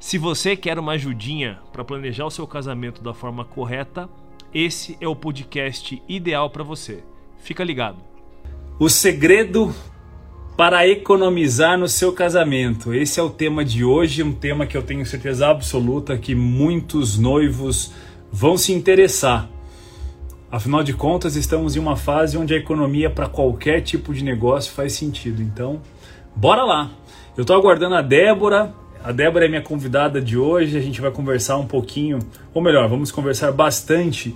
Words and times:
Se 0.00 0.16
você 0.16 0.56
quer 0.56 0.78
uma 0.78 0.92
ajudinha 0.92 1.58
para 1.70 1.84
planejar 1.84 2.24
o 2.24 2.30
seu 2.30 2.46
casamento 2.46 3.02
da 3.02 3.12
forma 3.12 3.44
correta, 3.44 4.08
esse 4.52 4.96
é 4.98 5.06
o 5.06 5.14
podcast 5.14 6.02
ideal 6.08 6.48
para 6.48 6.64
você. 6.64 7.04
Fica 7.38 7.62
ligado. 7.62 7.98
O 8.78 8.88
segredo 8.88 9.74
para 10.56 10.88
economizar 10.88 11.78
no 11.78 11.86
seu 11.86 12.14
casamento. 12.14 12.94
Esse 12.94 13.20
é 13.20 13.22
o 13.22 13.28
tema 13.28 13.62
de 13.62 13.84
hoje, 13.84 14.22
um 14.22 14.32
tema 14.32 14.66
que 14.66 14.74
eu 14.74 14.82
tenho 14.82 15.04
certeza 15.04 15.48
absoluta 15.48 16.16
que 16.16 16.34
muitos 16.34 17.18
noivos 17.18 17.92
vão 18.32 18.56
se 18.56 18.72
interessar. 18.72 19.50
Afinal 20.50 20.82
de 20.82 20.94
contas, 20.94 21.36
estamos 21.36 21.76
em 21.76 21.78
uma 21.78 21.94
fase 21.94 22.38
onde 22.38 22.54
a 22.54 22.56
economia 22.56 23.10
para 23.10 23.28
qualquer 23.28 23.82
tipo 23.82 24.14
de 24.14 24.24
negócio 24.24 24.72
faz 24.72 24.94
sentido. 24.94 25.42
Então, 25.42 25.82
bora 26.34 26.64
lá. 26.64 26.90
Eu 27.36 27.42
estou 27.42 27.54
aguardando 27.54 27.96
a 27.96 28.02
Débora 28.02 28.79
a 29.02 29.12
Débora 29.12 29.46
é 29.46 29.48
minha 29.48 29.62
convidada 29.62 30.20
de 30.20 30.36
hoje. 30.36 30.76
A 30.76 30.80
gente 30.80 31.00
vai 31.00 31.10
conversar 31.10 31.56
um 31.56 31.66
pouquinho, 31.66 32.18
ou 32.52 32.62
melhor, 32.62 32.88
vamos 32.88 33.10
conversar 33.10 33.50
bastante 33.52 34.34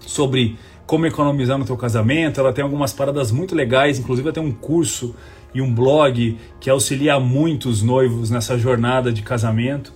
sobre 0.00 0.56
como 0.86 1.06
economizar 1.06 1.58
no 1.58 1.64
teu 1.64 1.76
casamento. 1.76 2.40
Ela 2.40 2.52
tem 2.52 2.62
algumas 2.62 2.92
paradas 2.92 3.32
muito 3.32 3.54
legais, 3.54 3.98
inclusive 3.98 4.32
tem 4.32 4.42
um 4.42 4.52
curso 4.52 5.14
e 5.54 5.60
um 5.60 5.72
blog 5.72 6.38
que 6.60 6.70
auxilia 6.70 7.18
muitos 7.18 7.82
noivos 7.82 8.30
nessa 8.30 8.56
jornada 8.56 9.12
de 9.12 9.22
casamento. 9.22 9.92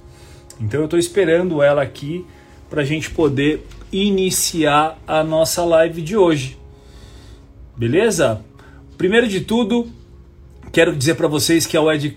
Então 0.61 0.81
eu 0.81 0.85
estou 0.85 0.98
esperando 0.98 1.63
ela 1.63 1.83
aqui 1.83 2.27
para 2.69 2.83
a 2.83 2.85
gente 2.85 3.11
poder 3.11 3.67
iniciar 3.93 4.98
a 5.07 5.23
nossa 5.23 5.65
live 5.65 6.03
de 6.03 6.17
hoje. 6.17 6.59
Beleza? 7.77 8.43
Primeiro 8.97 9.29
de 9.29 9.41
tudo, 9.41 9.89
Quero 10.73 10.97
dizer 10.97 11.17
para 11.17 11.28
vocês 11.28 11.67
que 11.67 11.77
a 11.77 11.83
Wed, 11.83 12.17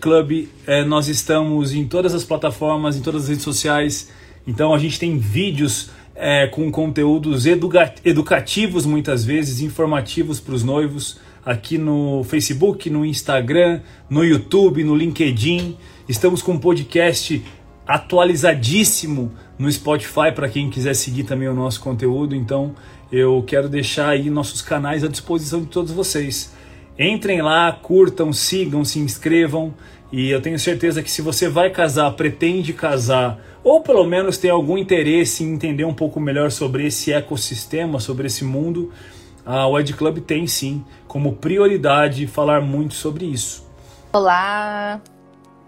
Club, 0.00 0.48
é, 0.66 0.82
nós 0.86 1.06
estamos 1.06 1.74
em 1.74 1.86
todas 1.86 2.14
as 2.14 2.24
plataformas, 2.24 2.96
em 2.96 3.02
todas 3.02 3.24
as 3.24 3.28
redes 3.28 3.44
sociais. 3.44 4.10
Então 4.46 4.72
a 4.72 4.78
gente 4.78 4.98
tem 4.98 5.18
vídeos 5.18 5.90
é, 6.14 6.46
com 6.46 6.70
conteúdos 6.72 7.44
educa 7.44 7.94
educativos, 8.02 8.86
muitas 8.86 9.22
vezes, 9.22 9.60
informativos 9.60 10.40
para 10.40 10.54
os 10.54 10.64
noivos, 10.64 11.18
aqui 11.44 11.76
no 11.76 12.24
Facebook, 12.24 12.88
no 12.88 13.04
Instagram, 13.04 13.82
no 14.08 14.24
YouTube, 14.24 14.82
no 14.82 14.96
LinkedIn. 14.96 15.76
Estamos 16.08 16.40
com 16.40 16.52
um 16.52 16.58
podcast 16.58 17.44
atualizadíssimo 17.86 19.30
no 19.58 19.70
Spotify 19.70 20.32
para 20.34 20.48
quem 20.48 20.70
quiser 20.70 20.94
seguir 20.94 21.24
também 21.24 21.48
o 21.48 21.54
nosso 21.54 21.82
conteúdo. 21.82 22.34
Então 22.34 22.74
eu 23.12 23.44
quero 23.46 23.68
deixar 23.68 24.08
aí 24.08 24.30
nossos 24.30 24.62
canais 24.62 25.04
à 25.04 25.06
disposição 25.06 25.60
de 25.60 25.66
todos 25.66 25.92
vocês. 25.92 26.63
Entrem 26.98 27.42
lá, 27.42 27.72
curtam, 27.72 28.32
sigam, 28.32 28.84
se 28.84 29.00
inscrevam 29.00 29.74
e 30.12 30.30
eu 30.30 30.40
tenho 30.40 30.58
certeza 30.60 31.02
que 31.02 31.10
se 31.10 31.20
você 31.20 31.48
vai 31.48 31.70
casar, 31.70 32.12
pretende 32.12 32.72
casar, 32.72 33.40
ou 33.64 33.80
pelo 33.80 34.04
menos 34.04 34.38
tem 34.38 34.48
algum 34.48 34.78
interesse 34.78 35.42
em 35.42 35.54
entender 35.54 35.84
um 35.84 35.92
pouco 35.94 36.20
melhor 36.20 36.52
sobre 36.52 36.86
esse 36.86 37.12
ecossistema, 37.12 37.98
sobre 37.98 38.28
esse 38.28 38.44
mundo, 38.44 38.92
a 39.44 39.66
Wed 39.66 39.92
Club 39.94 40.18
tem 40.20 40.46
sim 40.46 40.84
como 41.08 41.34
prioridade 41.34 42.28
falar 42.28 42.60
muito 42.60 42.94
sobre 42.94 43.24
isso. 43.24 43.68
Olá! 44.12 45.00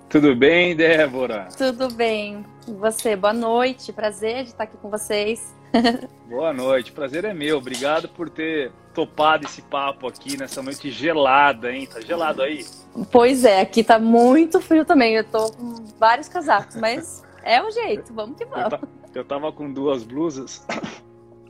Tudo 0.09 0.37
bem, 0.37 0.77
Débora? 0.77 1.49
Tudo 1.59 1.93
bem. 1.93 2.47
E 2.69 2.73
você? 2.73 3.17
Boa 3.17 3.33
noite, 3.33 3.93
prazer 3.93 4.45
de 4.45 4.51
estar 4.51 4.63
aqui 4.63 4.77
com 4.77 4.89
vocês. 4.89 5.56
Boa 6.29 6.53
noite, 6.53 6.93
prazer 6.93 7.25
é 7.25 7.35
meu. 7.35 7.59
Obrigado 7.59 8.09
por 8.09 8.29
ter 8.29 8.73
topado 8.95 9.47
esse 9.47 9.63
papo 9.63 10.07
aqui 10.07 10.37
nessa 10.37 10.63
noite 10.63 10.91
gelada, 10.91 11.73
hein? 11.73 11.87
Tá 11.87 12.01
gelado 12.01 12.43
aí? 12.43 12.65
Pois 13.11 13.45
é, 13.45 13.61
aqui 13.61 13.85
tá 13.85 13.99
muito 13.99 14.61
frio 14.61 14.85
também. 14.85 15.15
Eu 15.15 15.25
tô 15.25 15.53
com 15.53 15.85
vários 15.99 16.29
casacos, 16.29 16.77
mas 16.77 17.23
é 17.43 17.63
o 17.63 17.71
jeito, 17.71 18.13
vamos 18.13 18.37
que 18.37 18.45
vamos. 18.45 18.73
Eu, 18.73 18.89
eu 19.17 19.25
tava 19.25 19.53
com 19.53 19.73
duas 19.73 20.03
blusas, 20.03 20.67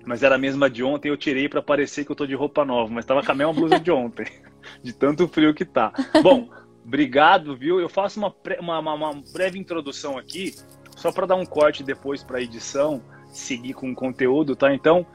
mas 0.04 0.22
era 0.22 0.34
a 0.34 0.38
mesma 0.38 0.68
de 0.68 0.82
ontem. 0.82 1.08
Eu 1.08 1.16
tirei 1.16 1.48
para 1.48 1.62
parecer 1.62 2.04
que 2.04 2.12
eu 2.12 2.16
tô 2.16 2.26
de 2.26 2.34
roupa 2.34 2.64
nova, 2.64 2.92
mas 2.92 3.04
tava 3.04 3.22
com 3.22 3.32
a 3.32 3.34
mesma 3.34 3.52
blusa 3.52 3.78
de 3.78 3.90
ontem, 3.90 4.26
de 4.82 4.92
tanto 4.92 5.28
frio 5.28 5.54
que 5.54 5.64
tá. 5.64 5.92
Bom, 6.22 6.48
obrigado, 6.84 7.56
viu? 7.56 7.80
Eu 7.80 7.88
faço 7.88 8.18
uma, 8.18 8.34
uma, 8.60 8.94
uma 8.94 9.22
breve 9.32 9.58
introdução 9.58 10.18
aqui, 10.18 10.54
só 10.96 11.12
para 11.12 11.26
dar 11.26 11.36
um 11.36 11.46
corte 11.46 11.82
depois 11.82 12.22
para 12.22 12.42
edição 12.42 13.00
seguir 13.36 13.74
com 13.74 13.90
o 13.90 13.94
conteúdo, 13.94 14.56
tá? 14.56 14.74
Então, 14.74 15.06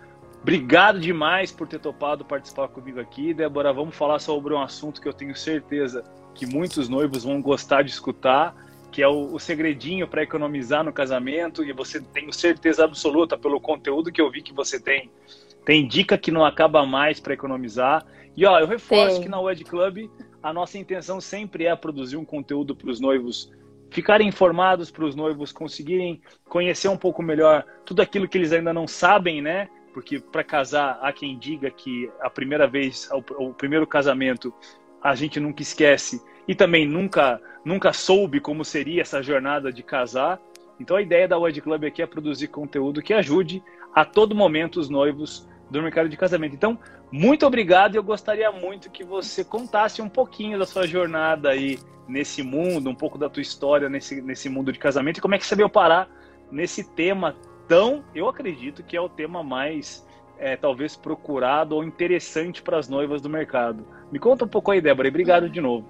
obrigado 0.41 0.99
demais 0.99 1.51
por 1.51 1.67
ter 1.67 1.79
topado 1.79 2.25
participar 2.25 2.67
comigo 2.67 2.99
aqui. 2.99 3.33
Débora, 3.33 3.73
vamos 3.73 3.95
falar 3.95 4.19
sobre 4.19 4.53
um 4.53 4.61
assunto 4.61 5.01
que 5.01 5.07
eu 5.07 5.13
tenho 5.13 5.35
certeza 5.35 6.03
que 6.33 6.45
muitos 6.45 6.87
noivos 6.87 7.23
vão 7.23 7.41
gostar 7.41 7.83
de 7.83 7.91
escutar, 7.91 8.55
que 8.91 9.01
é 9.01 9.07
o, 9.07 9.33
o 9.33 9.39
segredinho 9.39 10.07
para 10.07 10.23
economizar 10.23 10.83
no 10.83 10.93
casamento. 10.93 11.63
E 11.63 11.73
você 11.73 12.01
tenho 12.01 12.31
certeza 12.31 12.83
absoluta, 12.83 13.37
pelo 13.37 13.59
conteúdo 13.59 14.11
que 14.11 14.21
eu 14.21 14.29
vi 14.31 14.41
que 14.41 14.53
você 14.53 14.79
tem, 14.79 15.09
tem 15.65 15.87
dica 15.87 16.17
que 16.17 16.31
não 16.31 16.45
acaba 16.45 16.85
mais 16.85 17.19
para 17.19 17.33
economizar. 17.33 18.05
E 18.35 18.45
ó, 18.45 18.59
eu 18.59 18.67
reforço 18.67 19.17
Sim. 19.17 19.23
que 19.23 19.29
na 19.29 19.39
Wed 19.39 19.63
Club 19.65 20.09
a 20.41 20.51
nossa 20.51 20.77
intenção 20.77 21.21
sempre 21.21 21.65
é 21.65 21.75
produzir 21.75 22.17
um 22.17 22.25
conteúdo 22.25 22.75
para 22.75 22.89
os 22.89 22.99
noivos 22.99 23.51
ficarem 23.91 24.27
informados 24.27 24.89
para 24.89 25.05
os 25.05 25.15
noivos 25.15 25.51
conseguirem 25.51 26.21
conhecer 26.47 26.87
um 26.87 26.97
pouco 26.97 27.21
melhor 27.21 27.63
tudo 27.85 28.01
aquilo 28.01 28.27
que 28.27 28.37
eles 28.37 28.51
ainda 28.51 28.73
não 28.73 28.87
sabem, 28.87 29.41
né? 29.41 29.69
Porque 29.93 30.19
para 30.19 30.43
casar 30.43 30.97
há 31.01 31.11
quem 31.11 31.37
diga 31.37 31.69
que 31.69 32.09
a 32.21 32.29
primeira 32.29 32.65
vez, 32.65 33.09
o, 33.11 33.49
o 33.49 33.53
primeiro 33.53 33.85
casamento, 33.85 34.53
a 35.03 35.13
gente 35.13 35.39
nunca 35.39 35.61
esquece 35.61 36.23
e 36.47 36.55
também 36.55 36.87
nunca 36.87 37.39
nunca 37.63 37.93
soube 37.93 38.39
como 38.39 38.65
seria 38.65 39.01
essa 39.01 39.21
jornada 39.21 39.71
de 39.71 39.83
casar. 39.83 40.39
Então 40.79 40.95
a 40.97 41.01
ideia 41.01 41.27
da 41.27 41.37
Wed 41.37 41.61
Club 41.61 41.83
aqui 41.83 42.01
é 42.01 42.07
produzir 42.07 42.47
conteúdo 42.47 43.01
que 43.01 43.13
ajude 43.13 43.61
a 43.93 44.05
todo 44.05 44.33
momento 44.33 44.79
os 44.79 44.89
noivos 44.89 45.47
do 45.69 45.81
mercado 45.81 46.09
de 46.09 46.17
casamento. 46.17 46.55
Então, 46.55 46.79
muito 47.11 47.45
obrigado 47.45 47.95
e 47.95 47.97
eu 47.97 48.03
gostaria 48.03 48.51
muito 48.51 48.89
que 48.89 49.03
você 49.03 49.43
contasse 49.43 50.01
um 50.01 50.09
pouquinho 50.09 50.57
da 50.57 50.65
sua 50.65 50.87
jornada 50.87 51.49
aí 51.49 51.77
nesse 52.07 52.41
mundo, 52.41 52.89
um 52.89 52.95
pouco 52.95 53.17
da 53.17 53.29
tua 53.29 53.41
história 53.41 53.89
nesse, 53.89 54.21
nesse 54.21 54.49
mundo 54.49 54.71
de 54.71 54.79
casamento 54.79 55.17
e 55.17 55.21
como 55.21 55.35
é 55.35 55.37
que 55.37 55.45
você 55.45 55.55
veio 55.55 55.69
parar 55.69 56.09
nesse 56.51 56.83
tema 56.83 57.35
tão, 57.67 58.03
eu 58.13 58.27
acredito 58.27 58.83
que 58.83 58.95
é 58.97 59.01
o 59.01 59.09
tema 59.09 59.43
mais 59.43 60.05
é, 60.37 60.55
talvez 60.57 60.95
procurado 60.95 61.75
ou 61.75 61.83
interessante 61.83 62.61
para 62.61 62.77
as 62.77 62.89
noivas 62.89 63.21
do 63.21 63.29
mercado. 63.29 63.85
Me 64.11 64.17
conta 64.17 64.45
um 64.45 64.47
pouco 64.47 64.71
aí, 64.71 64.81
Débora, 64.81 65.07
e 65.07 65.09
obrigado 65.09 65.49
de 65.49 65.61
novo. 65.61 65.85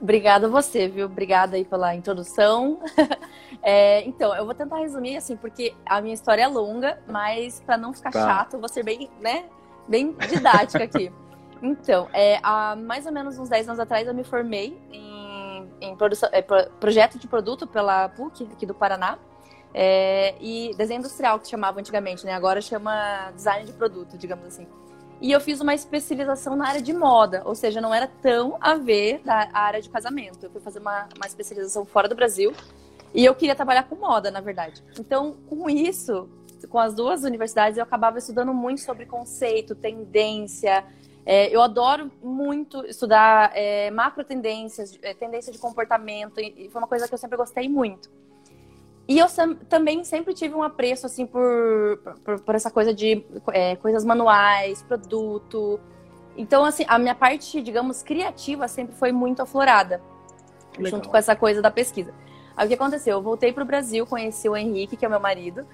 Obrigada 0.00 0.46
a 0.46 0.50
você, 0.50 0.86
viu? 0.88 1.06
Obrigada 1.06 1.56
aí 1.56 1.64
pela 1.64 1.94
introdução. 1.94 2.80
é, 3.62 4.06
então, 4.06 4.36
eu 4.36 4.44
vou 4.44 4.54
tentar 4.54 4.76
resumir 4.76 5.16
assim, 5.16 5.36
porque 5.36 5.72
a 5.86 6.00
minha 6.00 6.14
história 6.14 6.42
é 6.42 6.46
longa, 6.46 7.02
mas 7.08 7.62
para 7.64 7.78
não 7.78 7.94
ficar 7.94 8.10
tá. 8.10 8.20
chato, 8.20 8.54
eu 8.54 8.60
vou 8.60 8.68
ser 8.68 8.84
bem, 8.84 9.08
né, 9.20 9.46
bem 9.88 10.14
didática 10.28 10.84
aqui. 10.84 11.12
Então, 11.62 12.08
é, 12.12 12.38
há 12.42 12.76
mais 12.76 13.06
ou 13.06 13.12
menos 13.12 13.38
uns 13.38 13.48
10 13.48 13.68
anos 13.68 13.80
atrás 13.80 14.06
eu 14.06 14.14
me 14.14 14.24
formei 14.24 14.78
em 14.92 15.14
em 15.80 15.96
produção, 15.96 16.28
é, 16.32 16.42
projeto 16.42 17.18
de 17.18 17.26
produto 17.26 17.66
pela 17.66 18.08
PUC 18.08 18.48
aqui 18.52 18.66
do 18.66 18.74
Paraná. 18.74 19.18
É, 19.76 20.36
e 20.40 20.72
desenho 20.76 20.98
industrial 20.98 21.40
que 21.40 21.48
chamava 21.48 21.80
antigamente, 21.80 22.24
né? 22.24 22.32
Agora 22.32 22.60
chama 22.60 23.32
design 23.34 23.66
de 23.66 23.72
produto, 23.72 24.16
digamos 24.16 24.46
assim. 24.46 24.68
E 25.20 25.32
eu 25.32 25.40
fiz 25.40 25.60
uma 25.60 25.74
especialização 25.74 26.54
na 26.54 26.68
área 26.68 26.82
de 26.82 26.92
moda, 26.92 27.42
ou 27.44 27.56
seja, 27.56 27.80
não 27.80 27.92
era 27.92 28.06
tão 28.06 28.56
a 28.60 28.76
ver 28.76 29.20
da 29.24 29.48
área 29.52 29.82
de 29.82 29.88
casamento. 29.88 30.44
Eu 30.44 30.50
fui 30.50 30.60
fazer 30.60 30.78
uma, 30.78 31.08
uma 31.16 31.26
especialização 31.26 31.84
fora 31.84 32.08
do 32.08 32.14
Brasil 32.14 32.52
e 33.12 33.24
eu 33.24 33.34
queria 33.34 33.56
trabalhar 33.56 33.84
com 33.84 33.96
moda, 33.96 34.30
na 34.30 34.40
verdade. 34.40 34.80
Então, 34.98 35.34
com 35.48 35.68
isso, 35.68 36.28
com 36.68 36.78
as 36.78 36.94
duas 36.94 37.24
universidades, 37.24 37.78
eu 37.78 37.84
acabava 37.84 38.18
estudando 38.18 38.52
muito 38.52 38.80
sobre 38.80 39.06
conceito, 39.06 39.74
tendência, 39.74 40.84
é, 41.26 41.54
eu 41.54 41.62
adoro 41.62 42.10
muito 42.22 42.84
estudar 42.84 43.50
é, 43.54 43.90
macro 43.90 44.22
tendências, 44.24 44.98
é, 45.02 45.14
tendência 45.14 45.50
de 45.50 45.58
comportamento, 45.58 46.38
e, 46.38 46.68
foi 46.70 46.80
uma 46.80 46.88
coisa 46.88 47.08
que 47.08 47.14
eu 47.14 47.18
sempre 47.18 47.36
gostei 47.36 47.68
muito. 47.68 48.10
E 49.08 49.18
eu 49.18 49.26
também 49.68 50.02
sempre 50.02 50.32
tive 50.32 50.54
um 50.54 50.62
apreço 50.62 51.06
assim 51.06 51.26
por, 51.26 51.98
por, 52.24 52.40
por 52.40 52.54
essa 52.54 52.70
coisa 52.70 52.92
de 52.92 53.24
é, 53.52 53.76
coisas 53.76 54.04
manuais, 54.04 54.82
produto. 54.82 55.78
Então, 56.36 56.64
assim, 56.64 56.84
a 56.88 56.98
minha 56.98 57.14
parte, 57.14 57.60
digamos, 57.60 58.02
criativa 58.02 58.66
sempre 58.66 58.94
foi 58.94 59.12
muito 59.12 59.42
aflorada, 59.42 60.00
Legal. 60.76 60.90
junto 60.90 61.08
com 61.08 61.16
essa 61.16 61.36
coisa 61.36 61.60
da 61.60 61.70
pesquisa. 61.70 62.14
Aí 62.56 62.66
o 62.66 62.68
que 62.68 62.74
aconteceu? 62.74 63.18
Eu 63.18 63.22
voltei 63.22 63.52
para 63.52 63.62
o 63.62 63.66
Brasil, 63.66 64.06
conheci 64.06 64.48
o 64.48 64.56
Henrique, 64.56 64.96
que 64.96 65.04
é 65.04 65.08
meu 65.08 65.20
marido, 65.20 65.66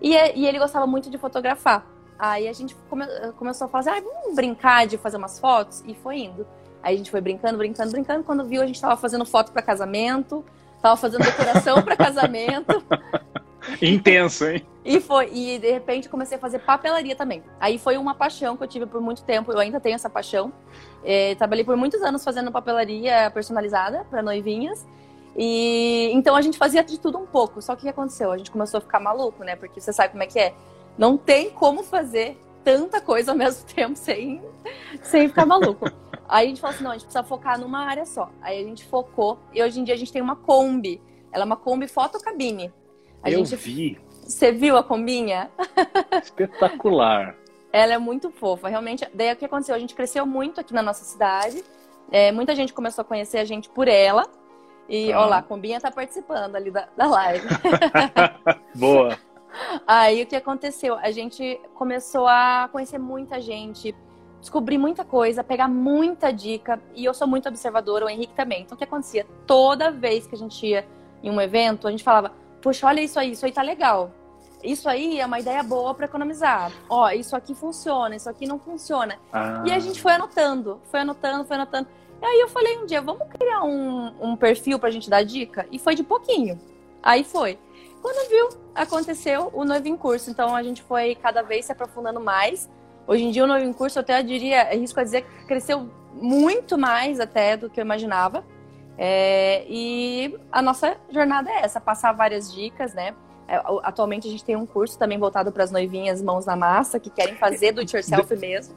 E, 0.00 0.14
e 0.14 0.46
ele 0.46 0.58
gostava 0.58 0.86
muito 0.86 1.10
de 1.10 1.18
fotografar. 1.18 1.86
Aí 2.18 2.48
a 2.48 2.52
gente 2.52 2.76
come, 2.88 3.06
começou 3.38 3.66
a 3.66 3.68
fazer, 3.68 3.90
ah, 3.90 4.00
vamos 4.00 4.34
brincar 4.34 4.86
de 4.86 4.98
fazer 4.98 5.16
umas 5.16 5.38
fotos? 5.38 5.82
E 5.86 5.94
foi 5.94 6.18
indo. 6.18 6.46
Aí 6.82 6.94
a 6.94 6.98
gente 6.98 7.10
foi 7.10 7.20
brincando, 7.20 7.58
brincando, 7.58 7.90
brincando. 7.90 8.24
Quando 8.24 8.44
viu, 8.44 8.62
a 8.62 8.66
gente 8.66 8.80
tava 8.80 8.96
fazendo 8.96 9.24
foto 9.24 9.52
para 9.52 9.62
casamento, 9.62 10.44
tava 10.82 10.96
fazendo 10.96 11.24
decoração 11.24 11.82
para 11.82 11.96
casamento. 11.96 12.82
Intenso, 13.80 14.46
hein? 14.46 14.66
E 14.84 14.98
foi, 15.00 15.30
e 15.32 15.58
de 15.58 15.70
repente 15.70 16.08
comecei 16.08 16.38
a 16.38 16.40
fazer 16.40 16.60
papelaria 16.60 17.14
também. 17.14 17.42
Aí 17.60 17.78
foi 17.78 17.98
uma 17.98 18.14
paixão 18.14 18.56
que 18.56 18.62
eu 18.62 18.68
tive 18.68 18.86
por 18.86 19.00
muito 19.00 19.22
tempo, 19.22 19.52
eu 19.52 19.58
ainda 19.58 19.78
tenho 19.78 19.94
essa 19.94 20.08
paixão. 20.08 20.52
É, 21.04 21.34
trabalhei 21.34 21.64
por 21.64 21.76
muitos 21.76 22.02
anos 22.02 22.24
fazendo 22.24 22.50
papelaria 22.50 23.30
personalizada 23.30 24.04
para 24.10 24.22
noivinhas. 24.22 24.86
E 25.36 26.10
então 26.12 26.34
a 26.34 26.42
gente 26.42 26.58
fazia 26.58 26.82
de 26.82 26.98
tudo 26.98 27.18
um 27.18 27.26
pouco. 27.26 27.62
Só 27.62 27.74
que 27.74 27.82
o 27.82 27.84
que 27.84 27.88
aconteceu? 27.88 28.32
A 28.32 28.38
gente 28.38 28.50
começou 28.50 28.78
a 28.78 28.80
ficar 28.80 29.00
maluco, 29.00 29.44
né? 29.44 29.56
Porque 29.56 29.80
você 29.80 29.92
sabe 29.92 30.10
como 30.10 30.22
é 30.22 30.26
que 30.26 30.38
é. 30.38 30.54
Não 30.98 31.16
tem 31.16 31.50
como 31.50 31.82
fazer 31.82 32.38
tanta 32.64 33.00
coisa 33.00 33.32
ao 33.32 33.38
mesmo 33.38 33.66
tempo 33.66 33.96
sem, 33.96 34.42
sem 35.02 35.28
ficar 35.28 35.46
maluco. 35.46 35.86
Aí 36.28 36.46
a 36.46 36.48
gente 36.48 36.60
falou 36.60 36.74
assim, 36.74 36.84
não, 36.84 36.90
a 36.90 36.94
gente 36.94 37.04
precisa 37.04 37.24
focar 37.24 37.58
numa 37.58 37.84
área 37.84 38.06
só. 38.06 38.30
Aí 38.40 38.60
a 38.60 38.64
gente 38.64 38.84
focou 38.84 39.38
e 39.52 39.62
hoje 39.62 39.80
em 39.80 39.84
dia 39.84 39.94
a 39.94 39.98
gente 39.98 40.12
tem 40.12 40.22
uma 40.22 40.36
Kombi. 40.36 41.00
Ela 41.32 41.44
é 41.44 41.46
uma 41.46 41.56
Kombi 41.56 41.88
fotocabine. 41.88 42.72
A 43.22 43.30
Eu 43.30 43.44
gente... 43.44 43.56
vi. 43.56 43.98
Você 44.22 44.52
viu 44.52 44.76
a 44.76 44.84
combinha? 44.84 45.50
Espetacular. 46.22 47.34
Ela 47.72 47.94
é 47.94 47.98
muito 47.98 48.30
fofa, 48.30 48.68
realmente. 48.68 49.06
Daí 49.12 49.32
o 49.32 49.36
que 49.36 49.44
aconteceu? 49.44 49.74
A 49.74 49.78
gente 49.78 49.94
cresceu 49.94 50.24
muito 50.24 50.60
aqui 50.60 50.72
na 50.72 50.82
nossa 50.82 51.04
cidade. 51.04 51.64
É, 52.10 52.32
muita 52.32 52.54
gente 52.54 52.72
começou 52.72 53.02
a 53.02 53.04
conhecer 53.04 53.38
a 53.38 53.44
gente 53.44 53.68
por 53.68 53.88
ela. 53.88 54.24
E, 54.90 55.10
Tá. 55.12 55.20
ó 55.20 55.26
lá, 55.26 55.38
a 55.38 55.42
Combinha 55.42 55.80
tá 55.80 55.90
participando 55.90 56.56
ali 56.56 56.70
da, 56.70 56.88
da 56.96 57.06
live. 57.06 57.46
Boa. 58.74 59.16
Aí 59.86 60.22
o 60.22 60.26
que 60.26 60.36
aconteceu? 60.36 60.96
A 60.96 61.10
gente 61.10 61.60
começou 61.74 62.26
a 62.26 62.68
conhecer 62.70 62.98
muita 62.98 63.40
gente, 63.40 63.94
descobrir 64.40 64.78
muita 64.78 65.04
coisa, 65.04 65.42
pegar 65.44 65.68
muita 65.68 66.32
dica. 66.32 66.80
E 66.94 67.04
eu 67.04 67.14
sou 67.14 67.26
muito 67.26 67.48
observadora, 67.48 68.06
o 68.06 68.10
Henrique 68.10 68.34
também. 68.34 68.62
Então 68.62 68.74
o 68.74 68.78
que 68.78 68.84
acontecia? 68.84 69.26
Toda 69.46 69.90
vez 69.90 70.26
que 70.26 70.34
a 70.34 70.38
gente 70.38 70.66
ia 70.66 70.86
em 71.22 71.30
um 71.30 71.40
evento, 71.40 71.86
a 71.86 71.90
gente 71.90 72.02
falava: 72.04 72.32
Poxa, 72.60 72.86
olha 72.86 73.00
isso 73.00 73.18
aí, 73.18 73.30
isso 73.32 73.46
aí 73.46 73.52
tá 73.52 73.62
legal. 73.62 74.10
Isso 74.62 74.88
aí 74.90 75.18
é 75.18 75.24
uma 75.24 75.40
ideia 75.40 75.62
boa 75.62 75.94
para 75.94 76.04
economizar. 76.04 76.70
Ó, 76.88 77.08
isso 77.10 77.34
aqui 77.34 77.54
funciona, 77.54 78.14
isso 78.14 78.28
aqui 78.28 78.46
não 78.46 78.58
funciona. 78.58 79.16
Ah, 79.32 79.62
E 79.66 79.72
a 79.72 79.78
gente 79.78 80.00
foi 80.02 80.12
anotando, 80.12 80.78
foi 80.90 81.00
anotando, 81.00 81.44
foi 81.46 81.56
anotando. 81.56 81.88
E 82.20 82.24
aí 82.24 82.40
eu 82.40 82.48
falei 82.48 82.78
um 82.78 82.86
dia, 82.86 83.00
vamos 83.00 83.26
criar 83.28 83.64
um, 83.64 84.12
um 84.20 84.36
perfil 84.36 84.78
pra 84.78 84.90
gente 84.90 85.08
dar 85.08 85.24
dica? 85.24 85.66
E 85.70 85.78
foi 85.78 85.94
de 85.94 86.02
pouquinho. 86.02 86.60
Aí 87.02 87.24
foi. 87.24 87.58
Quando 88.02 88.28
viu, 88.28 88.48
aconteceu 88.74 89.50
o 89.52 89.64
noivo 89.64 89.88
em 89.88 89.96
curso. 89.96 90.30
Então 90.30 90.54
a 90.54 90.62
gente 90.62 90.82
foi 90.82 91.14
cada 91.14 91.42
vez 91.42 91.66
se 91.66 91.72
aprofundando 91.72 92.20
mais. 92.20 92.68
Hoje 93.06 93.24
em 93.24 93.30
dia 93.30 93.44
o 93.44 93.46
noivo 93.46 93.66
em 93.66 93.72
curso, 93.72 93.98
eu 93.98 94.02
até 94.02 94.22
diria, 94.22 94.62
arrisco 94.62 95.00
a 95.00 95.02
dizer 95.04 95.22
que 95.22 95.46
cresceu 95.46 95.88
muito 96.12 96.76
mais 96.76 97.20
até 97.20 97.56
do 97.56 97.70
que 97.70 97.80
eu 97.80 97.84
imaginava. 97.84 98.44
É, 98.98 99.64
e 99.66 100.38
a 100.52 100.60
nossa 100.60 100.96
jornada 101.10 101.50
é 101.50 101.62
essa, 101.62 101.80
passar 101.80 102.12
várias 102.12 102.52
dicas, 102.52 102.92
né? 102.92 103.14
É, 103.48 103.56
Atualmente 103.82 104.28
a 104.28 104.30
gente 104.30 104.44
tem 104.44 104.56
um 104.56 104.66
curso 104.66 104.98
também 104.98 105.18
voltado 105.18 105.50
para 105.50 105.64
as 105.64 105.70
noivinhas 105.70 106.22
mãos 106.22 106.44
na 106.44 106.54
massa, 106.54 107.00
que 107.00 107.08
querem 107.08 107.34
fazer 107.36 107.72
do 107.72 107.80
it 107.80 107.96
yourself 107.96 108.36
mesmo. 108.36 108.74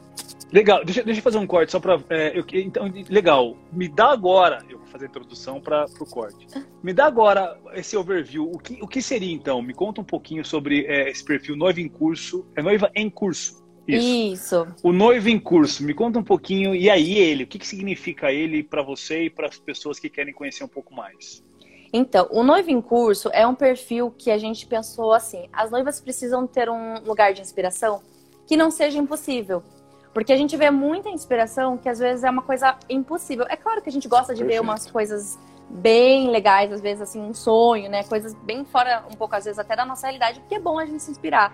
Legal, 0.54 0.84
deixa, 0.84 1.02
deixa 1.02 1.18
eu 1.18 1.22
fazer 1.24 1.38
um 1.38 1.48
corte 1.48 1.72
só 1.72 1.80
pra. 1.80 2.00
é, 2.08 2.32
então, 2.52 2.88
legal, 3.10 3.56
me 3.72 3.88
dá 3.88 4.12
agora. 4.12 4.64
Eu 4.70 4.78
vou 4.78 4.86
fazer 4.86 5.06
a 5.06 5.08
introdução 5.08 5.60
para 5.60 5.84
o 5.98 6.06
corte. 6.06 6.46
Me 6.80 6.92
dá 6.92 7.06
agora 7.06 7.58
esse 7.72 7.96
overview. 7.96 8.48
O 8.48 8.60
que, 8.60 8.78
o 8.80 8.86
que 8.86 9.02
seria 9.02 9.34
então? 9.34 9.60
Me 9.60 9.74
conta 9.74 10.00
um 10.00 10.04
pouquinho 10.04 10.44
sobre 10.44 10.86
é, 10.86 11.10
esse 11.10 11.24
perfil 11.24 11.56
noiva 11.56 11.80
em 11.80 11.88
curso. 11.88 12.46
É 12.54 12.62
noiva 12.62 12.88
em 12.94 13.10
curso. 13.10 13.64
Isso. 13.88 14.06
Isso. 14.06 14.68
O 14.80 14.92
noivo 14.92 15.28
em 15.28 15.40
curso, 15.40 15.82
me 15.82 15.92
conta 15.92 16.20
um 16.20 16.22
pouquinho. 16.22 16.72
E 16.72 16.88
aí, 16.88 17.18
ele? 17.18 17.42
O 17.42 17.46
que, 17.48 17.58
que 17.58 17.66
significa 17.66 18.30
ele 18.30 18.62
para 18.62 18.80
você 18.80 19.24
e 19.24 19.30
para 19.30 19.48
as 19.48 19.58
pessoas 19.58 19.98
que 19.98 20.08
querem 20.08 20.32
conhecer 20.32 20.62
um 20.62 20.68
pouco 20.68 20.94
mais? 20.94 21.44
Então, 21.92 22.28
o 22.30 22.44
noivo 22.44 22.70
em 22.70 22.80
curso 22.80 23.28
é 23.32 23.44
um 23.44 23.56
perfil 23.56 24.14
que 24.16 24.30
a 24.30 24.38
gente 24.38 24.68
pensou 24.68 25.12
assim: 25.12 25.48
as 25.52 25.72
noivas 25.72 26.00
precisam 26.00 26.46
ter 26.46 26.70
um 26.70 27.00
lugar 27.04 27.34
de 27.34 27.40
inspiração 27.40 28.00
que 28.46 28.56
não 28.56 28.70
seja 28.70 28.98
impossível. 28.98 29.64
Porque 30.14 30.32
a 30.32 30.36
gente 30.36 30.56
vê 30.56 30.70
muita 30.70 31.10
inspiração 31.10 31.76
que 31.76 31.88
às 31.88 31.98
vezes 31.98 32.22
é 32.24 32.30
uma 32.30 32.42
coisa 32.42 32.76
impossível. 32.88 33.44
É 33.48 33.56
claro 33.56 33.82
que 33.82 33.88
a 33.88 33.92
gente 33.92 34.06
gosta 34.08 34.32
de 34.32 34.42
ver 34.42 34.50
Perfeito. 34.50 34.62
umas 34.62 34.90
coisas 34.90 35.38
bem 35.68 36.30
legais, 36.30 36.72
às 36.72 36.80
vezes 36.80 37.02
assim, 37.02 37.20
um 37.20 37.34
sonho, 37.34 37.90
né? 37.90 38.04
Coisas 38.04 38.32
bem 38.32 38.64
fora, 38.64 39.04
um 39.10 39.16
pouco 39.16 39.34
às 39.34 39.44
vezes 39.44 39.58
até 39.58 39.74
da 39.74 39.84
nossa 39.84 40.06
realidade, 40.06 40.38
porque 40.38 40.54
é 40.54 40.60
bom 40.60 40.78
a 40.78 40.86
gente 40.86 41.02
se 41.02 41.10
inspirar, 41.10 41.52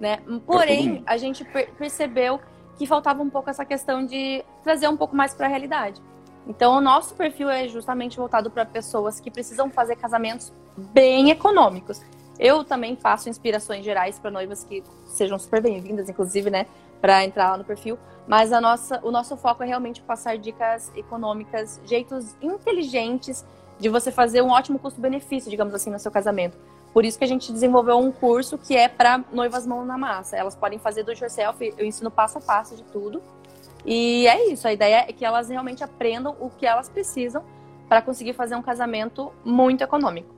né? 0.00 0.20
Porém, 0.46 0.88
mundo. 0.88 1.02
a 1.06 1.16
gente 1.18 1.44
per- 1.44 1.70
percebeu 1.74 2.40
que 2.78 2.86
faltava 2.86 3.22
um 3.22 3.28
pouco 3.28 3.50
essa 3.50 3.64
questão 3.64 4.06
de 4.06 4.42
trazer 4.64 4.88
um 4.88 4.96
pouco 4.96 5.14
mais 5.14 5.34
para 5.34 5.46
a 5.46 5.48
realidade. 5.48 6.00
Então, 6.46 6.74
o 6.76 6.80
nosso 6.80 7.14
perfil 7.14 7.50
é 7.50 7.68
justamente 7.68 8.16
voltado 8.16 8.50
para 8.50 8.64
pessoas 8.64 9.20
que 9.20 9.30
precisam 9.30 9.68
fazer 9.68 9.96
casamentos 9.96 10.50
bem 10.76 11.30
econômicos. 11.30 12.00
Eu 12.38 12.64
também 12.64 12.96
faço 12.96 13.28
inspirações 13.28 13.84
gerais 13.84 14.18
para 14.18 14.30
noivas 14.30 14.64
que 14.64 14.82
sejam 15.08 15.38
super 15.38 15.60
bem-vindas, 15.60 16.08
inclusive, 16.08 16.48
né, 16.48 16.66
para 17.00 17.24
entrar 17.24 17.50
lá 17.50 17.56
no 17.56 17.64
perfil. 17.64 17.98
Mas 18.26 18.52
a 18.52 18.60
nossa, 18.60 19.00
o 19.02 19.10
nosso 19.10 19.36
foco 19.36 19.62
é 19.62 19.66
realmente 19.66 20.02
passar 20.02 20.36
dicas 20.36 20.92
econômicas, 20.94 21.80
jeitos 21.84 22.36
inteligentes 22.42 23.44
de 23.78 23.88
você 23.88 24.10
fazer 24.10 24.42
um 24.42 24.50
ótimo 24.50 24.78
custo-benefício, 24.78 25.50
digamos 25.50 25.74
assim, 25.74 25.90
no 25.90 25.98
seu 25.98 26.10
casamento. 26.10 26.58
Por 26.92 27.04
isso 27.04 27.18
que 27.18 27.24
a 27.24 27.28
gente 27.28 27.52
desenvolveu 27.52 27.98
um 27.98 28.10
curso 28.10 28.58
que 28.58 28.76
é 28.76 28.88
para 28.88 29.24
noivas 29.32 29.66
mão 29.66 29.84
na 29.84 29.96
massa. 29.96 30.36
Elas 30.36 30.54
podem 30.54 30.78
fazer 30.78 31.04
do 31.04 31.12
yourself, 31.12 31.74
eu 31.76 31.86
ensino 31.86 32.10
passo 32.10 32.38
a 32.38 32.40
passo 32.40 32.76
de 32.76 32.82
tudo. 32.84 33.22
E 33.84 34.26
é 34.26 34.50
isso, 34.50 34.66
a 34.66 34.72
ideia 34.72 35.06
é 35.08 35.12
que 35.12 35.24
elas 35.24 35.48
realmente 35.48 35.84
aprendam 35.84 36.36
o 36.40 36.50
que 36.50 36.66
elas 36.66 36.88
precisam 36.88 37.44
para 37.88 38.02
conseguir 38.02 38.34
fazer 38.34 38.54
um 38.56 38.62
casamento 38.62 39.32
muito 39.44 39.82
econômico. 39.82 40.34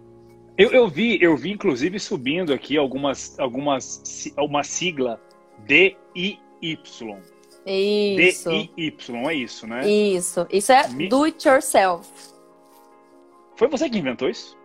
Eu, 0.56 0.70
eu 0.72 0.88
vi, 0.88 1.18
eu 1.20 1.36
vi 1.36 1.52
inclusive 1.52 1.98
subindo 1.98 2.52
aqui 2.52 2.76
algumas, 2.76 3.38
algumas, 3.38 4.30
uma 4.36 4.62
sigla 4.62 5.18
DIY. 5.66 6.38
Isso. 6.62 7.04
DIY, 8.50 8.96
é 9.28 9.34
isso, 9.34 9.66
né? 9.66 9.88
Isso. 9.88 10.46
Isso 10.50 10.72
é 10.72 10.88
Me- 10.88 11.08
do 11.08 11.24
it 11.24 11.46
yourself. 11.46 12.08
Foi 13.56 13.68
você 13.68 13.88
que 13.90 13.98
inventou 13.98 14.28
isso? 14.28 14.56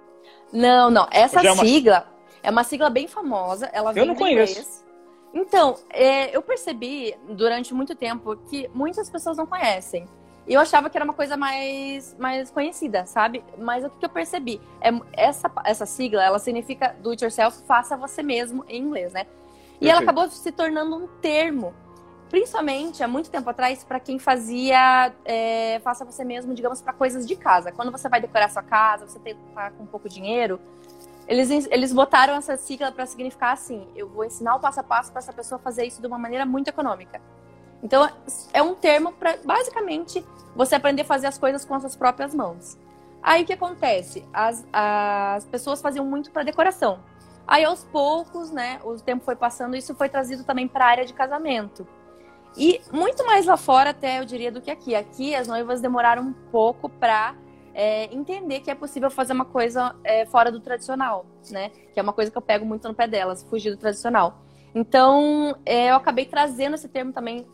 Não, 0.51 0.89
não. 0.89 1.07
Essa 1.11 1.41
é 1.45 1.51
uma- 1.51 1.63
sigla 1.65 2.07
é 2.41 2.49
uma 2.49 2.63
sigla 2.63 2.89
bem 2.89 3.07
famosa. 3.07 3.69
Ela 3.73 3.91
vem 3.91 4.05
não 4.05 4.13
do 4.13 4.19
conheço. 4.19 4.53
inglês. 4.53 4.85
Então, 5.33 5.75
é, 5.89 6.33
eu 6.35 6.41
percebi 6.41 7.13
durante 7.29 7.73
muito 7.73 7.93
tempo 7.95 8.37
que 8.49 8.69
muitas 8.73 9.09
pessoas 9.09 9.35
não 9.35 9.45
conhecem. 9.45 10.07
E 10.47 10.53
eu 10.53 10.61
achava 10.61 10.89
que 10.89 10.95
era 10.97 11.03
uma 11.03 11.13
coisa 11.13 11.35
mais, 11.35 12.15
mais 12.19 12.51
conhecida, 12.51 13.05
sabe? 13.07 13.43
Mas 13.57 13.83
o 13.83 13.89
que 13.89 14.05
eu 14.05 14.09
percebi? 14.09 14.61
É, 14.79 14.91
essa, 15.13 15.51
essa 15.65 15.85
sigla, 15.87 16.23
ela 16.23 16.37
significa 16.39 16.95
do 17.01 17.09
it 17.09 17.23
yourself, 17.23 17.63
faça 17.65 17.97
você 17.97 18.21
mesmo 18.23 18.63
em 18.69 18.79
inglês, 18.83 19.11
né? 19.11 19.25
E 19.81 19.89
ela 19.89 19.99
Perfeito. 19.99 20.03
acabou 20.03 20.29
se 20.29 20.51
tornando 20.51 20.95
um 20.95 21.07
termo, 21.19 21.73
principalmente 22.29 23.03
há 23.03 23.07
muito 23.07 23.29
tempo 23.29 23.49
atrás, 23.49 23.83
para 23.83 23.99
quem 23.99 24.19
fazia 24.19 25.13
é, 25.23 25.79
faça 25.83 26.03
você 26.03 26.23
mesmo, 26.23 26.53
digamos, 26.53 26.81
para 26.81 26.93
coisas 26.93 27.25
de 27.27 27.35
casa. 27.35 27.71
Quando 27.71 27.91
você 27.91 28.09
vai 28.09 28.19
decorar 28.19 28.49
sua 28.49 28.63
casa, 28.63 29.07
você 29.07 29.19
tem, 29.19 29.35
tá 29.53 29.71
com 29.71 29.85
pouco 29.85 30.09
dinheiro, 30.09 30.59
eles, 31.27 31.67
eles 31.71 31.91
botaram 31.91 32.35
essa 32.35 32.55
sigla 32.57 32.91
para 32.91 33.05
significar 33.05 33.53
assim: 33.53 33.87
eu 33.95 34.07
vou 34.07 34.23
ensinar 34.25 34.55
o 34.55 34.59
passo 34.59 34.79
a 34.79 34.83
passo 34.83 35.11
para 35.11 35.19
essa 35.19 35.33
pessoa 35.33 35.59
fazer 35.59 35.85
isso 35.85 36.01
de 36.01 36.07
uma 36.07 36.17
maneira 36.17 36.45
muito 36.45 36.67
econômica. 36.67 37.21
Então, 37.81 38.09
é 38.53 38.61
um 38.61 38.73
termo 38.73 39.11
para, 39.11 39.37
basicamente, 39.43 40.25
você 40.55 40.75
aprender 40.75 41.01
a 41.03 41.05
fazer 41.05 41.27
as 41.27 41.37
coisas 41.37 41.65
com 41.65 41.73
as 41.73 41.81
suas 41.81 41.95
próprias 41.95 42.33
mãos. 42.33 42.77
Aí 43.21 43.43
o 43.43 43.45
que 43.45 43.53
acontece? 43.53 44.23
As, 44.31 44.65
as 44.71 45.45
pessoas 45.45 45.81
faziam 45.81 46.05
muito 46.05 46.31
para 46.31 46.43
decoração. 46.43 46.99
Aí 47.47 47.63
aos 47.63 47.83
poucos, 47.83 48.49
né, 48.49 48.79
o 48.83 48.95
tempo 48.95 49.23
foi 49.23 49.35
passando, 49.35 49.75
isso 49.75 49.93
foi 49.93 50.09
trazido 50.09 50.43
também 50.43 50.67
para 50.67 50.85
a 50.85 50.87
área 50.87 51.05
de 51.05 51.13
casamento. 51.13 51.87
E 52.57 52.81
muito 52.91 53.25
mais 53.25 53.45
lá 53.45 53.57
fora, 53.57 53.89
até 53.89 54.19
eu 54.19 54.25
diria, 54.25 54.51
do 54.51 54.61
que 54.61 54.71
aqui. 54.71 54.95
Aqui 54.95 55.35
as 55.35 55.47
noivas 55.47 55.81
demoraram 55.81 56.23
um 56.23 56.33
pouco 56.33 56.89
para 56.89 57.35
entender 58.11 58.61
que 58.61 58.71
é 58.71 58.75
possível 58.75 59.11
fazer 59.11 59.33
uma 59.33 59.43
coisa 59.43 59.93
é, 60.03 60.25
fora 60.25 60.49
do 60.49 60.61
tradicional, 60.61 61.25
né? 61.51 61.71
Que 61.93 61.99
é 61.99 62.03
uma 62.03 62.13
coisa 62.13 62.31
que 62.31 62.37
eu 62.37 62.41
pego 62.41 62.65
muito 62.65 62.87
no 62.87 62.93
pé 62.93 63.05
delas, 63.05 63.43
fugir 63.43 63.71
do 63.71 63.77
tradicional. 63.77 64.45
Então, 64.73 65.57
é, 65.65 65.91
eu 65.91 65.95
acabei 65.95 66.25
trazendo 66.25 66.75
esse 66.75 66.87
termo 66.87 67.11
também 67.11 67.45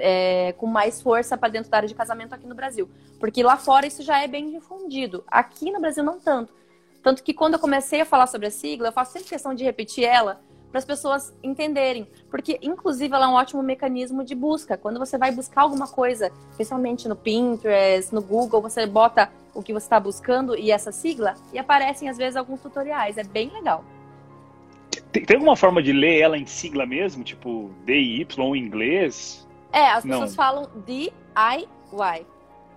é, 0.00 0.52
com 0.58 0.66
mais 0.66 1.00
força 1.00 1.36
para 1.36 1.48
dentro 1.48 1.70
da 1.70 1.76
área 1.76 1.88
de 1.88 1.94
casamento 1.94 2.34
aqui 2.34 2.46
no 2.46 2.54
Brasil. 2.54 2.88
Porque 3.18 3.42
lá 3.42 3.56
fora 3.56 3.86
isso 3.86 4.02
já 4.02 4.22
é 4.22 4.26
bem 4.26 4.50
difundido. 4.50 5.24
Aqui 5.26 5.70
no 5.70 5.80
Brasil 5.80 6.02
não 6.02 6.18
tanto. 6.18 6.52
Tanto 7.02 7.22
que 7.22 7.32
quando 7.32 7.54
eu 7.54 7.60
comecei 7.60 8.00
a 8.00 8.04
falar 8.04 8.26
sobre 8.26 8.48
a 8.48 8.50
sigla, 8.50 8.88
eu 8.88 8.92
faço 8.92 9.12
sempre 9.12 9.28
questão 9.28 9.54
de 9.54 9.64
repetir 9.64 10.04
ela 10.04 10.40
para 10.70 10.78
as 10.78 10.84
pessoas 10.84 11.34
entenderem. 11.42 12.06
Porque, 12.30 12.58
inclusive, 12.62 13.14
ela 13.14 13.26
é 13.26 13.28
um 13.28 13.34
ótimo 13.34 13.62
mecanismo 13.62 14.24
de 14.24 14.34
busca. 14.34 14.76
Quando 14.76 14.98
você 14.98 15.16
vai 15.16 15.32
buscar 15.32 15.62
alguma 15.62 15.88
coisa, 15.88 16.30
principalmente 16.54 17.08
no 17.08 17.16
Pinterest, 17.16 18.14
no 18.14 18.22
Google, 18.22 18.60
você 18.60 18.86
bota 18.86 19.30
o 19.54 19.62
que 19.62 19.72
você 19.72 19.86
está 19.86 19.98
buscando 19.98 20.56
e 20.56 20.70
essa 20.70 20.92
sigla, 20.92 21.34
e 21.52 21.58
aparecem, 21.58 22.08
às 22.08 22.16
vezes, 22.16 22.36
alguns 22.36 22.60
tutoriais. 22.60 23.18
É 23.18 23.24
bem 23.24 23.50
legal. 23.50 23.84
Tem, 25.10 25.24
tem, 25.24 25.36
alguma 25.36 25.56
forma 25.56 25.82
de 25.82 25.92
ler 25.92 26.20
ela 26.20 26.36
em 26.36 26.46
sigla 26.46 26.86
mesmo? 26.86 27.24
Tipo, 27.24 27.70
DIY 27.84 28.26
em 28.38 28.58
inglês? 28.58 29.46
É, 29.72 29.90
as 29.90 30.04
pessoas 30.04 30.30
Não. 30.30 30.36
falam 30.36 30.68
DIY, 30.86 32.26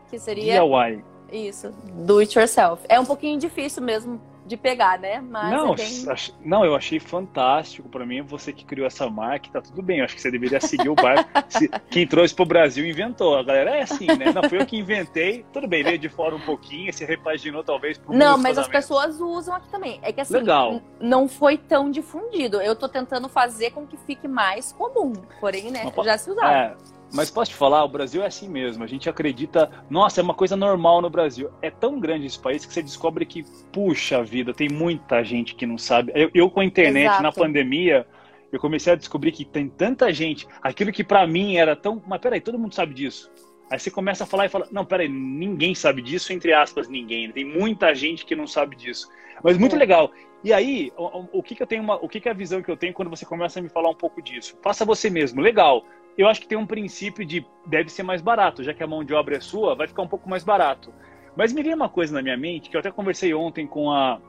que 0.09 0.19
seria... 0.19 0.61
DIY. 0.61 1.03
Isso, 1.31 1.73
do 2.05 2.19
it 2.19 2.37
yourself. 2.37 2.83
É 2.89 2.99
um 2.99 3.05
pouquinho 3.05 3.39
difícil 3.39 3.81
mesmo 3.81 4.19
de 4.51 4.57
pegar, 4.57 4.99
né? 4.99 5.21
Mas 5.21 5.49
não, 5.49 5.73
é 5.73 5.77
bem... 5.77 6.05
ach... 6.09 6.31
não, 6.43 6.65
eu 6.65 6.75
achei 6.75 6.99
fantástico. 6.99 7.87
Para 7.87 8.05
mim, 8.05 8.21
você 8.21 8.51
que 8.51 8.65
criou 8.65 8.85
essa 8.85 9.09
marca, 9.09 9.49
tá 9.49 9.61
tudo 9.61 9.81
bem. 9.81 9.99
Eu 9.99 10.05
acho 10.05 10.15
que 10.15 10.21
você 10.21 10.29
deveria 10.29 10.59
seguir 10.59 10.89
o 10.89 10.95
barco. 10.95 11.29
Quem 11.89 12.05
trouxe 12.05 12.35
pro 12.35 12.45
Brasil 12.45 12.85
inventou. 12.85 13.37
A 13.37 13.43
galera 13.43 13.77
é 13.77 13.81
assim, 13.83 14.05
né? 14.07 14.31
Não, 14.33 14.47
foi 14.47 14.61
eu 14.61 14.65
que 14.65 14.77
inventei. 14.77 15.45
Tudo 15.53 15.67
bem, 15.67 15.83
veio 15.83 15.97
de 15.97 16.09
fora 16.09 16.35
um 16.35 16.41
pouquinho, 16.41 16.93
se 16.93 17.05
repaginou 17.05 17.63
talvez 17.63 17.97
por 17.97 18.13
Não, 18.13 18.37
mas 18.37 18.57
as 18.57 18.67
pessoas 18.67 19.19
usam 19.21 19.55
aqui 19.55 19.69
também. 19.69 19.99
É 20.03 20.11
que 20.11 20.19
assim, 20.19 20.33
Legal. 20.33 20.81
não 20.99 21.27
foi 21.27 21.57
tão 21.57 21.89
difundido. 21.89 22.61
Eu 22.61 22.75
tô 22.75 22.89
tentando 22.89 23.29
fazer 23.29 23.71
com 23.71 23.87
que 23.87 23.95
fique 23.95 24.27
mais 24.27 24.73
comum. 24.73 25.13
Porém, 25.39 25.71
né, 25.71 25.91
já 26.03 26.17
se 26.17 26.29
usava. 26.29 26.53
É 26.53 27.00
mas 27.13 27.29
posso 27.29 27.51
te 27.51 27.57
falar, 27.57 27.83
o 27.83 27.89
Brasil 27.89 28.23
é 28.23 28.27
assim 28.27 28.47
mesmo. 28.47 28.83
A 28.83 28.87
gente 28.87 29.09
acredita, 29.09 29.69
nossa, 29.89 30.21
é 30.21 30.23
uma 30.23 30.33
coisa 30.33 30.55
normal 30.55 31.01
no 31.01 31.09
Brasil. 31.09 31.49
É 31.61 31.69
tão 31.69 31.99
grande 31.99 32.25
esse 32.25 32.39
país 32.39 32.65
que 32.65 32.73
você 32.73 32.81
descobre 32.81 33.25
que, 33.25 33.43
puxa 33.71 34.23
vida, 34.23 34.53
tem 34.53 34.69
muita 34.69 35.23
gente 35.23 35.53
que 35.55 35.65
não 35.65 35.77
sabe. 35.77 36.11
Eu, 36.15 36.31
eu 36.33 36.49
com 36.49 36.61
a 36.61 36.65
internet, 36.65 37.07
Exato. 37.07 37.23
na 37.23 37.31
pandemia, 37.31 38.07
eu 38.51 38.59
comecei 38.59 38.93
a 38.93 38.95
descobrir 38.95 39.33
que 39.33 39.43
tem 39.43 39.67
tanta 39.67 40.11
gente. 40.13 40.47
Aquilo 40.61 40.91
que 40.91 41.03
para 41.03 41.27
mim 41.27 41.57
era 41.57 41.75
tão. 41.75 42.01
Mas 42.07 42.21
peraí, 42.21 42.39
todo 42.39 42.57
mundo 42.57 42.73
sabe 42.73 42.93
disso. 42.93 43.29
Aí 43.69 43.77
você 43.77 43.91
começa 43.91 44.23
a 44.23 44.27
falar 44.27 44.45
e 44.45 44.49
fala: 44.49 44.67
não, 44.71 44.85
peraí, 44.85 45.09
ninguém 45.09 45.75
sabe 45.75 46.01
disso, 46.01 46.31
entre 46.31 46.53
aspas, 46.53 46.87
ninguém. 46.87 47.29
Tem 47.31 47.43
muita 47.43 47.93
gente 47.93 48.25
que 48.25 48.35
não 48.35 48.47
sabe 48.47 48.75
disso. 48.75 49.09
Mas 49.43 49.57
muito 49.57 49.75
é. 49.75 49.79
legal. 49.79 50.11
E 50.43 50.51
aí, 50.53 50.91
o, 50.97 51.39
o, 51.39 51.43
que, 51.43 51.55
que 51.55 51.61
eu 51.61 51.67
tenho 51.67 51.83
uma, 51.83 51.95
o 51.95 52.09
que, 52.09 52.19
que 52.19 52.27
é 52.27 52.31
a 52.31 52.35
visão 52.35 52.63
que 52.63 52.71
eu 52.71 52.77
tenho 52.77 52.93
quando 52.93 53.09
você 53.09 53.25
começa 53.25 53.59
a 53.59 53.61
me 53.61 53.69
falar 53.69 53.89
um 53.89 53.95
pouco 53.95 54.21
disso? 54.21 54.57
Faça 54.61 54.83
você 54.83 55.09
mesmo, 55.09 55.39
legal 55.39 55.85
eu 56.17 56.27
acho 56.27 56.41
que 56.41 56.47
tem 56.47 56.57
um 56.57 56.65
princípio 56.65 57.25
de 57.25 57.45
deve 57.65 57.89
ser 57.89 58.03
mais 58.03 58.21
barato, 58.21 58.63
já 58.63 58.73
que 58.73 58.83
a 58.83 58.87
mão 58.87 59.03
de 59.03 59.13
obra 59.13 59.37
é 59.37 59.39
sua, 59.39 59.75
vai 59.75 59.87
ficar 59.87 60.01
um 60.01 60.07
pouco 60.07 60.29
mais 60.29 60.43
barato. 60.43 60.93
Mas 61.35 61.53
me 61.53 61.63
veio 61.63 61.75
uma 61.75 61.89
coisa 61.89 62.13
na 62.13 62.21
minha 62.21 62.37
mente, 62.37 62.69
que 62.69 62.75
eu 62.75 62.79
até 62.79 62.91
conversei 62.91 63.33
ontem 63.33 63.65
com 63.65 63.91
a 63.91 64.19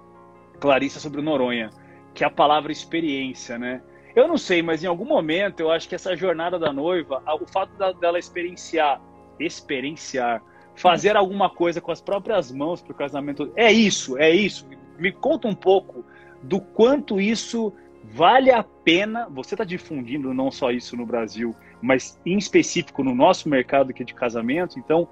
Clarissa 0.61 1.01
sobre 1.01 1.21
o 1.21 1.23
Noronha, 1.23 1.71
que 2.15 2.23
é 2.23 2.27
a 2.27 2.31
palavra 2.31 2.71
experiência, 2.71 3.59
né? 3.59 3.83
Eu 4.15 4.29
não 4.29 4.37
sei, 4.37 4.62
mas 4.62 4.85
em 4.85 4.87
algum 4.87 5.07
momento 5.07 5.61
eu 5.61 5.71
acho 5.71 5.89
que 5.89 5.95
essa 5.95 6.15
jornada 6.15 6.59
da 6.59 6.73
noiva, 6.73 7.23
o 7.41 7.47
fato 7.47 7.73
dela 7.99 8.19
experienciar, 8.19 9.01
experienciar, 9.41 10.43
fazer 10.75 11.17
alguma 11.17 11.49
coisa 11.49 11.81
com 11.81 11.91
as 11.91 12.01
próprias 12.01 12.53
mãos 12.53 12.83
para 12.83 12.93
o 12.93 12.97
casamento, 12.97 13.53
é 13.57 13.73
isso, 13.73 14.19
é 14.19 14.31
isso. 14.31 14.69
Me 14.99 15.11
conta 15.11 15.49
um 15.49 15.55
pouco 15.55 16.05
do 16.43 16.61
quanto 16.61 17.21
isso 17.21 17.73
vale 18.05 18.51
a 18.51 18.62
pena. 18.62 19.29
Você 19.31 19.55
está 19.55 19.65
difundindo 19.65 20.35
não 20.35 20.51
só 20.51 20.71
isso 20.71 20.97
no 20.97 21.07
Brasil, 21.07 21.57
mas 21.83 22.19
em 22.25 22.39
específico 22.39 23.03
no 23.03 23.15
nosso 23.15 23.49
mercado 23.49 23.93
que 23.93 24.03
é 24.03 24.07
de 24.07 24.15
casamento. 24.15 24.79
Então, 24.79 25.09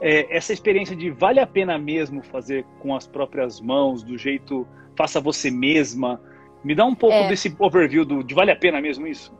é, 0.00 0.34
essa 0.36 0.52
experiência 0.52 0.96
de 0.96 1.10
vale 1.10 1.38
a 1.38 1.46
pena 1.46 1.78
mesmo 1.78 2.22
fazer 2.22 2.64
com 2.80 2.96
as 2.96 3.06
próprias 3.06 3.60
mãos, 3.60 4.02
do 4.02 4.16
jeito 4.16 4.66
faça 4.96 5.20
você 5.20 5.50
mesma. 5.50 6.20
Me 6.64 6.74
dá 6.74 6.84
um 6.84 6.94
pouco 6.94 7.14
é. 7.14 7.28
desse 7.28 7.54
overview 7.58 8.04
do, 8.04 8.24
de 8.24 8.34
vale 8.34 8.50
a 8.50 8.56
pena 8.56 8.80
mesmo 8.80 9.06
isso? 9.06 9.32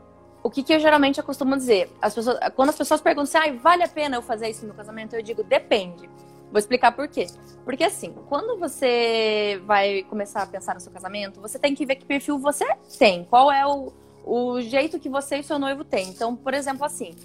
O 0.43 0.49
que, 0.49 0.61
que 0.61 0.73
eu 0.73 0.79
geralmente 0.79 1.21
costumo 1.23 1.57
dizer? 1.57 1.89
As 1.99 2.13
pessoas, 2.13 2.37
quando 2.55 2.69
as 2.69 2.77
pessoas 2.77 3.01
perguntam 3.01 3.25
se 3.25 3.37
ah, 3.37 3.51
vale 3.53 3.83
a 3.83 3.87
pena 3.87 4.15
eu 4.15 4.21
fazer 4.21 4.47
isso 4.47 4.65
no 4.67 4.75
casamento, 4.75 5.15
eu 5.15 5.23
digo 5.23 5.43
depende. 5.43 6.07
Vou 6.51 6.59
explicar 6.59 6.91
por 6.91 7.07
quê. 7.07 7.25
Porque 7.63 7.83
assim, 7.83 8.13
quando 8.29 8.59
você 8.59 9.59
vai 9.65 10.03
começar 10.03 10.43
a 10.43 10.45
pensar 10.45 10.75
no 10.75 10.79
seu 10.79 10.91
casamento, 10.91 11.41
você 11.41 11.57
tem 11.57 11.73
que 11.73 11.85
ver 11.85 11.95
que 11.95 12.05
perfil 12.05 12.37
você 12.37 12.65
tem. 12.99 13.25
Qual 13.25 13.51
é 13.51 13.65
o, 13.65 13.91
o 14.25 14.59
jeito 14.59 14.99
que 14.99 15.07
você 15.07 15.37
e 15.37 15.43
seu 15.43 15.59
noivo 15.59 15.83
tem. 15.83 16.09
Então, 16.09 16.35
por 16.35 16.53
exemplo, 16.53 16.83
assim, 16.83 17.15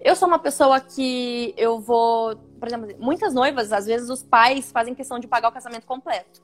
eu 0.00 0.14
sou 0.14 0.28
uma 0.28 0.38
pessoa 0.38 0.80
que 0.80 1.52
eu 1.56 1.80
vou, 1.80 2.36
por 2.60 2.68
exemplo, 2.68 2.88
muitas 2.98 3.34
noivas, 3.34 3.72
às 3.72 3.86
vezes 3.86 4.08
os 4.08 4.22
pais 4.22 4.70
fazem 4.70 4.94
questão 4.94 5.18
de 5.18 5.26
pagar 5.26 5.48
o 5.48 5.52
casamento 5.52 5.86
completo. 5.86 6.42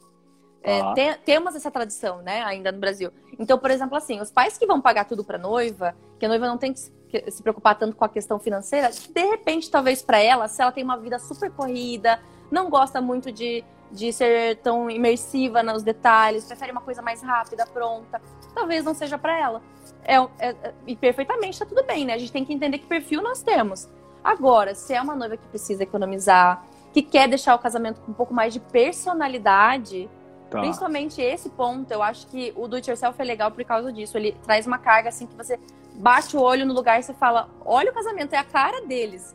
É, 0.62 0.80
ah. 0.80 0.92
tem, 0.92 1.14
temos 1.24 1.54
essa 1.54 1.70
tradição, 1.70 2.20
né, 2.22 2.42
ainda 2.42 2.70
no 2.72 2.78
Brasil. 2.78 3.10
Então, 3.38 3.58
por 3.58 3.70
exemplo, 3.70 3.96
assim, 3.96 4.20
os 4.20 4.30
pais 4.30 4.58
que 4.58 4.66
vão 4.66 4.80
pagar 4.80 5.04
tudo 5.04 5.24
para 5.24 5.38
noiva, 5.38 5.94
que 6.18 6.26
a 6.26 6.28
noiva 6.28 6.46
não 6.46 6.58
tem 6.58 6.72
que 6.72 6.80
se 6.80 7.42
preocupar 7.42 7.78
tanto 7.78 7.96
com 7.96 8.04
a 8.04 8.08
questão 8.08 8.38
financeira, 8.38 8.90
de 8.90 9.24
repente, 9.24 9.70
talvez 9.70 10.02
para 10.02 10.18
ela, 10.18 10.48
se 10.48 10.60
ela 10.60 10.72
tem 10.72 10.84
uma 10.84 10.98
vida 10.98 11.18
super 11.18 11.50
corrida, 11.50 12.20
não 12.50 12.68
gosta 12.68 13.00
muito 13.00 13.32
de, 13.32 13.64
de 13.90 14.12
ser 14.12 14.56
tão 14.58 14.90
imersiva 14.90 15.62
nos 15.62 15.82
detalhes, 15.82 16.44
prefere 16.44 16.72
uma 16.72 16.82
coisa 16.82 17.00
mais 17.00 17.22
rápida, 17.22 17.66
pronta, 17.66 18.20
talvez 18.54 18.84
não 18.84 18.94
seja 18.94 19.16
para 19.16 19.38
ela. 19.38 19.62
É, 20.04 20.16
é, 20.38 20.74
e 20.86 20.96
perfeitamente 20.96 21.58
tá 21.58 21.66
tudo 21.66 21.84
bem, 21.84 22.04
né? 22.04 22.14
A 22.14 22.18
gente 22.18 22.32
tem 22.32 22.44
que 22.44 22.52
entender 22.52 22.78
que 22.78 22.86
perfil 22.86 23.22
nós 23.22 23.42
temos. 23.42 23.88
Agora, 24.22 24.74
se 24.74 24.92
é 24.92 25.00
uma 25.00 25.14
noiva 25.14 25.36
que 25.36 25.46
precisa 25.48 25.82
economizar, 25.82 26.64
que 26.92 27.02
quer 27.02 27.28
deixar 27.28 27.54
o 27.54 27.58
casamento 27.58 28.00
com 28.00 28.10
um 28.10 28.14
pouco 28.14 28.34
mais 28.34 28.52
de 28.52 28.60
personalidade, 28.60 30.08
tá. 30.50 30.60
principalmente 30.60 31.20
esse 31.20 31.48
ponto, 31.50 31.90
eu 31.90 32.02
acho 32.02 32.26
que 32.26 32.52
o 32.56 32.66
do 32.66 32.76
it 32.76 32.88
yourself 32.88 33.20
é 33.20 33.24
legal 33.24 33.50
por 33.50 33.64
causa 33.64 33.92
disso. 33.92 34.18
Ele 34.18 34.32
traz 34.42 34.66
uma 34.66 34.78
carga 34.78 35.08
assim 35.08 35.26
que 35.26 35.34
você 35.34 35.58
bate 35.94 36.36
o 36.36 36.40
olho 36.40 36.66
no 36.66 36.74
lugar 36.74 36.98
e 36.98 37.02
você 37.02 37.14
fala: 37.14 37.48
olha 37.64 37.90
o 37.90 37.94
casamento, 37.94 38.34
é 38.34 38.38
a 38.38 38.44
cara 38.44 38.84
deles. 38.86 39.34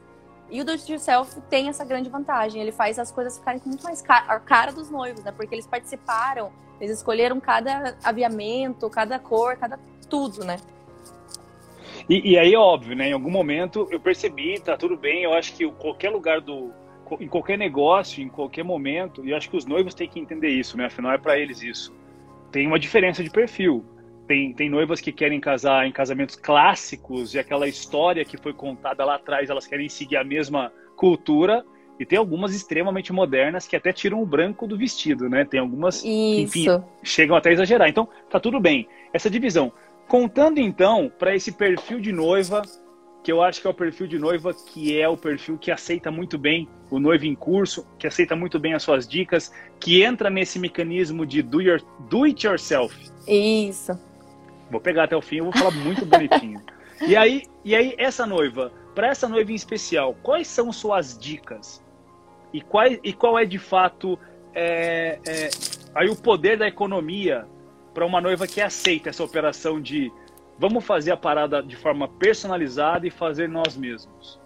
E 0.49 0.61
o 0.61 0.65
do 0.65 0.71
it 0.71 0.91
yourself 0.91 1.41
tem 1.49 1.69
essa 1.69 1.83
grande 1.83 2.09
vantagem. 2.09 2.61
Ele 2.61 2.71
faz 2.71 2.99
as 2.99 3.11
coisas 3.11 3.37
ficarem 3.37 3.61
muito 3.65 3.83
mais 3.83 4.03
a 4.07 4.39
cara 4.39 4.71
dos 4.71 4.89
noivos, 4.89 5.23
né? 5.23 5.31
Porque 5.31 5.55
eles 5.55 5.65
participaram, 5.65 6.51
eles 6.79 6.97
escolheram 6.97 7.39
cada 7.39 7.97
aviamento, 8.03 8.89
cada 8.89 9.17
cor, 9.17 9.57
cada 9.57 9.79
tudo, 10.09 10.43
né? 10.43 10.57
E, 12.07 12.33
e, 12.33 12.37
aí, 12.37 12.55
óbvio, 12.55 12.95
né? 12.95 13.09
Em 13.09 13.13
algum 13.13 13.31
momento 13.31 13.87
eu 13.89 13.99
percebi, 13.99 14.59
tá 14.59 14.77
tudo 14.77 14.95
bem. 14.95 15.23
Eu 15.23 15.33
acho 15.33 15.53
que 15.55 15.67
qualquer 15.71 16.09
lugar 16.09 16.41
do. 16.41 16.71
Em 17.19 17.27
qualquer 17.27 17.57
negócio, 17.57 18.23
em 18.23 18.29
qualquer 18.29 18.63
momento, 18.63 19.23
e 19.23 19.29
eu 19.29 19.37
acho 19.37 19.47
que 19.47 19.55
os 19.55 19.65
noivos 19.65 19.93
têm 19.93 20.09
que 20.09 20.19
entender 20.19 20.49
isso, 20.49 20.75
né? 20.75 20.85
Afinal, 20.85 21.11
é 21.11 21.17
para 21.19 21.37
eles 21.37 21.61
isso. 21.61 21.93
Tem 22.51 22.65
uma 22.65 22.79
diferença 22.79 23.23
de 23.23 23.29
perfil. 23.29 23.85
Tem, 24.27 24.53
tem 24.53 24.69
noivas 24.69 24.99
que 24.99 25.11
querem 25.11 25.39
casar 25.39 25.87
em 25.87 25.91
casamentos 25.91 26.35
clássicos 26.35 27.33
e 27.33 27.39
aquela 27.39 27.67
história 27.67 28.25
que 28.25 28.37
foi 28.37 28.53
contada 28.53 29.05
lá 29.05 29.15
atrás, 29.15 29.49
elas 29.49 29.67
querem 29.67 29.87
seguir 29.87 30.17
a 30.17 30.23
mesma 30.23 30.71
cultura. 30.95 31.63
E 31.99 32.05
tem 32.05 32.19
algumas 32.19 32.53
extremamente 32.53 33.13
modernas 33.13 33.67
que 33.67 33.75
até 33.75 33.93
tiram 33.93 34.21
o 34.21 34.25
branco 34.25 34.67
do 34.67 34.77
vestido, 34.77 35.29
né? 35.29 35.45
Tem 35.45 35.61
algumas 35.61 36.01
que, 36.01 36.41
enfim, 36.41 36.65
chegam 37.01 37.37
até 37.37 37.49
a 37.49 37.53
exagerar. 37.53 37.87
Então, 37.87 38.09
tá 38.29 38.37
tudo 38.37 38.59
bem. 38.59 38.87
Essa 39.13 39.29
divisão. 39.29 39.71
Contando 40.07 40.59
então 40.59 41.09
para 41.17 41.33
esse 41.33 41.53
perfil 41.53 42.01
de 42.01 42.11
noiva, 42.11 42.63
que 43.23 43.31
eu 43.31 43.41
acho 43.41 43.59
que 43.59 43.65
é 43.65 43.69
o 43.69 43.73
perfil 43.73 44.05
de 44.05 44.19
noiva 44.19 44.53
que 44.53 44.99
é 44.99 45.09
o 45.09 45.17
perfil 45.17 45.57
que 45.57 45.71
aceita 45.71 46.11
muito 46.11 46.37
bem 46.37 46.67
o 46.91 46.99
noivo 46.99 47.25
em 47.25 47.33
curso, 47.33 47.87
que 47.97 48.05
aceita 48.05 48.35
muito 48.35 48.59
bem 48.59 48.75
as 48.75 48.83
suas 48.83 49.07
dicas, 49.07 49.51
que 49.79 50.03
entra 50.03 50.29
nesse 50.29 50.59
mecanismo 50.59 51.25
de 51.25 51.41
do, 51.41 51.59
your, 51.59 51.81
do 52.07 52.25
it 52.25 52.45
yourself. 52.45 52.95
Isso. 53.27 53.99
Vou 54.75 54.81
pegar 54.81 55.05
até 55.05 55.15
o 55.15 55.21
fim, 55.21 55.37
eu 55.37 55.45
vou 55.45 55.53
falar 55.53 55.71
muito 55.71 56.05
bonitinho. 56.05 56.61
E 57.07 57.15
aí, 57.15 57.43
e 57.63 57.73
aí 57.73 57.95
essa 57.97 58.25
noiva, 58.25 58.73
para 58.93 59.07
essa 59.07 59.25
noiva 59.25 59.49
em 59.53 59.55
especial, 59.55 60.13
quais 60.21 60.49
são 60.49 60.69
suas 60.73 61.17
dicas? 61.17 61.81
E 62.51 62.59
qual, 62.59 62.85
e 62.87 63.13
qual 63.13 63.39
é 63.39 63.45
de 63.45 63.57
fato 63.57 64.19
é, 64.53 65.17
é, 65.25 65.49
aí 65.93 66.09
o 66.09 66.15
poder 66.15 66.57
da 66.57 66.67
economia 66.67 67.45
para 67.93 68.05
uma 68.05 68.19
noiva 68.19 68.45
que 68.47 68.59
aceita 68.59 69.09
essa 69.09 69.23
operação 69.23 69.79
de 69.79 70.11
vamos 70.59 70.83
fazer 70.83 71.11
a 71.11 71.17
parada 71.17 71.63
de 71.63 71.77
forma 71.77 72.09
personalizada 72.09 73.07
e 73.07 73.09
fazer 73.09 73.47
nós 73.47 73.77
mesmos? 73.77 74.37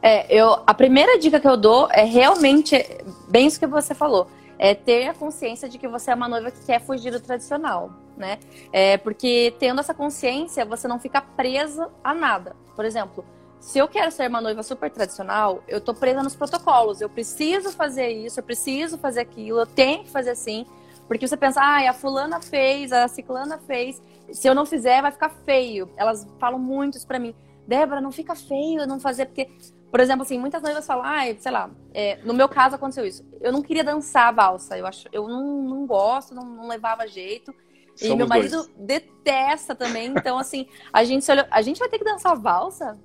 É, 0.00 0.34
eu, 0.34 0.62
a 0.66 0.72
primeira 0.72 1.18
dica 1.18 1.38
que 1.38 1.48
eu 1.48 1.56
dou 1.56 1.86
é 1.90 2.04
realmente 2.04 2.82
bem 3.28 3.46
isso 3.46 3.60
que 3.60 3.66
você 3.66 3.94
falou. 3.94 4.26
É 4.58 4.74
ter 4.74 5.08
a 5.08 5.14
consciência 5.14 5.68
de 5.68 5.78
que 5.78 5.86
você 5.86 6.10
é 6.10 6.14
uma 6.14 6.28
noiva 6.28 6.50
que 6.50 6.64
quer 6.64 6.80
fugir 6.80 7.10
do 7.10 7.20
tradicional, 7.20 7.90
né? 8.16 8.38
É, 8.72 8.96
porque 8.96 9.54
tendo 9.58 9.80
essa 9.80 9.92
consciência, 9.92 10.64
você 10.64 10.88
não 10.88 10.98
fica 10.98 11.20
presa 11.20 11.90
a 12.02 12.14
nada. 12.14 12.56
Por 12.74 12.84
exemplo, 12.84 13.24
se 13.60 13.78
eu 13.78 13.88
quero 13.88 14.10
ser 14.10 14.28
uma 14.28 14.40
noiva 14.40 14.62
super 14.62 14.90
tradicional, 14.90 15.62
eu 15.66 15.80
tô 15.80 15.92
presa 15.92 16.22
nos 16.22 16.36
protocolos. 16.36 17.00
Eu 17.00 17.08
preciso 17.08 17.72
fazer 17.72 18.08
isso, 18.08 18.38
eu 18.38 18.44
preciso 18.44 18.96
fazer 18.96 19.20
aquilo, 19.20 19.60
eu 19.60 19.66
tenho 19.66 20.04
que 20.04 20.10
fazer 20.10 20.30
assim. 20.30 20.64
Porque 21.08 21.26
você 21.26 21.36
pensa, 21.36 21.60
ah, 21.60 21.90
a 21.90 21.92
fulana 21.92 22.40
fez, 22.40 22.92
a 22.92 23.08
ciclana 23.08 23.58
fez. 23.58 24.02
Se 24.32 24.48
eu 24.48 24.54
não 24.54 24.66
fizer, 24.66 25.02
vai 25.02 25.12
ficar 25.12 25.30
feio. 25.30 25.88
Elas 25.96 26.26
falam 26.38 26.58
muito 26.58 26.96
isso 26.96 27.06
pra 27.06 27.18
mim. 27.18 27.34
Débora, 27.66 28.00
não 28.00 28.12
fica 28.12 28.34
feio 28.34 28.86
não 28.86 29.00
fazer, 29.00 29.26
porque, 29.26 29.48
por 29.96 30.00
exemplo, 30.02 30.24
assim, 30.24 30.38
muitas 30.38 30.60
noivas 30.60 30.86
falam, 30.86 31.06
ah, 31.06 31.22
sei 31.38 31.50
lá, 31.50 31.70
é, 31.94 32.18
no 32.22 32.34
meu 32.34 32.50
caso 32.50 32.74
aconteceu 32.74 33.06
isso. 33.06 33.24
Eu 33.40 33.50
não 33.50 33.62
queria 33.62 33.82
dançar 33.82 34.28
a 34.28 34.30
valsa, 34.30 34.76
eu, 34.76 34.86
acho, 34.86 35.08
eu 35.10 35.26
não, 35.26 35.62
não 35.62 35.86
gosto, 35.86 36.34
não, 36.34 36.44
não 36.44 36.68
levava 36.68 37.06
jeito. 37.06 37.50
Somos 37.94 38.12
e 38.12 38.14
meu 38.14 38.28
marido 38.28 38.56
dois. 38.56 38.70
detesta 38.76 39.74
também, 39.74 40.08
então 40.14 40.36
assim, 40.36 40.68
a 40.92 41.02
gente 41.02 41.24
se 41.24 41.32
olhou, 41.32 41.46
a 41.50 41.62
gente 41.62 41.78
vai 41.78 41.88
ter 41.88 41.96
que 41.96 42.04
dançar 42.04 42.32
a 42.32 42.34
valsa? 42.34 43.00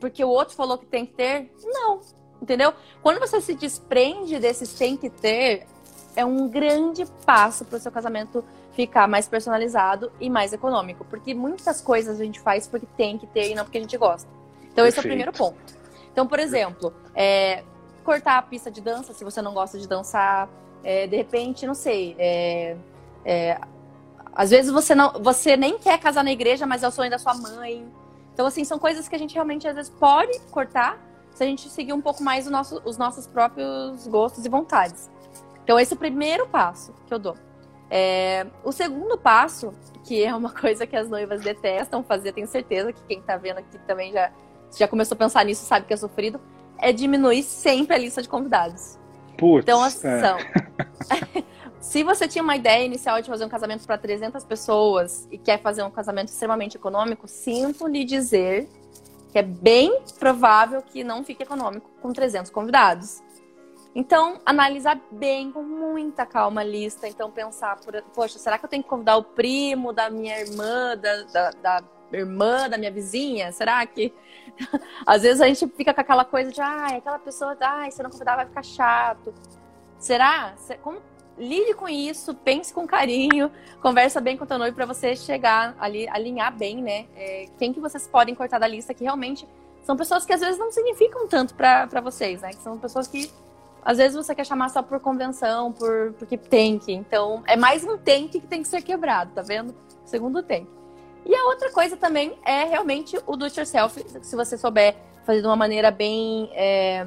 Porque 0.00 0.24
o 0.24 0.28
outro 0.28 0.56
falou 0.56 0.76
que 0.76 0.86
tem 0.86 1.06
que 1.06 1.12
ter? 1.12 1.52
Não, 1.62 2.00
entendeu? 2.42 2.74
Quando 3.00 3.20
você 3.20 3.40
se 3.40 3.54
desprende 3.54 4.40
desses 4.40 4.74
tem 4.74 4.96
que 4.96 5.08
ter, 5.08 5.68
é 6.16 6.24
um 6.24 6.48
grande 6.48 7.06
passo 7.24 7.64
para 7.64 7.76
o 7.76 7.80
seu 7.80 7.92
casamento 7.92 8.44
ficar 8.72 9.06
mais 9.06 9.28
personalizado 9.28 10.10
e 10.18 10.28
mais 10.28 10.52
econômico. 10.52 11.04
Porque 11.04 11.32
muitas 11.32 11.80
coisas 11.80 12.20
a 12.20 12.24
gente 12.24 12.40
faz 12.40 12.66
porque 12.66 12.88
tem 12.96 13.16
que 13.16 13.26
ter 13.28 13.52
e 13.52 13.54
não 13.54 13.62
porque 13.62 13.78
a 13.78 13.82
gente 13.82 13.96
gosta. 13.96 14.28
Então, 14.62 14.84
Perfeito. 14.84 14.88
esse 14.88 14.98
é 14.98 15.00
o 15.00 15.02
primeiro 15.04 15.32
ponto. 15.32 15.81
Então, 16.12 16.26
por 16.26 16.38
exemplo, 16.38 16.92
é, 17.14 17.64
cortar 18.04 18.38
a 18.38 18.42
pista 18.42 18.70
de 18.70 18.80
dança 18.80 19.12
se 19.12 19.24
você 19.24 19.40
não 19.40 19.54
gosta 19.54 19.78
de 19.78 19.88
dançar. 19.88 20.48
É, 20.84 21.06
de 21.06 21.16
repente, 21.16 21.66
não 21.66 21.74
sei. 21.74 22.14
É, 22.18 22.76
é, 23.24 23.60
às 24.34 24.50
vezes 24.50 24.70
você, 24.70 24.94
não, 24.94 25.12
você 25.22 25.56
nem 25.56 25.78
quer 25.78 25.98
casar 25.98 26.24
na 26.24 26.32
igreja, 26.32 26.66
mas 26.66 26.82
é 26.82 26.88
o 26.88 26.90
sonho 26.90 27.10
da 27.10 27.18
sua 27.18 27.34
mãe. 27.34 27.86
Então, 28.32 28.46
assim, 28.46 28.64
são 28.64 28.78
coisas 28.78 29.08
que 29.08 29.14
a 29.14 29.18
gente 29.18 29.34
realmente 29.34 29.66
às 29.68 29.74
vezes 29.74 29.90
pode 29.90 30.38
cortar 30.50 30.98
se 31.32 31.42
a 31.42 31.46
gente 31.46 31.68
seguir 31.68 31.92
um 31.92 32.00
pouco 32.00 32.22
mais 32.22 32.46
nosso, 32.46 32.80
os 32.84 32.96
nossos 32.96 33.26
próprios 33.26 34.06
gostos 34.06 34.44
e 34.44 34.48
vontades. 34.48 35.10
Então, 35.64 35.78
esse 35.78 35.92
é 35.92 35.96
o 35.96 35.98
primeiro 35.98 36.46
passo 36.48 36.94
que 37.06 37.14
eu 37.14 37.18
dou. 37.18 37.36
É, 37.90 38.46
o 38.64 38.72
segundo 38.72 39.18
passo, 39.18 39.72
que 40.04 40.24
é 40.24 40.34
uma 40.34 40.50
coisa 40.54 40.86
que 40.86 40.96
as 40.96 41.08
noivas 41.08 41.42
detestam 41.42 42.02
fazer, 42.02 42.32
tenho 42.32 42.46
certeza 42.46 42.92
que 42.92 43.02
quem 43.02 43.18
está 43.18 43.36
vendo 43.36 43.58
aqui 43.58 43.78
também 43.86 44.12
já, 44.12 44.32
já 44.78 44.88
começou 44.88 45.14
a 45.14 45.18
pensar 45.18 45.44
nisso, 45.44 45.64
sabe 45.64 45.86
que 45.86 45.92
é 45.92 45.96
sofrido, 45.96 46.40
é 46.78 46.92
diminuir 46.92 47.42
sempre 47.42 47.94
a 47.94 47.98
lista 47.98 48.22
de 48.22 48.28
convidados. 48.28 48.98
Putz, 49.38 49.62
então, 49.62 49.82
assim, 49.82 50.08
é. 50.08 51.44
se 51.80 52.02
você 52.02 52.28
tinha 52.28 52.42
uma 52.42 52.56
ideia 52.56 52.84
inicial 52.84 53.20
de 53.20 53.28
fazer 53.28 53.44
um 53.44 53.48
casamento 53.48 53.86
para 53.86 53.98
300 53.98 54.44
pessoas 54.44 55.26
e 55.30 55.38
quer 55.38 55.60
fazer 55.60 55.82
um 55.82 55.90
casamento 55.90 56.28
extremamente 56.28 56.76
econômico, 56.76 57.26
sinto 57.26 57.86
lhe 57.86 58.04
dizer 58.04 58.68
que 59.30 59.38
é 59.38 59.42
bem 59.42 59.98
provável 60.18 60.82
que 60.82 61.02
não 61.02 61.24
fique 61.24 61.42
econômico 61.42 61.88
com 62.02 62.12
300 62.12 62.50
convidados. 62.50 63.22
Então, 63.94 64.40
analisar 64.44 64.98
bem, 65.10 65.52
com 65.52 65.62
muita 65.62 66.24
calma 66.24 66.62
a 66.62 66.64
lista. 66.64 67.06
Então, 67.06 67.30
pensar, 67.30 67.78
por, 67.80 68.00
poxa, 68.14 68.38
será 68.38 68.58
que 68.58 68.64
eu 68.64 68.68
tenho 68.68 68.82
que 68.82 68.88
convidar 68.88 69.16
o 69.16 69.22
primo 69.22 69.92
da 69.92 70.08
minha 70.08 70.38
irmã, 70.38 70.96
da, 70.96 71.22
da, 71.24 71.50
da 71.50 71.84
irmã 72.20 72.68
da 72.68 72.78
minha 72.78 72.90
vizinha? 72.90 73.52
Será 73.52 73.84
que. 73.86 74.12
Às 75.06 75.22
vezes 75.22 75.40
a 75.40 75.46
gente 75.46 75.66
fica 75.76 75.94
com 75.94 76.00
aquela 76.00 76.24
coisa 76.24 76.50
de, 76.50 76.60
ah, 76.60 76.96
aquela 76.96 77.18
pessoa, 77.18 77.56
ah, 77.60 77.90
se 77.90 78.02
não 78.02 78.10
convidar 78.10 78.36
vai 78.36 78.46
ficar 78.46 78.62
chato. 78.62 79.32
Será? 79.98 80.54
Como 80.82 81.00
lide 81.38 81.74
com 81.74 81.88
isso, 81.88 82.34
pense 82.34 82.72
com 82.72 82.86
carinho, 82.86 83.50
conversa 83.80 84.20
bem 84.20 84.36
com 84.36 84.44
o 84.44 84.46
teu 84.46 84.58
noivo 84.58 84.74
para 84.74 84.86
você 84.86 85.16
chegar 85.16 85.74
ali, 85.80 86.08
alinhar 86.08 86.54
bem, 86.56 86.82
né? 86.82 87.06
É, 87.16 87.48
quem 87.58 87.72
que 87.72 87.80
vocês 87.80 88.06
podem 88.06 88.34
cortar 88.34 88.58
da 88.58 88.66
lista 88.66 88.92
que 88.92 89.04
realmente 89.04 89.48
são 89.82 89.96
pessoas 89.96 90.24
que 90.24 90.32
às 90.32 90.40
vezes 90.40 90.58
não 90.58 90.70
significam 90.70 91.26
tanto 91.26 91.54
para 91.54 92.00
vocês, 92.02 92.42
né? 92.42 92.50
Que 92.50 92.62
são 92.62 92.78
pessoas 92.78 93.08
que 93.08 93.30
às 93.84 93.98
vezes 93.98 94.16
você 94.16 94.34
quer 94.34 94.46
chamar 94.46 94.68
só 94.68 94.82
por 94.82 95.00
convenção, 95.00 95.72
por 95.72 96.12
porque 96.18 96.36
tem 96.36 96.78
que. 96.78 96.92
Então, 96.92 97.42
é 97.46 97.56
mais 97.56 97.84
um 97.84 97.98
tem 97.98 98.28
que 98.28 98.40
tem 98.40 98.62
que 98.62 98.68
ser 98.68 98.82
quebrado, 98.82 99.32
tá 99.34 99.42
vendo? 99.42 99.74
Segundo 100.04 100.42
tem. 100.42 100.68
E 101.24 101.34
a 101.34 101.44
outra 101.46 101.70
coisa 101.70 101.96
também 101.96 102.38
é 102.44 102.64
realmente 102.64 103.18
o 103.26 103.36
do 103.36 103.44
it 103.44 103.58
yourself, 103.58 104.04
se 104.22 104.36
você 104.36 104.58
souber 104.58 104.96
fazer 105.24 105.40
de 105.40 105.46
uma 105.46 105.56
maneira 105.56 105.90
bem 105.90 106.50
é, 106.52 107.06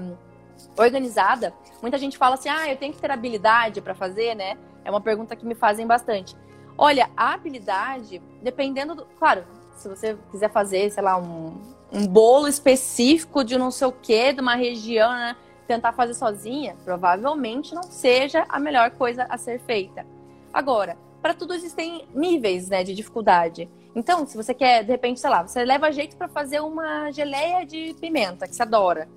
organizada. 0.77 1.53
Muita 1.81 1.97
gente 1.97 2.17
fala 2.17 2.35
assim: 2.35 2.49
ah, 2.49 2.69
eu 2.69 2.77
tenho 2.77 2.93
que 2.93 2.99
ter 2.99 3.11
habilidade 3.11 3.81
para 3.81 3.93
fazer, 3.93 4.35
né? 4.35 4.57
É 4.83 4.89
uma 4.89 5.01
pergunta 5.01 5.35
que 5.35 5.45
me 5.45 5.55
fazem 5.55 5.85
bastante. 5.85 6.35
Olha, 6.77 7.09
a 7.15 7.33
habilidade, 7.33 8.21
dependendo 8.41 8.95
do. 8.95 9.05
Claro, 9.17 9.43
se 9.75 9.87
você 9.89 10.17
quiser 10.31 10.51
fazer, 10.51 10.89
sei 10.91 11.03
lá, 11.03 11.17
um, 11.17 11.61
um 11.91 12.07
bolo 12.07 12.47
específico 12.47 13.43
de 13.43 13.57
não 13.57 13.71
sei 13.71 13.87
o 13.87 13.91
quê, 13.91 14.33
de 14.33 14.41
uma 14.41 14.55
região, 14.55 15.11
né? 15.11 15.35
Tentar 15.67 15.93
fazer 15.93 16.13
sozinha, 16.13 16.75
provavelmente 16.85 17.73
não 17.73 17.83
seja 17.83 18.45
a 18.47 18.59
melhor 18.59 18.91
coisa 18.91 19.25
a 19.29 19.37
ser 19.37 19.59
feita. 19.61 20.05
Agora, 20.53 20.95
para 21.21 21.33
tudo 21.33 21.55
existem 21.55 22.07
níveis 22.13 22.69
né, 22.69 22.83
de 22.83 22.93
dificuldade. 22.93 23.67
Então, 23.95 24.25
se 24.27 24.35
você 24.35 24.53
quer, 24.53 24.83
de 24.83 24.91
repente, 24.91 25.19
sei 25.19 25.29
lá, 25.29 25.41
você 25.41 25.63
leva 25.63 25.91
jeito 25.91 26.17
para 26.17 26.27
fazer 26.27 26.59
uma 26.59 27.09
geleia 27.11 27.65
de 27.65 27.95
pimenta, 27.99 28.47
que 28.47 28.53
você 28.53 28.61
adora 28.61 29.07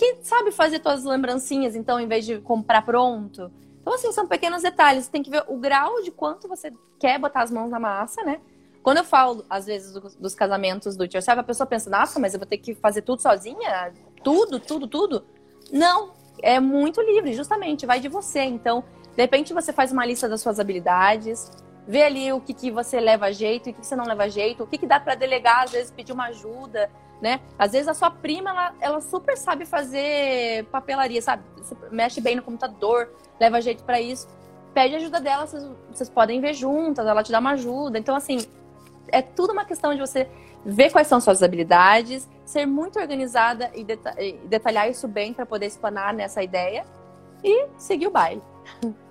que 0.00 0.16
sabe 0.22 0.50
fazer 0.50 0.80
suas 0.80 1.04
lembrancinhas, 1.04 1.76
então, 1.76 2.00
em 2.00 2.08
vez 2.08 2.24
de 2.24 2.38
comprar 2.40 2.80
pronto. 2.80 3.52
Então, 3.82 3.92
assim, 3.92 4.10
são 4.12 4.26
pequenos 4.26 4.62
detalhes. 4.62 5.08
Tem 5.08 5.22
que 5.22 5.28
ver 5.28 5.44
o 5.46 5.58
grau 5.58 6.02
de 6.02 6.10
quanto 6.10 6.48
você 6.48 6.72
quer 6.98 7.18
botar 7.18 7.42
as 7.42 7.50
mãos 7.50 7.68
na 7.68 7.78
massa, 7.78 8.22
né? 8.22 8.40
Quando 8.82 8.96
eu 8.96 9.04
falo, 9.04 9.44
às 9.50 9.66
vezes, 9.66 9.92
dos 10.18 10.34
casamentos 10.34 10.96
do 10.96 11.06
tio 11.06 11.20
a 11.26 11.42
pessoa 11.42 11.66
pensa, 11.66 11.90
nossa, 11.90 12.18
mas 12.18 12.32
eu 12.32 12.40
vou 12.40 12.46
ter 12.46 12.56
que 12.56 12.74
fazer 12.74 13.02
tudo 13.02 13.20
sozinha? 13.20 13.92
Tudo, 14.24 14.58
tudo, 14.58 14.88
tudo? 14.88 15.22
Não, 15.70 16.14
é 16.42 16.58
muito 16.58 17.02
livre, 17.02 17.34
justamente, 17.34 17.84
vai 17.84 18.00
de 18.00 18.08
você. 18.08 18.40
Então, 18.40 18.82
de 19.14 19.20
repente, 19.20 19.52
você 19.52 19.70
faz 19.70 19.92
uma 19.92 20.06
lista 20.06 20.26
das 20.26 20.40
suas 20.40 20.58
habilidades, 20.58 21.50
vê 21.90 22.02
ali 22.04 22.32
o 22.32 22.40
que, 22.40 22.54
que 22.54 22.70
você 22.70 23.00
leva 23.00 23.32
jeito 23.32 23.68
e 23.68 23.72
o 23.72 23.74
que, 23.74 23.80
que 23.80 23.86
você 23.86 23.96
não 23.96 24.04
leva 24.04 24.28
jeito, 24.28 24.62
o 24.62 24.66
que, 24.66 24.78
que 24.78 24.86
dá 24.86 25.00
para 25.00 25.14
delegar, 25.14 25.64
às 25.64 25.72
vezes, 25.72 25.90
pedir 25.90 26.12
uma 26.12 26.26
ajuda 26.26 26.88
né? 27.20 27.40
Às 27.58 27.72
vezes 27.72 27.86
a 27.88 27.94
sua 27.94 28.10
prima, 28.10 28.50
ela, 28.50 28.74
ela 28.80 29.00
super 29.00 29.36
sabe 29.36 29.66
fazer 29.66 30.64
papelaria, 30.66 31.20
sabe? 31.20 31.42
Mexe 31.90 32.20
bem 32.20 32.36
no 32.36 32.42
computador, 32.42 33.10
leva 33.38 33.60
jeito 33.60 33.84
para 33.84 34.00
isso. 34.00 34.26
Pede 34.72 34.94
ajuda 34.94 35.20
dela, 35.20 35.46
vocês, 35.46 35.68
vocês 35.92 36.08
podem 36.08 36.40
ver 36.40 36.54
juntas, 36.54 37.06
ela 37.06 37.22
te 37.22 37.30
dá 37.30 37.38
uma 37.38 37.50
ajuda. 37.52 37.98
Então, 37.98 38.16
assim, 38.16 38.38
é 39.08 39.20
tudo 39.20 39.52
uma 39.52 39.64
questão 39.64 39.92
de 39.94 40.00
você 40.00 40.28
ver 40.64 40.90
quais 40.90 41.06
são 41.06 41.20
suas 41.20 41.42
habilidades, 41.42 42.28
ser 42.44 42.66
muito 42.66 42.98
organizada 42.98 43.70
e, 43.74 43.84
deta 43.84 44.14
e 44.22 44.32
detalhar 44.46 44.88
isso 44.88 45.08
bem 45.08 45.32
para 45.32 45.44
poder 45.44 45.66
explanar 45.66 46.14
nessa 46.14 46.42
ideia 46.42 46.84
e 47.42 47.66
seguir 47.76 48.06
o 48.06 48.10
baile. 48.10 48.42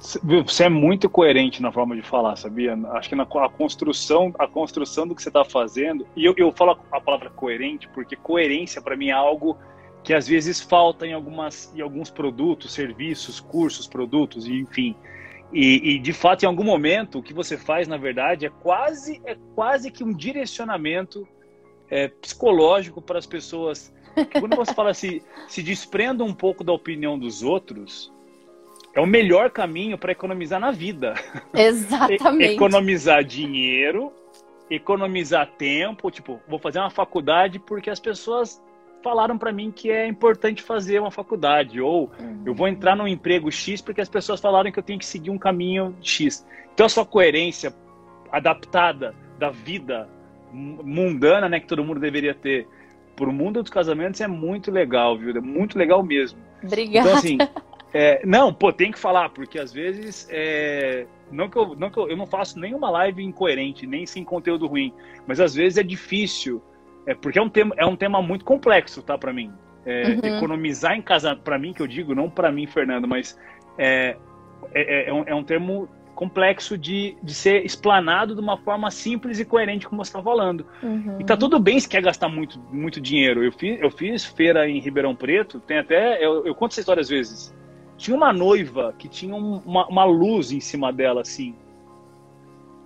Você 0.00 0.64
é 0.64 0.68
muito 0.68 1.10
coerente 1.10 1.60
na 1.60 1.70
forma 1.70 1.94
de 1.94 2.00
falar, 2.00 2.34
sabia? 2.34 2.74
Acho 2.92 3.10
que 3.10 3.14
na 3.14 3.24
a 3.24 3.48
construção, 3.50 4.34
a 4.38 4.46
construção 4.46 5.06
do 5.06 5.14
que 5.14 5.22
você 5.22 5.28
está 5.28 5.44
fazendo, 5.44 6.06
e 6.16 6.24
eu, 6.24 6.34
eu 6.38 6.50
falo 6.52 6.78
a 6.90 7.00
palavra 7.00 7.28
coerente 7.28 7.86
porque 7.88 8.16
coerência 8.16 8.80
para 8.80 8.96
mim 8.96 9.08
é 9.08 9.12
algo 9.12 9.58
que 10.02 10.14
às 10.14 10.26
vezes 10.26 10.58
falta 10.58 11.06
em 11.06 11.12
algumas 11.12 11.70
em 11.76 11.82
alguns 11.82 12.08
produtos, 12.08 12.72
serviços, 12.72 13.40
cursos, 13.40 13.86
produtos, 13.86 14.46
enfim. 14.46 14.96
E, 15.52 15.96
e, 15.96 15.98
de 15.98 16.12
fato, 16.12 16.44
em 16.44 16.46
algum 16.46 16.64
momento, 16.64 17.18
o 17.18 17.22
que 17.22 17.34
você 17.34 17.58
faz, 17.58 17.86
na 17.86 17.98
verdade, 17.98 18.46
é 18.46 18.50
quase 18.62 19.20
é 19.26 19.36
quase 19.54 19.90
que 19.90 20.02
um 20.02 20.14
direcionamento 20.14 21.28
é, 21.90 22.08
psicológico 22.08 23.02
para 23.02 23.18
as 23.18 23.26
pessoas. 23.26 23.92
Quando 24.38 24.56
você 24.56 24.72
fala 24.72 24.90
assim, 24.90 25.20
se 25.46 25.62
desprenda 25.62 26.24
um 26.24 26.32
pouco 26.32 26.64
da 26.64 26.72
opinião 26.72 27.18
dos 27.18 27.42
outros, 27.42 28.10
é 28.94 29.00
o 29.00 29.06
melhor 29.06 29.50
caminho 29.50 29.96
para 29.96 30.12
economizar 30.12 30.60
na 30.60 30.70
vida. 30.70 31.14
Exatamente. 31.54 32.54
economizar 32.54 33.24
dinheiro, 33.24 34.12
economizar 34.68 35.46
tempo. 35.58 36.10
Tipo, 36.10 36.40
vou 36.48 36.58
fazer 36.58 36.80
uma 36.80 36.90
faculdade 36.90 37.58
porque 37.58 37.90
as 37.90 38.00
pessoas 38.00 38.60
falaram 39.02 39.38
para 39.38 39.52
mim 39.52 39.70
que 39.70 39.90
é 39.90 40.06
importante 40.06 40.62
fazer 40.62 41.00
uma 41.00 41.10
faculdade. 41.10 41.80
Ou 41.80 42.10
uhum. 42.18 42.42
eu 42.44 42.54
vou 42.54 42.68
entrar 42.68 42.96
num 42.96 43.06
emprego 43.06 43.50
X 43.50 43.80
porque 43.80 44.00
as 44.00 44.08
pessoas 44.08 44.40
falaram 44.40 44.70
que 44.72 44.78
eu 44.78 44.82
tenho 44.82 44.98
que 44.98 45.06
seguir 45.06 45.30
um 45.30 45.38
caminho 45.38 45.94
X. 46.00 46.46
Então, 46.74 46.86
a 46.86 46.88
sua 46.88 47.06
coerência 47.06 47.74
adaptada 48.30 49.14
da 49.38 49.50
vida 49.50 50.08
mundana, 50.52 51.48
né, 51.48 51.60
que 51.60 51.66
todo 51.66 51.84
mundo 51.84 52.00
deveria 52.00 52.34
ter, 52.34 52.66
para 53.14 53.28
o 53.28 53.32
mundo 53.32 53.62
dos 53.62 53.70
casamentos 53.70 54.20
é 54.20 54.26
muito 54.26 54.70
legal, 54.70 55.16
viu? 55.16 55.36
É 55.36 55.40
muito 55.40 55.78
legal 55.78 56.02
mesmo. 56.02 56.38
Obrigada. 56.62 57.08
Então, 57.08 57.18
assim, 57.18 57.38
é, 57.92 58.24
não, 58.24 58.52
pô, 58.52 58.72
tem 58.72 58.92
que 58.92 58.98
falar, 58.98 59.30
porque 59.30 59.58
às 59.58 59.72
vezes 59.72 60.28
é, 60.30 61.06
não 61.30 61.48
que, 61.48 61.58
eu, 61.58 61.74
não 61.74 61.90
que 61.90 61.98
eu, 61.98 62.08
eu 62.08 62.16
não 62.16 62.26
faço 62.26 62.58
nenhuma 62.58 62.88
live 62.90 63.22
incoerente, 63.22 63.86
nem 63.86 64.06
sem 64.06 64.24
conteúdo 64.24 64.66
ruim, 64.66 64.92
mas 65.26 65.40
às 65.40 65.54
vezes 65.54 65.76
é 65.76 65.82
difícil, 65.82 66.62
é, 67.06 67.14
porque 67.14 67.38
é 67.38 67.42
um 67.42 67.48
tema, 67.48 67.74
é 67.76 67.84
um 67.84 67.96
tema 67.96 68.22
muito 68.22 68.44
complexo, 68.44 69.02
tá, 69.02 69.18
para 69.18 69.32
mim. 69.32 69.52
É, 69.84 70.10
uhum. 70.10 70.36
Economizar 70.36 70.92
em 70.92 71.02
casa, 71.02 71.34
para 71.34 71.58
mim 71.58 71.72
que 71.72 71.80
eu 71.80 71.86
digo, 71.86 72.14
não 72.14 72.30
para 72.30 72.52
mim, 72.52 72.66
Fernando, 72.66 73.08
mas 73.08 73.38
é, 73.78 74.16
é, 74.72 75.08
é, 75.08 75.12
um, 75.12 75.24
é 75.26 75.34
um 75.34 75.42
termo 75.42 75.88
complexo 76.14 76.76
de, 76.76 77.16
de 77.22 77.32
ser 77.32 77.64
explanado 77.64 78.34
de 78.34 78.40
uma 78.42 78.58
forma 78.58 78.90
simples 78.90 79.40
e 79.40 79.44
coerente, 79.44 79.88
como 79.88 80.04
você 80.04 80.10
está 80.10 80.22
falando. 80.22 80.66
Uhum. 80.82 81.16
E 81.18 81.24
tá 81.24 81.34
tudo 81.34 81.58
bem 81.58 81.80
se 81.80 81.88
quer 81.88 82.02
gastar 82.02 82.28
muito, 82.28 82.60
muito 82.70 83.00
dinheiro. 83.00 83.42
Eu 83.42 83.50
fiz, 83.50 83.80
eu 83.80 83.90
fiz 83.90 84.24
feira 84.26 84.68
em 84.68 84.78
Ribeirão 84.80 85.16
Preto, 85.16 85.58
tem 85.60 85.78
até. 85.78 86.22
Eu, 86.24 86.46
eu 86.46 86.54
conto 86.54 86.72
essa 86.72 86.80
história 86.80 87.00
às 87.00 87.08
vezes 87.08 87.58
tinha 88.00 88.16
uma 88.16 88.32
noiva 88.32 88.94
que 88.98 89.08
tinha 89.08 89.36
uma, 89.36 89.86
uma 89.86 90.04
luz 90.04 90.50
em 90.52 90.58
cima 90.58 90.90
dela, 90.90 91.20
assim. 91.20 91.54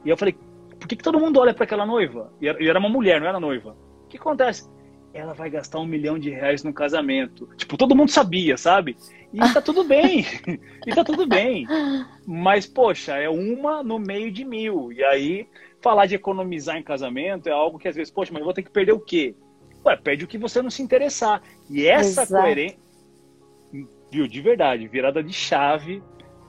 E 0.05 0.11
eu 0.11 0.17
falei, 0.17 0.37
por 0.79 0.89
que, 0.89 0.97
que 0.97 1.05
todo 1.05 1.21
mundo 1.21 1.39
olha 1.39 1.55
para 1.55 1.63
aquela 1.63 1.87
noiva? 1.87 2.33
E 2.41 2.49
era, 2.49 2.61
e 2.61 2.69
era 2.69 2.81
uma 2.81 2.89
mulher, 2.89 3.21
não 3.21 3.29
era 3.29 3.39
noiva. 3.39 3.77
O 4.05 4.09
que 4.09 4.17
acontece? 4.17 4.69
Ela 5.13 5.33
vai 5.33 5.49
gastar 5.49 5.79
um 5.79 5.87
milhão 5.87 6.19
de 6.19 6.31
reais 6.31 6.65
no 6.65 6.73
casamento. 6.73 7.49
Tipo, 7.57 7.77
todo 7.77 7.95
mundo 7.95 8.11
sabia, 8.11 8.57
sabe? 8.57 8.97
E 9.33 9.39
tá 9.53 9.63
tudo 9.63 9.85
bem. 9.85 10.27
e 10.85 10.93
tá 10.93 11.05
tudo 11.05 11.29
bem. 11.29 11.65
Mas, 12.27 12.67
poxa, 12.67 13.17
é 13.17 13.31
uma 13.31 13.85
no 13.85 14.01
meio 14.01 14.33
de 14.33 14.45
mil. 14.45 14.93
E 14.93 15.05
aí, 15.05 15.47
falar 15.81 16.07
de 16.07 16.17
economizar 16.17 16.77
em 16.77 16.83
casamento 16.83 17.49
é 17.49 17.53
algo 17.53 17.79
que 17.79 17.87
às 17.87 17.95
vezes, 17.95 18.13
poxa, 18.13 18.33
mas 18.33 18.41
eu 18.41 18.45
vou 18.45 18.55
ter 18.55 18.65
que 18.65 18.71
perder 18.71 18.93
o 18.93 19.01
quê? 19.01 19.37
Ué, 19.87 19.97
perde 19.97 20.25
o 20.25 20.29
que 20.29 20.39
você 20.39 20.61
não 20.61 20.71
se 20.71 20.83
interessar. 20.83 21.41
E 21.71 21.87
essa 21.87 22.27
coerência 22.27 22.83
viu, 24.15 24.29
de 24.29 24.41
verdade, 24.41 24.87
virada 24.89 25.23
de 25.23 25.33
chave 25.33 26.03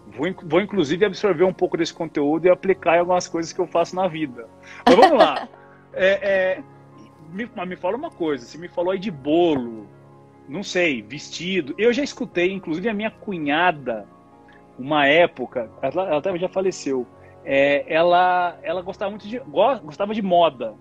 Vou, 0.07 0.27
vou 0.43 0.61
inclusive 0.61 1.03
absorver 1.03 1.43
um 1.43 1.53
pouco 1.53 1.77
desse 1.77 1.93
conteúdo 1.93 2.45
e 2.45 2.49
aplicar 2.49 2.97
em 2.97 2.99
algumas 2.99 3.27
coisas 3.27 3.51
que 3.51 3.59
eu 3.59 3.67
faço 3.67 3.95
na 3.95 4.07
vida. 4.07 4.47
Mas 4.85 4.95
vamos 4.95 5.17
lá. 5.17 5.47
É, 5.97 6.57
é, 6.57 6.63
me, 7.31 7.49
me 7.65 7.75
fala 7.77 7.95
uma 7.95 8.11
coisa, 8.11 8.45
você 8.45 8.57
me 8.57 8.67
falou 8.67 8.91
aí 8.91 8.99
de 8.99 9.09
bolo, 9.09 9.87
não 10.45 10.61
sei, 10.61 11.01
vestido. 11.01 11.73
Eu 11.77 11.93
já 11.93 12.03
escutei, 12.03 12.51
inclusive 12.51 12.89
a 12.89 12.93
minha 12.93 13.09
cunhada, 13.09 14.05
uma 14.77 15.07
época, 15.07 15.71
ela, 15.81 16.05
ela 16.05 16.17
até 16.17 16.37
já 16.37 16.49
faleceu, 16.49 17.07
é, 17.45 17.85
ela, 17.87 18.59
ela 18.61 18.81
gostava 18.81 19.09
muito 19.09 19.25
de, 19.25 19.39
gostava 19.39 20.13
de 20.13 20.21
moda. 20.21 20.75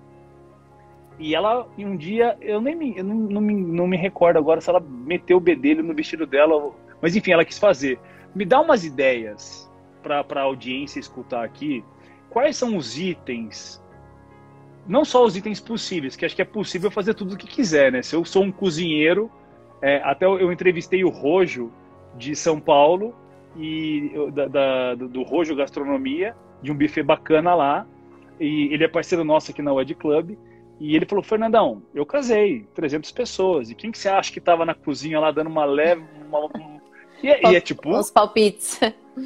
E 1.18 1.34
ela, 1.34 1.66
um 1.78 1.96
dia, 1.96 2.36
eu 2.40 2.60
nem 2.60 2.74
me, 2.74 2.96
eu 2.96 3.04
não, 3.04 3.14
não, 3.14 3.40
me, 3.40 3.54
não 3.54 3.86
me 3.86 3.96
recordo 3.96 4.36
agora 4.38 4.60
se 4.60 4.68
ela 4.68 4.80
meteu 4.80 5.36
o 5.36 5.40
bedelho 5.40 5.82
no 5.82 5.94
vestido 5.94 6.26
dela, 6.26 6.72
mas 7.00 7.14
enfim, 7.14 7.32
ela 7.32 7.44
quis 7.44 7.58
fazer. 7.58 7.98
Me 8.34 8.44
dá 8.44 8.60
umas 8.60 8.84
ideias 8.84 9.70
para 10.02 10.24
a 10.40 10.42
audiência 10.42 10.98
escutar 10.98 11.44
aqui. 11.44 11.84
Quais 12.30 12.56
são 12.56 12.76
os 12.76 12.98
itens 12.98 13.80
não 14.86 15.04
só 15.04 15.24
os 15.24 15.36
itens 15.36 15.60
possíveis, 15.60 16.14
que 16.14 16.24
acho 16.24 16.36
que 16.36 16.42
é 16.42 16.44
possível 16.44 16.90
fazer 16.90 17.14
tudo 17.14 17.34
o 17.34 17.38
que 17.38 17.46
quiser, 17.46 17.90
né? 17.90 18.02
Se 18.02 18.14
eu 18.14 18.24
sou 18.24 18.42
um 18.42 18.52
cozinheiro, 18.52 19.30
é, 19.80 19.96
até 20.04 20.26
eu 20.26 20.52
entrevistei 20.52 21.04
o 21.04 21.08
Rojo 21.08 21.72
de 22.16 22.36
São 22.36 22.60
Paulo 22.60 23.14
e 23.56 24.12
da, 24.32 24.46
da, 24.46 24.94
do 24.94 25.22
Rojo 25.22 25.54
Gastronomia, 25.54 26.36
de 26.62 26.70
um 26.70 26.76
buffet 26.76 27.02
bacana 27.02 27.54
lá, 27.54 27.86
e 28.38 28.72
ele 28.72 28.84
é 28.84 28.88
parceiro 28.88 29.24
nosso 29.24 29.50
aqui 29.50 29.62
na 29.62 29.72
Wed 29.72 29.94
Club. 29.94 30.36
E 30.80 30.96
ele 30.96 31.06
falou, 31.06 31.22
Fernandão, 31.22 31.82
eu 31.94 32.04
casei, 32.04 32.66
300 32.74 33.10
pessoas. 33.12 33.70
E 33.70 33.74
quem 33.74 33.90
que 33.90 33.98
você 33.98 34.08
acha 34.08 34.32
que 34.32 34.38
estava 34.38 34.64
na 34.64 34.74
cozinha 34.74 35.20
lá 35.20 35.30
dando 35.30 35.48
uma 35.48 35.64
leve. 35.64 36.04
Uma... 36.26 36.50
E, 37.22 37.28
é, 37.28 37.52
e, 37.52 37.56
é, 37.56 37.60
tipo. 37.60 37.90
Os 37.90 38.10
palpites. 38.10 38.80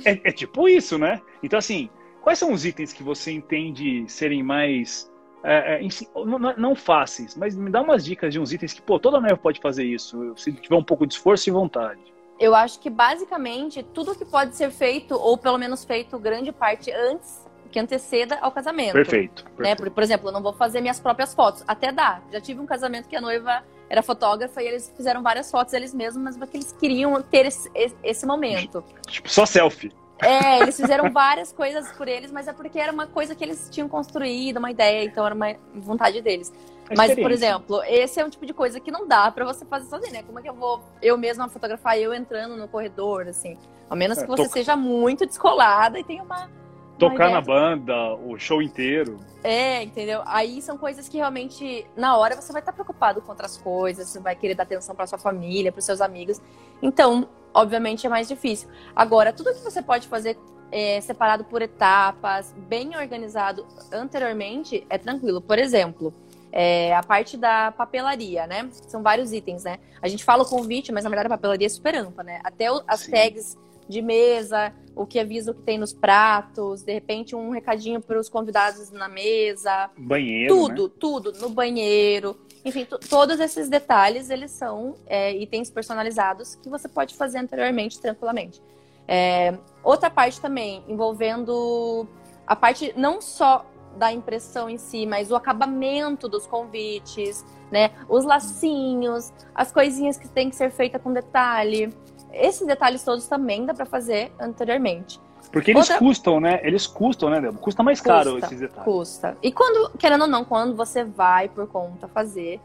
É, 0.05 0.21
é, 0.29 0.33
tipo 0.33 0.69
isso, 0.69 0.99
né? 0.99 1.21
Então, 1.43 1.59
assim, 1.59 1.89
quais 2.21 2.39
são 2.39 2.53
os 2.53 2.67
itens 2.67 2.93
que 2.93 3.03
você 3.03 3.33
entende 3.33 4.05
serem 4.07 4.43
mais. 4.43 5.11
É, 5.43 5.81
é 5.81 5.89
não, 6.15 6.39
não, 6.39 6.75
fáceis, 6.75 7.37
mas 7.37 7.57
me 7.57 7.71
dá 7.71 7.81
umas 7.81 8.05
dicas 8.05 8.33
de 8.33 8.41
uns 8.41 8.53
itens 8.53 8.73
que, 8.73 8.83
pô, 8.83 8.99
toda 8.99 9.21
noiva 9.21 9.37
pode 9.37 9.61
fazer 9.61 9.85
isso, 9.85 10.35
se 10.37 10.53
tiver 10.53 10.77
um 10.77 10.83
pouco 10.83 11.07
de 11.07 11.15
esforço 11.15 11.49
e 11.49 11.53
vontade. 11.53 12.01
Eu 12.39 12.55
acho 12.55 12.81
que 12.81 12.91
basicamente 12.91 13.83
tudo 13.83 14.15
que 14.15 14.25
pode 14.25 14.57
ser 14.57 14.71
feito, 14.71 15.15
ou 15.15 15.39
pelo 15.39 15.57
menos 15.57 15.85
feito 15.85 16.19
grande 16.19 16.53
parte 16.53 16.91
antes 16.93 17.48
que 17.69 17.79
anteceda 17.79 18.39
ao 18.41 18.51
casamento. 18.51 18.93
Perfeito. 18.93 19.45
perfeito. 19.45 19.63
Né? 19.63 19.75
Por, 19.75 19.91
por, 19.91 20.03
exemplo, 20.03 20.29
eu 20.29 20.33
não 20.33 20.43
vou 20.43 20.53
fazer 20.53 20.81
minhas 20.81 20.99
próprias 20.99 21.35
fotos. 21.35 21.63
Até 21.67 21.93
dá. 21.93 22.21
Já 22.33 22.41
tive 22.41 22.61
um 22.61 22.67
casamento 22.67 23.09
que 23.09 23.17
a 23.17 23.21
noiva 23.21 23.63
era 23.89 24.03
fotógrafa 24.03 24.63
e 24.63 24.67
eles 24.67 24.93
fizeram 24.97 25.23
várias 25.23 25.51
fotos 25.51 25.73
eles 25.73 25.95
mesmos, 25.95 26.23
mas 26.23 26.37
porque 26.37 26.57
eles 26.57 26.73
queriam 26.73 27.21
ter 27.23 27.47
esse, 27.47 27.71
esse 28.03 28.27
momento. 28.27 28.85
Tipo, 29.07 29.29
só 29.31 29.47
selfie. 29.47 29.93
É, 30.21 30.61
eles 30.61 30.77
fizeram 30.77 31.13
várias 31.13 31.53
coisas 31.53 31.91
por 31.93 32.09
eles, 32.09 32.33
mas 32.33 32.49
é 32.49 32.53
porque 32.53 32.79
era 32.79 32.93
uma 32.93 33.07
coisa 33.07 33.35
que 33.35 33.45
eles 33.45 33.69
tinham 33.71 33.89
construído, 33.89 34.57
uma 34.57 34.71
ideia, 34.71 35.05
então 35.05 35.25
era 35.25 35.35
uma 35.35 35.55
vontade 35.75 36.21
deles. 36.21 36.53
A 36.91 36.95
mas, 36.97 37.15
por 37.15 37.31
exemplo, 37.31 37.83
esse 37.85 38.19
é 38.19 38.25
um 38.25 38.31
tipo 38.31 38.47
de 38.47 38.55
coisa 38.55 38.81
que 38.81 38.91
não 38.91 39.07
dá 39.07 39.31
para 39.31 39.45
você 39.45 39.65
fazer 39.65 39.89
sozinho, 39.89 40.13
né? 40.13 40.23
Como 40.23 40.39
é 40.39 40.43
que 40.43 40.49
eu 40.49 40.55
vou 40.55 40.83
eu 41.03 41.17
mesma 41.17 41.49
fotografar 41.49 41.99
eu 41.99 42.15
entrando 42.15 42.57
no 42.57 42.67
corredor, 42.67 43.29
assim? 43.29 43.57
A 43.89 43.95
menos 43.95 44.19
é, 44.19 44.23
que 44.23 44.27
você 44.27 44.45
tô... 44.45 44.49
seja 44.49 44.75
muito 44.75 45.27
descolada 45.27 45.99
e 46.01 46.05
tenha 46.05 46.23
uma 46.23 46.51
Tocar 46.99 47.31
na 47.31 47.41
banda, 47.41 48.15
o 48.15 48.39
show 48.39 48.61
inteiro. 48.61 49.19
É, 49.45 49.83
entendeu? 49.83 50.23
Aí 50.27 50.61
são 50.61 50.77
coisas 50.77 51.09
que 51.09 51.17
realmente, 51.17 51.87
na 51.97 52.17
hora, 52.17 52.35
você 52.35 52.53
vai 52.53 52.61
estar 52.61 52.73
preocupado 52.73 53.21
com 53.23 53.31
outras 53.31 53.57
coisas, 53.57 54.09
você 54.09 54.19
vai 54.19 54.35
querer 54.35 54.55
dar 54.55 54.65
atenção 54.65 54.95
para 54.95 55.07
sua 55.07 55.19
família, 55.19 55.71
para 55.71 55.81
seus 55.81 56.01
amigos. 56.01 56.41
Então, 56.83 57.29
obviamente, 57.55 58.07
é 58.07 58.11
mais 58.11 58.27
difícil. 58.27 58.69
Agora, 58.95 59.33
tudo 59.33 59.55
que 59.55 59.61
você 59.61 59.81
pode 59.81 60.09
fazer 60.09 60.37
é, 60.71 61.01
separado 61.01 61.45
por 61.45 61.63
etapas, 61.63 62.55
bem 62.69 62.97
organizado 62.97 63.67
anteriormente, 63.93 64.87
é 64.91 64.99
tranquilo. 64.99 65.41
Por 65.41 65.59
exemplo, 65.59 66.13
é, 66.53 66.95
a 66.95 67.03
parte 67.03 67.37
da 67.37 67.73
papelaria, 67.73 68.47
né? 68.47 68.69
São 68.89 69.03
vários 69.03 69.33
itens, 69.33 69.65
né? 69.65 69.79
A 70.01 70.09
gente 70.09 70.25
fala 70.25 70.43
o 70.43 70.47
convite, 70.47 70.93
mas 70.93 71.05
na 71.05 71.11
verdade 71.11 71.27
a 71.27 71.37
papelaria 71.37 71.67
é 71.67 71.71
super 71.71 71.95
ampla, 71.95 72.23
né? 72.23 72.41
Até 72.45 72.71
o, 72.71 72.83
as 72.87 73.01
Sim. 73.01 73.13
tags 73.13 73.57
de 73.89 74.03
mesa, 74.03 74.73
o 74.95 75.07
que 75.07 75.19
avisa 75.19 75.53
o 75.53 75.55
que 75.55 75.63
tem 75.63 75.79
nos 75.79 75.93
pratos, 75.93 76.83
de 76.83 76.93
repente 76.93 77.35
um 77.35 77.51
recadinho 77.51 78.01
para 78.01 78.19
os 78.19 78.29
convidados 78.29 78.91
na 78.91 79.09
mesa. 79.09 79.91
Banheiro. 79.97 80.55
Tudo, 80.55 80.89
né? 80.89 80.95
tudo, 80.99 81.33
no 81.41 81.51
banheiro. 81.51 82.37
Enfim, 82.65 82.87
todos 83.09 83.41
esses 83.41 83.69
detalhes, 83.69 84.29
eles 84.31 84.51
são 84.51 84.97
é, 85.07 85.35
itens 85.35 85.71
personalizados 85.71 86.57
que 86.57 86.69
você 86.69 86.89
pode 86.89 87.15
fazer 87.15 87.39
anteriormente, 87.39 88.01
tranquilamente. 88.01 88.61
É, 89.07 89.57
outra 89.83 90.11
parte 90.11 90.41
também, 90.41 90.85
envolvendo 90.87 92.07
a 92.47 92.55
parte 92.55 92.93
não 92.97 93.23
só 93.23 93.65
da 93.97 94.13
impressão 94.13 94.69
em 94.69 94.79
si, 94.79 95.07
mas 95.07 95.31
o 95.31 95.37
acabamento 95.37 96.29
dos 96.29 96.47
convites, 96.47 97.45
né? 97.71 97.91
Os 98.09 98.25
lacinhos, 98.25 99.33
as 99.55 99.73
coisinhas 99.73 100.17
que 100.17 100.29
tem 100.29 100.51
que 100.51 100.57
ser 100.57 100.71
feita 100.71 100.99
com 100.99 101.13
detalhe. 101.13 101.93
Esses 102.33 102.67
detalhes 102.67 103.03
todos 103.03 103.27
também 103.27 103.65
dá 103.65 103.75
para 103.75 103.87
fazer 103.87 104.33
anteriormente. 104.39 105.21
Porque 105.51 105.71
eles 105.71 105.83
Outra... 105.83 105.99
custam, 105.99 106.41
né? 106.41 106.61
Eles 106.63 106.87
custam, 106.87 107.31
né, 107.31 107.41
Débora? 107.41 107.63
Custa 107.63 107.83
mais 107.83 108.01
caro 108.01 108.33
custa, 108.33 108.47
esses 108.47 108.61
detalhes. 108.61 108.85
Custa. 108.85 109.39
E 109.43 109.51
quando, 109.51 109.91
querendo 109.97 110.23
ou 110.23 110.29
não, 110.29 110.45
quando 110.45 110.77
você 110.77 111.05
vai 111.05 111.49
por 111.49 111.67
conta 111.67 112.07
fazer, 112.07 112.61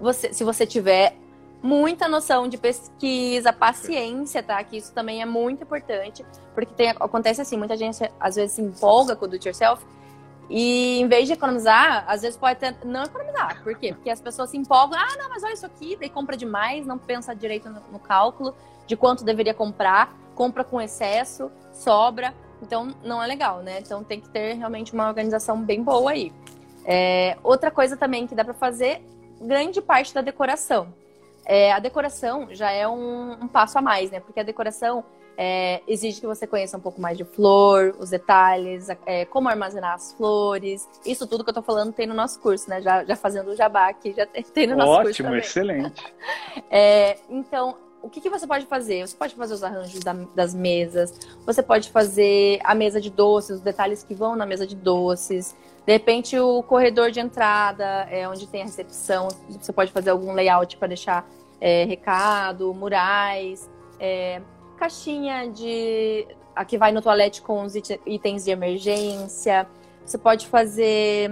você, 0.00 0.32
se 0.32 0.42
você 0.42 0.66
tiver 0.66 1.16
muita 1.62 2.08
noção 2.08 2.48
de 2.48 2.58
pesquisa, 2.58 3.52
paciência, 3.52 4.42
tá? 4.42 4.62
Que 4.64 4.76
isso 4.76 4.92
também 4.92 5.22
é 5.22 5.24
muito 5.24 5.62
importante, 5.62 6.24
porque 6.54 6.74
tem, 6.74 6.90
acontece 6.90 7.40
assim, 7.40 7.56
muita 7.56 7.76
gente 7.76 7.98
às 8.20 8.36
vezes 8.36 8.52
se 8.52 8.62
empolga 8.62 9.16
com 9.16 9.24
o 9.24 9.28
do 9.28 9.34
it 9.34 9.48
yourself 9.48 9.82
e 10.50 11.00
em 11.00 11.08
vez 11.08 11.26
de 11.26 11.32
economizar, 11.32 12.04
às 12.06 12.20
vezes 12.20 12.36
pode 12.36 12.52
até 12.52 12.76
não 12.84 13.04
economizar. 13.04 13.62
Por 13.62 13.74
quê? 13.78 13.94
Porque 13.94 14.10
as 14.10 14.20
pessoas 14.20 14.50
se 14.50 14.58
empolgam, 14.58 14.98
ah, 14.98 15.16
não, 15.16 15.30
mas 15.30 15.42
olha 15.42 15.54
isso 15.54 15.64
aqui, 15.64 15.96
daí 15.98 16.10
compra 16.10 16.36
demais, 16.36 16.84
não 16.84 16.98
pensa 16.98 17.34
direito 17.34 17.70
no, 17.70 17.80
no 17.92 17.98
cálculo 17.98 18.54
de 18.86 18.96
quanto 18.96 19.24
deveria 19.24 19.54
comprar, 19.54 20.16
compra 20.34 20.64
com 20.64 20.80
excesso, 20.80 21.50
sobra. 21.72 22.34
Então, 22.62 22.94
não 23.04 23.22
é 23.22 23.26
legal, 23.26 23.62
né? 23.62 23.78
Então, 23.80 24.02
tem 24.02 24.20
que 24.20 24.28
ter 24.28 24.54
realmente 24.54 24.92
uma 24.92 25.06
organização 25.08 25.60
bem 25.60 25.82
boa 25.82 26.12
aí. 26.12 26.32
É, 26.84 27.36
outra 27.42 27.70
coisa 27.70 27.96
também 27.96 28.26
que 28.26 28.34
dá 28.34 28.44
para 28.44 28.54
fazer, 28.54 29.02
grande 29.40 29.80
parte 29.80 30.14
da 30.14 30.20
decoração. 30.20 30.92
É, 31.46 31.72
a 31.72 31.78
decoração 31.78 32.48
já 32.50 32.70
é 32.70 32.88
um, 32.88 33.32
um, 33.32 33.48
passo 33.48 33.78
a 33.78 33.82
mais, 33.82 34.10
né? 34.10 34.20
Porque 34.20 34.40
a 34.40 34.42
decoração 34.42 35.04
é, 35.36 35.82
exige 35.86 36.20
que 36.20 36.26
você 36.26 36.46
conheça 36.46 36.76
um 36.76 36.80
pouco 36.80 37.00
mais 37.00 37.18
de 37.18 37.24
flor, 37.24 37.94
os 37.98 38.10
detalhes, 38.10 38.88
é, 39.04 39.24
como 39.26 39.48
armazenar 39.48 39.94
as 39.94 40.12
flores. 40.14 40.88
Isso 41.04 41.26
tudo 41.26 41.44
que 41.44 41.50
eu 41.50 41.54
tô 41.54 41.62
falando 41.62 41.92
tem 41.92 42.06
no 42.06 42.14
nosso 42.14 42.40
curso, 42.40 42.68
né? 42.70 42.80
Já, 42.80 43.04
já 43.04 43.16
fazendo 43.16 43.50
o 43.50 43.56
jabá 43.56 43.88
aqui, 43.88 44.12
já 44.12 44.26
tem 44.26 44.66
no 44.66 44.76
nosso 44.76 44.90
Ótimo, 44.90 45.30
curso. 45.30 45.58
Ótimo, 45.58 45.66
excelente. 45.76 46.02
É, 46.70 47.18
então, 47.28 47.76
o 48.04 48.10
que, 48.10 48.20
que, 48.20 48.28
você 48.28 48.46
pode 48.46 48.66
fazer? 48.66 49.06
Você 49.06 49.16
pode 49.16 49.34
fazer 49.34 49.54
os 49.54 49.62
arranjos 49.62 50.00
da, 50.00 50.12
das 50.34 50.54
mesas, 50.54 51.18
você 51.46 51.62
pode 51.62 51.90
fazer 51.90 52.60
a 52.62 52.74
mesa 52.74 53.00
de 53.00 53.08
doces, 53.08 53.56
os 53.56 53.62
detalhes 53.62 54.02
que 54.02 54.14
vão 54.14 54.36
na 54.36 54.44
mesa 54.44 54.66
de 54.66 54.76
doces. 54.76 55.56
De 55.86 55.92
repente, 55.92 56.38
o 56.38 56.62
corredor 56.62 57.10
de 57.10 57.20
entrada, 57.20 58.06
é 58.10 58.28
onde 58.28 58.46
tem 58.46 58.60
a 58.60 58.64
recepção, 58.64 59.28
você 59.48 59.72
pode 59.72 59.90
fazer 59.90 60.10
algum 60.10 60.32
layout 60.32 60.76
para 60.76 60.88
deixar 60.88 61.26
é, 61.58 61.84
recado, 61.84 62.74
murais, 62.74 63.70
é, 63.98 64.42
caixinha 64.76 65.48
de. 65.48 66.26
a 66.54 66.64
que 66.64 66.76
vai 66.76 66.92
no 66.92 67.00
toalete 67.00 67.40
com 67.40 67.62
os 67.62 67.74
itens 67.74 68.44
de 68.44 68.50
emergência. 68.50 69.66
Você 70.04 70.18
pode 70.18 70.46
fazer 70.46 71.30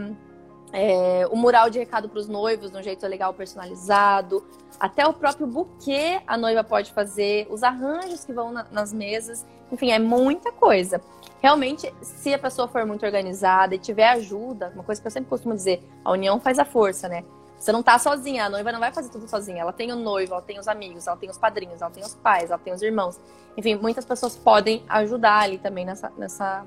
é, 0.73 1.27
o 1.31 1.37
mural 1.37 1.69
de 1.69 1.79
recado 1.79 2.09
para 2.09 2.19
os 2.19 2.27
noivos 2.27 2.71
de 2.71 2.79
um 2.79 2.83
jeito 2.83 3.07
legal 3.07 3.35
personalizado, 3.35 4.43
até 4.83 5.07
o 5.07 5.13
próprio 5.13 5.47
buquê 5.47 6.21
a 6.27 6.37
noiva 6.37 6.65
pode 6.65 6.93
fazer, 6.93 7.47
os 7.49 7.63
arranjos 7.63 8.25
que 8.25 8.33
vão 8.33 8.51
na, 8.51 8.67
nas 8.69 8.93
mesas, 8.93 9.47
enfim, 9.71 9.93
é 9.93 9.99
muita 10.01 10.51
coisa. 10.51 11.01
Realmente, 11.41 11.95
se 12.03 12.35
a 12.35 12.39
pessoa 12.39 12.67
for 12.67 12.85
muito 12.85 13.07
organizada 13.07 13.77
e 13.77 13.79
tiver 13.79 14.09
ajuda, 14.09 14.73
uma 14.75 14.83
coisa 14.83 15.01
que 15.01 15.07
eu 15.07 15.11
sempre 15.13 15.31
costumo 15.31 15.55
dizer, 15.55 15.89
a 16.05 16.11
união 16.11 16.41
faz 16.41 16.59
a 16.59 16.65
força, 16.65 17.09
né? 17.09 17.23
Você 17.57 17.71
não 17.71 17.81
tá 17.81 17.97
sozinha, 17.97 18.47
a 18.47 18.51
noiva 18.51 18.73
não 18.73 18.81
vai 18.81 18.93
fazer 18.93 19.09
tudo 19.09 19.29
sozinha. 19.29 19.61
Ela 19.63 19.73
tem 19.73 19.93
o 19.93 19.97
noivo, 19.97 20.33
ela 20.33 20.43
tem 20.43 20.59
os 20.59 20.67
amigos, 20.67 21.07
ela 21.07 21.17
tem 21.17 21.31
os 21.31 21.39
padrinhos, 21.39 21.81
ela 21.81 21.93
tem 21.93 22.03
os 22.03 22.17
pais, 22.17 22.51
ela 22.51 22.59
tem 22.59 22.73
os 22.73 22.83
irmãos. 22.83 23.21
Enfim, 23.57 23.77
muitas 23.77 24.05
pessoas 24.05 24.35
podem 24.35 24.83
ajudar 24.89 25.43
ali 25.43 25.59
também 25.59 25.85
nessa, 25.85 26.11
nessa, 26.19 26.67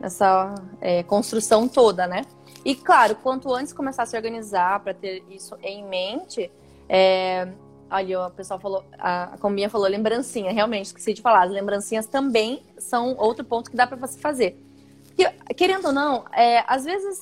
nessa 0.00 0.54
é, 0.80 1.02
construção 1.02 1.68
toda, 1.68 2.06
né? 2.06 2.24
E 2.64 2.74
claro, 2.74 3.14
quanto 3.16 3.52
antes 3.52 3.74
começar 3.74 4.04
a 4.04 4.06
se 4.06 4.16
organizar 4.16 4.80
para 4.80 4.94
ter 4.94 5.22
isso 5.28 5.54
em 5.62 5.84
mente, 5.84 6.50
é, 6.94 7.48
ali 7.88 8.14
o 8.14 8.28
pessoal 8.32 8.60
falou, 8.60 8.84
a, 8.98 9.38
Combinha 9.40 9.70
falou 9.70 9.88
lembrancinha, 9.88 10.52
realmente, 10.52 10.86
esqueci 10.86 11.14
de 11.14 11.22
falar, 11.22 11.44
as 11.44 11.50
lembrancinhas 11.50 12.06
também 12.06 12.62
são 12.76 13.16
outro 13.16 13.42
ponto 13.42 13.70
que 13.70 13.76
dá 13.76 13.86
para 13.86 13.96
você 13.96 14.18
fazer. 14.20 14.62
Porque, 15.06 15.26
querendo 15.54 15.86
ou 15.86 15.92
não, 15.92 16.26
é, 16.34 16.62
às 16.66 16.84
vezes, 16.84 17.18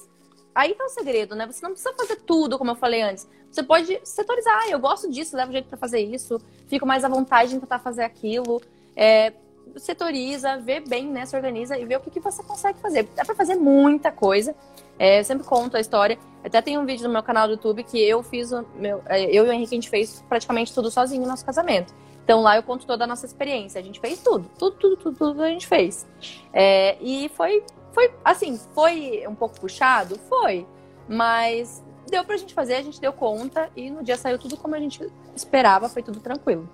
aí 0.52 0.74
tá 0.74 0.84
o 0.84 0.88
segredo, 0.88 1.36
né? 1.36 1.46
Você 1.46 1.62
não 1.62 1.70
precisa 1.70 1.94
fazer 1.94 2.16
tudo, 2.16 2.58
como 2.58 2.72
eu 2.72 2.74
falei 2.74 3.00
antes. 3.00 3.28
Você 3.48 3.62
pode 3.62 4.00
setorizar, 4.02 4.62
ah, 4.64 4.68
eu 4.70 4.80
gosto 4.80 5.08
disso, 5.08 5.36
leva 5.36 5.52
jeito 5.52 5.68
para 5.68 5.78
fazer 5.78 6.00
isso, 6.00 6.40
fico 6.66 6.84
mais 6.84 7.04
à 7.04 7.08
vontade 7.08 7.52
de 7.52 7.60
tentar 7.60 7.78
fazer 7.78 8.02
aquilo. 8.02 8.60
É, 8.96 9.32
setoriza, 9.76 10.56
vê 10.56 10.80
bem, 10.80 11.06
né? 11.06 11.26
Se 11.26 11.36
organiza 11.36 11.78
e 11.78 11.84
vê 11.84 11.94
o 11.94 12.00
que, 12.00 12.10
que 12.10 12.18
você 12.18 12.42
consegue 12.42 12.80
fazer. 12.80 13.04
Dá 13.14 13.24
para 13.24 13.36
fazer 13.36 13.54
muita 13.54 14.10
coisa. 14.10 14.52
É, 15.00 15.18
eu 15.18 15.24
sempre 15.24 15.46
conto 15.46 15.78
a 15.78 15.80
história. 15.80 16.18
Até 16.44 16.60
tem 16.60 16.76
um 16.76 16.84
vídeo 16.84 17.04
no 17.04 17.12
meu 17.12 17.22
canal 17.22 17.46
do 17.46 17.54
YouTube 17.54 17.82
que 17.82 17.98
eu 17.98 18.22
fiz, 18.22 18.52
meu, 18.76 19.02
é, 19.06 19.24
eu 19.24 19.46
e 19.46 19.48
o 19.48 19.52
Henrique, 19.52 19.74
a 19.74 19.76
gente 19.76 19.88
fez 19.88 20.22
praticamente 20.28 20.74
tudo 20.74 20.90
sozinho 20.90 21.22
no 21.22 21.26
nosso 21.26 21.42
casamento. 21.42 21.94
Então 22.22 22.42
lá 22.42 22.56
eu 22.56 22.62
conto 22.62 22.86
toda 22.86 23.04
a 23.04 23.06
nossa 23.06 23.24
experiência. 23.24 23.80
A 23.80 23.82
gente 23.82 23.98
fez 23.98 24.22
tudo, 24.22 24.50
tudo, 24.58 24.76
tudo, 24.76 24.96
tudo, 24.98 25.16
tudo 25.16 25.42
a 25.42 25.48
gente 25.48 25.66
fez. 25.66 26.06
É, 26.52 26.98
e 27.00 27.30
foi, 27.30 27.64
foi, 27.92 28.12
assim, 28.22 28.60
foi 28.74 29.24
um 29.26 29.34
pouco 29.34 29.58
puxado? 29.58 30.18
Foi. 30.28 30.66
Mas 31.08 31.82
deu 32.10 32.22
pra 32.22 32.36
gente 32.36 32.52
fazer, 32.52 32.74
a 32.74 32.82
gente 32.82 33.00
deu 33.00 33.12
conta 33.12 33.70
e 33.74 33.90
no 33.90 34.04
dia 34.04 34.18
saiu 34.18 34.38
tudo 34.38 34.54
como 34.58 34.74
a 34.74 34.78
gente 34.78 35.10
esperava, 35.34 35.88
foi 35.88 36.02
tudo 36.02 36.20
tranquilo. 36.20 36.68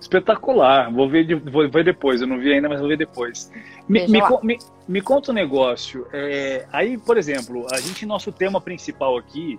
Espetacular. 0.00 0.92
Vou 0.92 1.08
ver, 1.08 1.34
vou 1.40 1.68
ver 1.68 1.84
depois. 1.84 2.20
Eu 2.20 2.26
não 2.26 2.38
vi 2.38 2.52
ainda, 2.52 2.68
mas 2.68 2.80
vou 2.80 2.88
ver 2.88 2.98
depois. 2.98 3.50
Me, 3.88 4.06
me, 4.06 4.20
me, 4.42 4.58
me, 4.86 5.00
conta 5.00 5.30
um 5.30 5.34
negócio. 5.34 6.06
É, 6.12 6.66
aí, 6.72 6.98
por 6.98 7.16
exemplo, 7.16 7.66
a 7.72 7.80
gente, 7.80 8.04
nosso 8.04 8.30
tema 8.30 8.60
principal 8.60 9.16
aqui 9.16 9.58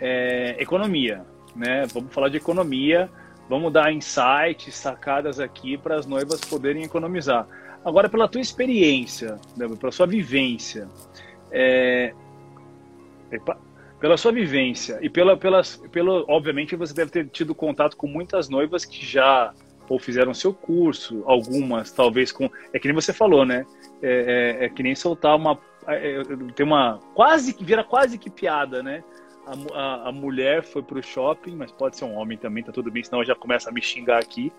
é 0.00 0.56
economia. 0.60 1.24
Né? 1.54 1.84
Vamos 1.92 2.12
falar 2.12 2.28
de 2.28 2.36
economia. 2.36 3.10
Vamos 3.48 3.72
dar 3.72 3.92
insights, 3.92 4.74
sacadas 4.74 5.40
aqui 5.40 5.76
para 5.76 5.96
as 5.96 6.06
noivas 6.06 6.40
poderem 6.40 6.84
economizar. 6.84 7.46
Agora, 7.84 8.08
pela 8.08 8.28
tua 8.28 8.40
experiência, 8.40 9.36
né, 9.56 9.68
pela 9.78 9.92
sua 9.92 10.06
vivência, 10.06 10.88
é... 11.50 12.14
Epa 13.30 13.58
pela 14.02 14.16
sua 14.16 14.32
vivência 14.32 14.98
e 15.00 15.08
pela, 15.08 15.36
pelas, 15.36 15.76
pelo, 15.92 16.24
obviamente 16.26 16.74
você 16.74 16.92
deve 16.92 17.12
ter 17.12 17.28
tido 17.28 17.54
contato 17.54 17.96
com 17.96 18.08
muitas 18.08 18.48
noivas 18.48 18.84
que 18.84 19.06
já 19.06 19.54
ou 19.92 19.98
fizeram 19.98 20.32
seu 20.32 20.54
curso, 20.54 21.22
algumas 21.26 21.92
talvez 21.92 22.32
com. 22.32 22.48
É 22.72 22.78
que 22.78 22.88
nem 22.88 22.94
você 22.94 23.12
falou, 23.12 23.44
né? 23.44 23.66
É, 24.02 24.58
é, 24.60 24.64
é 24.64 24.68
que 24.70 24.82
nem 24.82 24.94
soltar 24.94 25.36
uma. 25.36 25.58
É, 25.86 26.22
é, 26.22 26.24
tem 26.54 26.64
uma. 26.64 26.98
Quase 27.14 27.52
que 27.52 27.62
vira 27.62 27.84
quase 27.84 28.16
que 28.16 28.30
piada, 28.30 28.82
né? 28.82 29.04
A, 29.46 29.78
a, 29.78 30.08
a, 30.08 30.12
mulher 30.12 30.62
foi 30.62 30.82
pro 30.82 31.02
shopping, 31.02 31.56
mas 31.56 31.70
pode 31.70 31.98
ser 31.98 32.06
um 32.06 32.14
homem 32.14 32.38
também, 32.38 32.62
tá 32.62 32.72
tudo 32.72 32.90
bem, 32.90 33.04
senão 33.04 33.22
já 33.22 33.34
começa 33.34 33.68
a 33.68 33.72
me 33.72 33.82
xingar 33.82 34.18
aqui. 34.18 34.50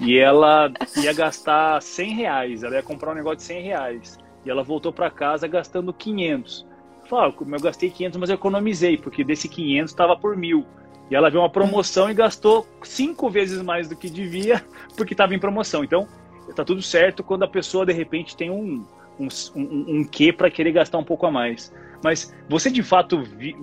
E 0.00 0.16
ela 0.16 0.70
ia 1.02 1.12
gastar 1.12 1.82
100 1.82 2.14
reais, 2.14 2.62
ela 2.62 2.76
ia 2.76 2.82
comprar 2.84 3.10
um 3.10 3.16
negócio 3.16 3.38
de 3.38 3.42
100 3.42 3.62
reais. 3.62 4.18
E 4.44 4.50
ela 4.50 4.62
voltou 4.62 4.92
para 4.92 5.10
casa 5.10 5.48
gastando 5.48 5.92
500. 5.92 6.64
Falou, 7.08 7.34
ah, 7.36 7.44
eu 7.52 7.60
gastei 7.60 7.90
500, 7.90 8.20
mas 8.20 8.30
eu 8.30 8.34
economizei, 8.34 8.96
porque 8.96 9.24
desse 9.24 9.48
500 9.48 9.90
estava 9.90 10.16
por 10.16 10.36
mil. 10.36 10.64
E 11.12 11.14
ela 11.14 11.28
viu 11.28 11.40
uma 11.40 11.50
promoção 11.50 12.10
e 12.10 12.14
gastou 12.14 12.66
cinco 12.82 13.28
vezes 13.28 13.60
mais 13.60 13.86
do 13.86 13.94
que 13.94 14.08
devia 14.08 14.64
porque 14.96 15.12
estava 15.12 15.34
em 15.34 15.38
promoção. 15.38 15.84
Então, 15.84 16.08
está 16.48 16.64
tudo 16.64 16.80
certo 16.80 17.22
quando 17.22 17.42
a 17.42 17.48
pessoa 17.48 17.84
de 17.84 17.92
repente 17.92 18.34
tem 18.34 18.50
um, 18.50 18.82
um, 19.20 19.28
um, 19.54 19.96
um 19.98 20.04
quê 20.04 20.32
para 20.32 20.50
querer 20.50 20.72
gastar 20.72 20.96
um 20.96 21.04
pouco 21.04 21.26
a 21.26 21.30
mais. 21.30 21.70
Mas 22.02 22.34
você 22.48 22.70
de 22.70 22.82
fato, 22.82 23.22
vi, 23.22 23.54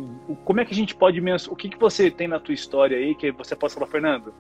como 0.46 0.62
é 0.62 0.66
que 0.66 0.74
a 0.74 0.76
gente 0.76 0.94
pode? 0.94 1.20
O 1.50 1.56
que, 1.56 1.70
que 1.70 1.80
você 1.80 2.12
tem 2.12 2.28
na 2.28 2.40
tua 2.40 2.54
história 2.54 2.96
aí 2.96 3.16
que 3.16 3.32
você 3.32 3.56
possa 3.56 3.74
falar, 3.74 3.88
Fernando? 3.88 4.32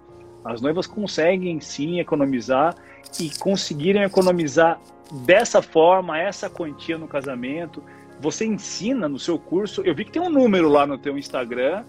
As 0.45 0.61
noivas 0.61 0.85
conseguem 0.85 1.59
sim 1.59 1.99
economizar 1.99 2.75
e 3.19 3.31
conseguirem 3.39 4.03
economizar 4.03 4.79
dessa 5.25 5.63
forma, 5.63 6.19
essa 6.19 6.47
quantia 6.47 6.95
no 6.95 7.07
casamento. 7.07 7.81
Você 8.21 8.45
ensina 8.45 9.09
no 9.09 9.17
seu 9.17 9.39
curso. 9.39 9.81
Eu 9.81 9.95
vi 9.95 10.05
que 10.05 10.11
tem 10.11 10.21
um 10.21 10.29
número 10.29 10.69
lá 10.69 10.85
no 10.85 10.95
teu 10.95 11.17
Instagram 11.17 11.83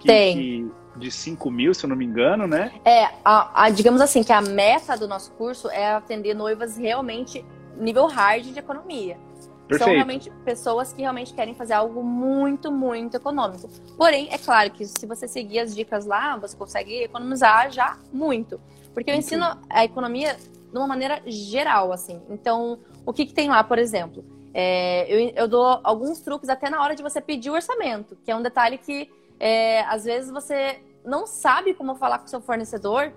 que, 0.00 0.08
Tem. 0.08 0.36
Que, 0.36 0.70
de 0.96 1.10
5 1.10 1.50
mil, 1.50 1.72
se 1.72 1.84
eu 1.84 1.88
não 1.88 1.96
me 1.96 2.04
engano, 2.04 2.46
né? 2.46 2.72
É, 2.84 3.04
a, 3.24 3.64
a, 3.64 3.70
digamos 3.70 4.00
assim, 4.00 4.22
que 4.22 4.32
a 4.32 4.40
meta 4.40 4.96
do 4.96 5.06
nosso 5.06 5.30
curso 5.32 5.70
é 5.70 5.92
atender 5.92 6.34
noivas 6.34 6.76
realmente 6.76 7.44
nível 7.76 8.06
hard 8.06 8.44
de 8.44 8.58
economia. 8.58 9.16
Perfeito. 9.68 9.84
São 9.84 9.94
realmente 9.94 10.30
pessoas 10.44 10.92
que 10.92 11.00
realmente 11.00 11.32
querem 11.32 11.54
fazer 11.54 11.74
algo 11.74 12.02
muito, 12.02 12.72
muito 12.72 13.16
econômico. 13.16 13.70
Porém, 13.96 14.28
é 14.32 14.36
claro 14.36 14.70
que 14.72 14.84
se 14.84 15.06
você 15.06 15.28
seguir 15.28 15.60
as 15.60 15.74
dicas 15.74 16.04
lá, 16.04 16.36
você 16.36 16.56
consegue 16.56 17.04
economizar 17.04 17.70
já 17.70 17.96
muito. 18.12 18.60
Porque 18.92 19.10
eu 19.10 19.14
muito. 19.14 19.26
ensino 19.26 19.46
a 19.68 19.84
economia 19.84 20.34
de 20.34 20.76
uma 20.76 20.88
maneira 20.88 21.22
geral, 21.24 21.92
assim. 21.92 22.20
Então, 22.28 22.80
o 23.06 23.12
que, 23.12 23.26
que 23.26 23.32
tem 23.32 23.48
lá, 23.48 23.62
por 23.62 23.78
exemplo? 23.78 24.24
É, 24.52 25.06
eu, 25.08 25.32
eu 25.36 25.48
dou 25.48 25.80
alguns 25.84 26.18
truques 26.20 26.48
até 26.48 26.68
na 26.68 26.82
hora 26.82 26.96
de 26.96 27.02
você 27.02 27.20
pedir 27.20 27.50
o 27.50 27.54
orçamento, 27.54 28.18
que 28.24 28.30
é 28.32 28.34
um 28.34 28.42
detalhe 28.42 28.76
que 28.76 29.08
é, 29.40 29.80
às 29.84 30.04
vezes 30.04 30.30
você 30.30 30.80
não 31.02 31.26
sabe 31.26 31.72
como 31.72 31.94
falar 31.94 32.18
com 32.18 32.26
o 32.26 32.28
seu 32.28 32.42
fornecedor 32.42 33.10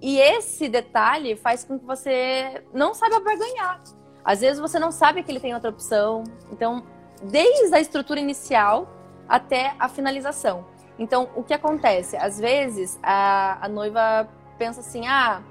e 0.00 0.18
esse 0.18 0.68
detalhe 0.68 1.36
faz 1.36 1.64
com 1.64 1.78
que 1.78 1.84
você 1.84 2.64
não 2.72 2.94
saiba 2.94 3.20
barganhar. 3.20 3.82
Às 4.24 4.40
vezes 4.40 4.58
você 4.58 4.78
não 4.78 4.90
sabe 4.90 5.22
que 5.22 5.30
ele 5.30 5.38
tem 5.38 5.54
outra 5.54 5.70
opção. 5.70 6.24
Então, 6.50 6.82
desde 7.22 7.74
a 7.74 7.80
estrutura 7.80 8.18
inicial 8.18 8.88
até 9.28 9.74
a 9.78 9.88
finalização. 9.88 10.66
Então, 10.98 11.28
o 11.36 11.42
que 11.42 11.52
acontece? 11.52 12.16
Às 12.16 12.38
vezes 12.38 12.98
a, 13.02 13.64
a 13.66 13.68
noiva 13.68 14.28
pensa 14.58 14.80
assim: 14.80 15.06
ah, 15.06 15.42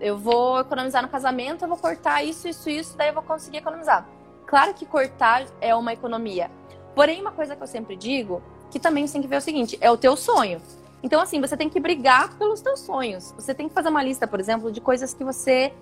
eu 0.00 0.18
vou 0.18 0.60
economizar 0.60 1.02
no 1.02 1.08
casamento, 1.08 1.64
eu 1.64 1.68
vou 1.68 1.78
cortar 1.78 2.24
isso, 2.24 2.48
isso, 2.48 2.68
isso, 2.68 2.96
daí 2.96 3.08
eu 3.08 3.14
vou 3.14 3.22
conseguir 3.22 3.58
economizar. 3.58 4.06
Claro 4.46 4.74
que 4.74 4.84
cortar 4.84 5.46
é 5.60 5.74
uma 5.74 5.92
economia. 5.92 6.50
Porém, 6.94 7.20
uma 7.20 7.32
coisa 7.32 7.56
que 7.56 7.62
eu 7.62 7.66
sempre 7.66 7.96
digo 7.96 8.42
que 8.74 8.80
também 8.80 9.06
você 9.06 9.12
tem 9.12 9.22
que 9.22 9.28
ver 9.28 9.36
o 9.36 9.40
seguinte: 9.40 9.78
é 9.80 9.88
o 9.88 9.96
teu 9.96 10.16
sonho. 10.16 10.60
Então, 11.00 11.20
assim, 11.20 11.40
você 11.40 11.56
tem 11.56 11.68
que 11.68 11.78
brigar 11.78 12.34
pelos 12.36 12.60
teus 12.60 12.80
sonhos. 12.80 13.32
Você 13.38 13.54
tem 13.54 13.68
que 13.68 13.74
fazer 13.74 13.88
uma 13.88 14.02
lista, 14.02 14.26
por 14.26 14.40
exemplo, 14.40 14.72
de 14.72 14.80
coisas 14.80 15.14
que 15.14 15.22
você 15.22 15.72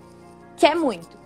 quer 0.59 0.77
muito. 0.77 1.17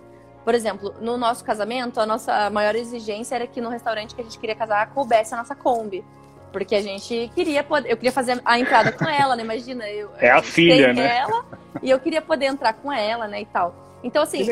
Por 0.45 0.55
exemplo, 0.55 0.93
no 1.01 1.17
nosso 1.17 1.43
casamento, 1.43 1.99
a 1.99 2.05
nossa 2.05 2.49
maior 2.49 2.73
exigência 2.73 3.35
era 3.35 3.45
que 3.45 3.59
no 3.59 3.69
restaurante 3.69 4.15
que 4.15 4.21
a 4.21 4.23
gente 4.23 4.39
queria 4.39 4.55
casar 4.55 4.91
coubesse 4.91 5.33
a 5.33 5.37
nossa 5.37 5.53
Kombi. 5.53 6.05
Porque 6.53 6.73
a 6.73 6.81
gente 6.81 7.29
queria 7.35 7.63
poder. 7.65 7.91
Eu 7.91 7.97
queria 7.97 8.13
fazer 8.13 8.41
a 8.45 8.57
entrada 8.57 8.93
com 8.93 9.05
ela, 9.05 9.35
né? 9.35 9.43
Imagina, 9.43 9.89
eu. 9.89 10.09
É 10.19 10.31
a 10.31 10.41
filha, 10.41 10.93
né? 10.93 11.17
Ela, 11.17 11.45
e 11.81 11.89
eu 11.89 11.99
queria 11.99 12.21
poder 12.21 12.45
entrar 12.45 12.71
com 12.73 12.93
ela, 12.93 13.27
né? 13.27 13.41
E 13.41 13.45
tal. 13.45 13.75
Então, 14.01 14.23
assim, 14.23 14.45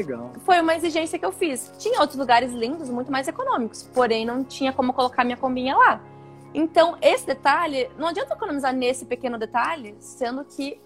foi 0.43 0.59
uma 0.59 0.75
exigência 0.75 1.17
que 1.17 1.25
eu 1.25 1.31
fiz. 1.31 1.71
Tinha 1.77 2.01
outros 2.01 2.19
lugares 2.19 2.51
lindos, 2.51 2.89
muito 2.89 3.09
mais 3.09 3.25
econômicos. 3.29 3.83
Porém, 3.93 4.25
não 4.25 4.43
tinha 4.43 4.73
como 4.73 4.91
colocar 4.91 5.23
minha 5.23 5.37
combinha 5.37 5.77
lá. 5.77 6.01
Então, 6.57 6.97
esse 7.01 7.27
detalhe, 7.27 7.91
não 7.97 8.07
adianta 8.07 8.33
economizar 8.33 8.73
nesse 8.73 9.05
pequeno 9.05 9.37
detalhe, 9.37 9.93
sendo 9.99 10.45
que 10.45 10.79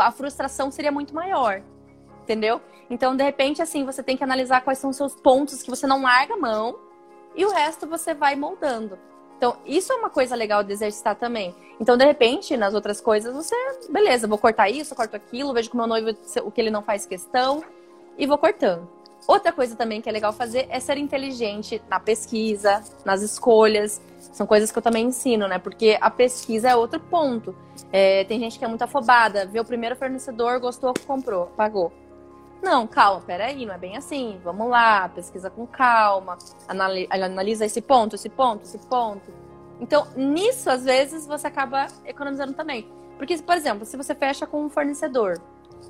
a 0.00 0.10
frustração 0.10 0.72
seria 0.72 0.90
muito 0.90 1.14
maior. 1.14 1.62
Entendeu? 2.24 2.60
Então, 2.90 3.16
de 3.16 3.22
repente, 3.22 3.62
assim, 3.62 3.84
você 3.84 4.02
tem 4.02 4.16
que 4.16 4.24
analisar 4.24 4.60
quais 4.62 4.78
são 4.78 4.90
os 4.90 4.96
seus 4.96 5.14
pontos 5.14 5.62
que 5.62 5.70
você 5.70 5.86
não 5.86 6.02
larga 6.02 6.34
a 6.34 6.36
mão 6.36 6.80
e 7.36 7.44
o 7.44 7.50
resto 7.50 7.86
você 7.86 8.12
vai 8.12 8.34
moldando. 8.34 8.98
Então, 9.36 9.56
isso 9.64 9.92
é 9.92 9.94
uma 9.94 10.10
coisa 10.10 10.34
legal 10.34 10.64
de 10.64 10.72
exercitar 10.72 11.14
também. 11.14 11.54
Então, 11.78 11.96
de 11.96 12.04
repente, 12.04 12.56
nas 12.56 12.74
outras 12.74 13.00
coisas, 13.00 13.32
você, 13.32 13.54
beleza, 13.88 14.26
vou 14.26 14.36
cortar 14.36 14.68
isso, 14.68 14.96
corto 14.96 15.14
aquilo, 15.14 15.54
vejo 15.54 15.70
com 15.70 15.76
o 15.76 15.80
meu 15.80 15.86
noivo 15.86 16.10
o 16.42 16.50
que 16.50 16.60
ele 16.60 16.70
não 16.70 16.82
faz 16.82 17.06
questão 17.06 17.62
e 18.18 18.26
vou 18.26 18.36
cortando. 18.36 18.97
Outra 19.28 19.52
coisa 19.52 19.76
também 19.76 20.00
que 20.00 20.08
é 20.08 20.12
legal 20.12 20.32
fazer 20.32 20.66
é 20.70 20.80
ser 20.80 20.96
inteligente 20.96 21.82
na 21.86 22.00
pesquisa, 22.00 22.82
nas 23.04 23.20
escolhas. 23.20 24.00
São 24.18 24.46
coisas 24.46 24.72
que 24.72 24.78
eu 24.78 24.82
também 24.82 25.04
ensino, 25.04 25.46
né? 25.46 25.58
Porque 25.58 25.98
a 26.00 26.08
pesquisa 26.08 26.70
é 26.70 26.74
outro 26.74 26.98
ponto. 26.98 27.54
É, 27.92 28.24
tem 28.24 28.40
gente 28.40 28.58
que 28.58 28.64
é 28.64 28.68
muito 28.68 28.80
afobada, 28.80 29.44
vê 29.44 29.60
o 29.60 29.64
primeiro 29.66 29.94
fornecedor, 29.96 30.58
gostou, 30.58 30.94
comprou, 31.06 31.48
pagou. 31.48 31.92
Não, 32.62 32.86
calma, 32.86 33.20
peraí, 33.20 33.66
não 33.66 33.74
é 33.74 33.78
bem 33.78 33.98
assim. 33.98 34.40
Vamos 34.42 34.70
lá, 34.70 35.10
pesquisa 35.10 35.50
com 35.50 35.66
calma, 35.66 36.38
analisa 36.66 37.66
esse 37.66 37.82
ponto, 37.82 38.16
esse 38.16 38.30
ponto, 38.30 38.64
esse 38.64 38.78
ponto. 38.78 39.30
Então, 39.78 40.06
nisso, 40.16 40.70
às 40.70 40.84
vezes, 40.84 41.26
você 41.26 41.46
acaba 41.46 41.86
economizando 42.06 42.54
também. 42.54 42.88
Porque, 43.18 43.36
por 43.36 43.56
exemplo, 43.58 43.84
se 43.84 43.94
você 43.94 44.14
fecha 44.14 44.46
com 44.46 44.64
um 44.64 44.70
fornecedor 44.70 45.38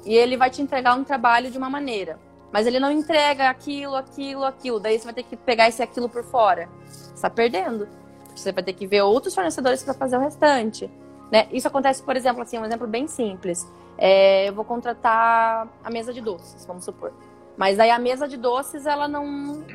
e 0.05 0.13
ele 0.13 0.37
vai 0.37 0.51
te 0.51 0.61
entregar 0.61 0.97
um 0.97 1.05
trabalho 1.05 1.53
de 1.53 1.57
uma 1.57 1.71
maneira, 1.71 2.19
mas 2.53 2.67
ele 2.67 2.81
não 2.81 2.91
entrega 2.91 3.51
aquilo, 3.51 3.95
aquilo, 3.95 4.45
aquilo. 4.45 4.81
Daí 4.81 4.99
você 4.99 5.05
vai 5.05 5.15
ter 5.15 5.23
que 5.23 5.37
pegar 5.37 5.69
esse 5.69 5.83
aquilo 5.83 6.09
por 6.09 6.25
fora. 6.25 6.69
Você 6.87 7.15
está 7.15 7.31
perdendo. 7.31 7.89
Você 8.35 8.53
vai 8.53 8.63
ter 8.63 8.73
que 8.73 8.87
ver 8.87 9.03
outros 9.03 9.35
fornecedores 9.35 9.83
para 9.83 9.95
fazer 9.95 10.17
o 10.17 10.21
restante. 10.21 10.91
Né? 11.31 11.47
Isso 11.53 11.69
acontece, 11.69 12.03
por 12.03 12.17
exemplo, 12.17 12.43
assim, 12.43 12.59
um 12.59 12.65
exemplo 12.65 12.87
bem 12.87 13.07
simples. 13.07 13.67
É, 13.99 14.49
eu 14.49 14.55
vou 14.55 14.65
contratar 14.65 15.69
a 15.83 15.91
mesa 15.91 16.13
de 16.13 16.21
doces, 16.21 16.65
vamos 16.65 16.85
supor. 16.85 17.13
Mas 17.57 17.81
aí 17.81 17.91
a 17.91 17.99
mesa 17.99 18.29
de 18.29 18.37
doces, 18.37 18.87
ela 18.87 19.09
não, 19.09 19.27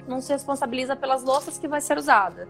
não 0.07 0.21
se 0.21 0.31
responsabiliza 0.31 0.95
pelas 0.95 1.23
louças 1.23 1.57
que 1.57 1.67
vai 1.67 1.81
ser 1.81 1.97
usada. 1.97 2.47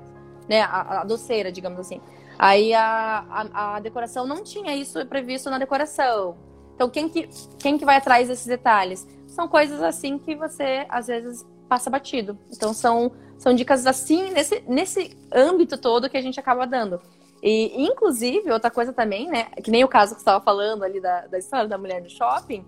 Né? 0.48 0.62
A, 0.62 1.02
a 1.02 1.04
doceira, 1.04 1.52
digamos 1.52 1.80
assim. 1.80 2.00
Aí 2.38 2.74
a, 2.74 3.26
a, 3.30 3.76
a 3.76 3.80
decoração 3.80 4.26
não 4.26 4.44
tinha 4.44 4.76
isso 4.76 5.04
previsto 5.08 5.50
na 5.50 5.58
decoração. 5.58 6.38
Então, 6.76 6.90
quem 6.90 7.08
que, 7.10 7.30
quem 7.60 7.78
que 7.78 7.86
vai 7.86 7.98
atrás 7.98 8.28
desses 8.28 8.46
detalhes? 8.46 9.08
São 9.34 9.48
coisas 9.48 9.82
assim 9.82 10.20
que 10.20 10.36
você 10.36 10.86
às 10.88 11.08
vezes 11.08 11.46
passa 11.68 11.90
batido. 11.90 12.38
Então 12.52 12.74
são, 12.74 13.12
são 13.38 13.54
dicas 13.54 13.88
assim 13.88 14.32
nesse, 14.32 14.64
nesse 14.68 15.18
âmbito 15.34 15.76
todo 15.78 16.10
que 16.10 16.18
a 16.18 16.22
gente 16.22 16.40
acaba 16.40 16.68
dando. 16.68 17.02
E, 17.42 17.84
inclusive, 17.84 18.52
outra 18.52 18.70
coisa 18.70 18.94
também, 18.94 19.28
né? 19.28 19.46
Que 19.64 19.72
nem 19.72 19.84
o 19.84 19.88
caso 19.88 20.14
que 20.14 20.22
você 20.22 20.22
estava 20.22 20.44
falando 20.44 20.84
ali 20.84 21.02
da, 21.02 21.28
da 21.28 21.38
história 21.38 21.68
da 21.68 21.78
mulher 21.78 22.02
no 22.02 22.10
shopping. 22.10 22.64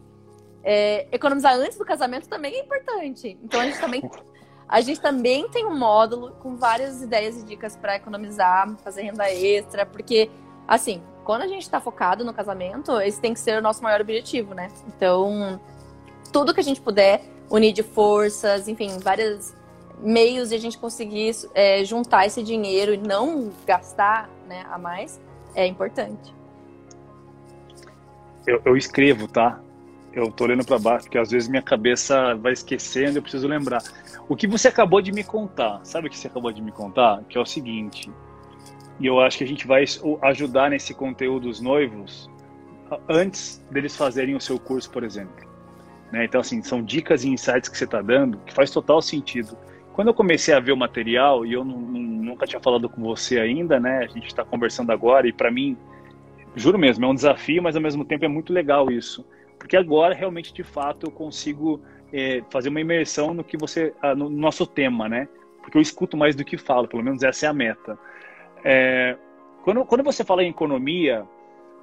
É, 0.64 1.08
economizar 1.12 1.54
antes 1.54 1.78
do 1.78 1.86
casamento 1.86 2.28
também 2.28 2.56
é 2.56 2.60
importante. 2.62 3.38
Então 3.44 3.62
a 3.62 3.66
gente 3.66 3.80
também 3.80 4.12
a 4.68 4.82
gente 4.82 5.00
também 5.00 5.48
tem 5.50 5.64
um 5.64 5.78
módulo 5.78 6.32
com 6.42 6.56
várias 6.56 7.00
ideias 7.04 7.40
e 7.40 7.46
dicas 7.46 7.76
para 7.78 7.98
economizar, 7.98 8.76
fazer 8.78 9.04
renda 9.04 9.32
extra, 9.32 9.86
porque 9.86 10.32
assim, 10.68 11.04
quando 11.24 11.44
a 11.44 11.48
gente 11.48 11.62
está 11.62 11.80
focado 11.80 12.26
no 12.26 12.34
casamento, 12.34 13.00
esse 13.00 13.22
tem 13.22 13.36
que 13.36 13.40
ser 13.40 13.60
o 13.60 13.62
nosso 13.62 13.84
maior 13.84 14.02
objetivo, 14.02 14.56
né? 14.56 14.72
Então, 14.88 15.62
tudo 16.36 16.54
que 16.54 16.60
a 16.60 16.64
gente 16.64 16.82
puder 16.82 17.22
unir 17.50 17.72
de 17.72 17.82
forças, 17.82 18.68
enfim, 18.68 19.00
vários 19.00 19.54
meios 20.02 20.50
de 20.50 20.56
a 20.56 20.58
gente 20.58 20.78
conseguir 20.78 21.34
é, 21.54 21.82
juntar 21.86 22.26
esse 22.26 22.44
dinheiro 22.44 22.94
e 22.94 22.98
não 22.98 23.54
gastar 23.66 24.30
né, 24.46 24.66
a 24.70 24.78
mais, 24.78 25.18
é 25.56 25.66
importante. 25.66 26.36
Eu, 28.46 28.62
eu 28.66 28.76
escrevo, 28.76 29.30
tá? 29.30 29.62
Eu 30.12 30.30
tô 30.30 30.44
olhando 30.44 30.66
para 30.66 30.78
baixo, 30.78 31.06
porque 31.06 31.18
às 31.18 31.32
vezes 31.32 31.48
minha 31.48 31.62
cabeça 31.62 32.36
vai 32.36 32.52
esquecendo, 32.52 33.18
eu 33.18 33.22
preciso 33.22 33.48
lembrar. 33.48 33.82
O 34.28 34.36
que 34.36 34.46
você 34.46 34.68
acabou 34.68 35.02
de 35.02 35.14
me 35.14 35.24
contar, 35.24 35.80
sabe 35.86 36.08
o 36.08 36.10
que 36.10 36.18
você 36.18 36.28
acabou 36.28 36.52
de 36.52 36.62
me 36.62 36.74
contar? 36.74 37.24
Que 37.30 37.38
é 37.38 37.42
o 37.42 37.46
seguinte, 37.46 38.12
e 39.00 39.06
eu 39.06 39.22
acho 39.22 39.38
que 39.38 39.46
a 39.46 39.48
gente 39.48 39.66
vai 39.66 39.86
ajudar 40.24 40.70
nesse 40.70 40.94
conteúdo 40.94 41.48
os 41.48 41.62
noivos 41.62 42.30
antes 43.08 43.64
deles 43.72 43.96
fazerem 43.96 44.36
o 44.36 44.42
seu 44.42 44.60
curso, 44.60 44.92
por 44.92 45.02
exemplo. 45.02 45.55
Né? 46.16 46.24
Então, 46.24 46.40
assim, 46.40 46.62
são 46.62 46.82
dicas 46.82 47.26
e 47.26 47.30
insights 47.30 47.68
que 47.68 47.78
você 47.78 47.84
está 47.84 48.02
dando 48.02 48.38
que 48.46 48.54
faz 48.54 48.72
total 48.72 49.02
sentido. 49.02 49.58
Quando 49.92 50.08
eu 50.08 50.14
comecei 50.14 50.54
a 50.54 50.62
ver 50.62 50.72
o 50.72 50.78
material, 50.78 51.46
e 51.46 51.52
eu 51.52 51.66
nunca 51.66 52.48
tinha 52.48 52.62
falado 52.62 52.88
com 52.88 53.02
você 53.02 53.38
ainda, 53.38 53.82
né? 53.82 54.00
A 54.00 54.08
gente 54.08 54.28
está 54.28 54.46
conversando 54.46 54.94
agora, 54.94 55.28
e 55.28 55.34
para 55.34 55.52
mim, 55.52 55.78
juro 56.56 56.80
mesmo, 56.80 57.04
é 57.04 57.08
um 57.10 57.14
desafio, 57.14 57.62
mas 57.62 57.76
ao 57.76 57.82
mesmo 57.82 58.06
tempo 58.06 58.24
é 58.24 58.30
muito 58.30 58.54
legal 58.54 58.90
isso. 58.90 59.26
Porque 59.60 59.76
agora, 59.76 60.16
realmente, 60.16 60.54
de 60.54 60.64
fato, 60.64 61.06
eu 61.06 61.12
consigo 61.12 61.82
é, 62.14 62.42
fazer 62.50 62.70
uma 62.70 62.80
imersão 62.80 63.34
no 63.34 63.44
que 63.44 63.58
você. 63.58 63.94
Ah, 64.02 64.16
no 64.16 64.30
nosso 64.30 64.66
tema, 64.66 65.10
né? 65.10 65.28
Porque 65.62 65.78
eu 65.78 65.82
escuto 65.82 66.16
mais 66.16 66.34
do 66.34 66.46
que 66.46 66.58
falo, 66.58 66.88
pelo 66.88 67.04
menos 67.04 67.24
essa 67.24 67.46
é 67.46 67.50
a 67.50 67.54
meta. 67.54 68.00
É, 68.64 69.18
quando, 69.66 69.84
quando 69.84 70.04
você 70.04 70.24
fala 70.24 70.44
em 70.44 70.50
economia 70.50 71.26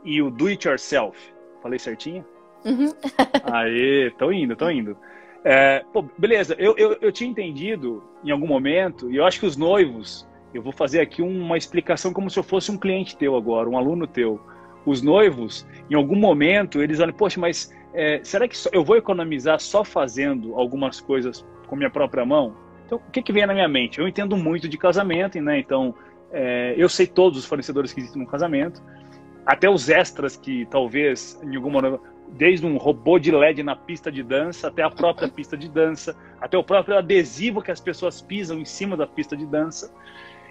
e 0.02 0.22
o 0.22 0.30
do 0.30 0.46
it 0.46 0.66
yourself, 0.66 1.18
falei 1.62 1.78
certinho? 1.78 2.24
Uhum. 2.64 2.92
Aê, 3.44 4.10
tô 4.18 4.32
indo, 4.32 4.56
tô 4.56 4.70
indo. 4.70 4.96
É, 5.44 5.84
pô, 5.92 6.04
beleza, 6.16 6.54
eu, 6.58 6.74
eu, 6.76 6.96
eu 7.00 7.10
tinha 7.10 7.28
entendido 7.28 8.02
em 8.24 8.30
algum 8.30 8.46
momento, 8.46 9.10
e 9.10 9.16
eu 9.16 9.24
acho 9.24 9.40
que 9.40 9.46
os 9.46 9.56
noivos, 9.56 10.26
eu 10.54 10.62
vou 10.62 10.72
fazer 10.72 11.00
aqui 11.00 11.20
uma 11.20 11.58
explicação 11.58 12.12
como 12.12 12.30
se 12.30 12.38
eu 12.38 12.44
fosse 12.44 12.70
um 12.70 12.78
cliente 12.78 13.16
teu 13.16 13.36
agora, 13.36 13.68
um 13.68 13.76
aluno 13.76 14.06
teu. 14.06 14.40
Os 14.86 15.02
noivos, 15.02 15.66
em 15.90 15.94
algum 15.94 16.16
momento, 16.16 16.82
eles 16.82 17.00
olham, 17.00 17.12
poxa, 17.12 17.40
mas 17.40 17.72
é, 17.92 18.20
será 18.22 18.46
que 18.46 18.56
eu 18.72 18.84
vou 18.84 18.96
economizar 18.96 19.60
só 19.60 19.84
fazendo 19.84 20.54
algumas 20.54 21.00
coisas 21.00 21.44
com 21.66 21.76
minha 21.76 21.90
própria 21.90 22.24
mão? 22.24 22.54
Então, 22.86 22.98
o 22.98 23.10
que, 23.10 23.22
que 23.22 23.32
vem 23.32 23.46
na 23.46 23.54
minha 23.54 23.68
mente? 23.68 23.98
Eu 23.98 24.06
entendo 24.06 24.36
muito 24.36 24.68
de 24.68 24.76
casamento, 24.76 25.40
né? 25.40 25.58
Então, 25.58 25.94
é, 26.32 26.74
eu 26.76 26.88
sei 26.88 27.06
todos 27.06 27.38
os 27.38 27.44
fornecedores 27.44 27.92
que 27.92 28.00
existem 28.00 28.22
no 28.22 28.28
casamento, 28.28 28.82
até 29.44 29.68
os 29.68 29.88
extras 29.88 30.36
que 30.36 30.66
talvez 30.66 31.40
em 31.42 31.56
alguma 31.56 32.00
desde 32.30 32.66
um 32.66 32.76
robô 32.76 33.18
de 33.18 33.30
LED 33.30 33.62
na 33.62 33.76
pista 33.76 34.10
de 34.10 34.22
dança 34.22 34.68
até 34.68 34.82
a 34.82 34.90
própria 34.90 35.28
pista 35.28 35.56
de 35.56 35.68
dança, 35.68 36.16
até 36.40 36.56
o 36.56 36.64
próprio 36.64 36.96
adesivo 36.96 37.62
que 37.62 37.70
as 37.70 37.80
pessoas 37.80 38.20
pisam 38.20 38.58
em 38.58 38.64
cima 38.64 38.96
da 38.96 39.06
pista 39.06 39.36
de 39.36 39.46
dança. 39.46 39.92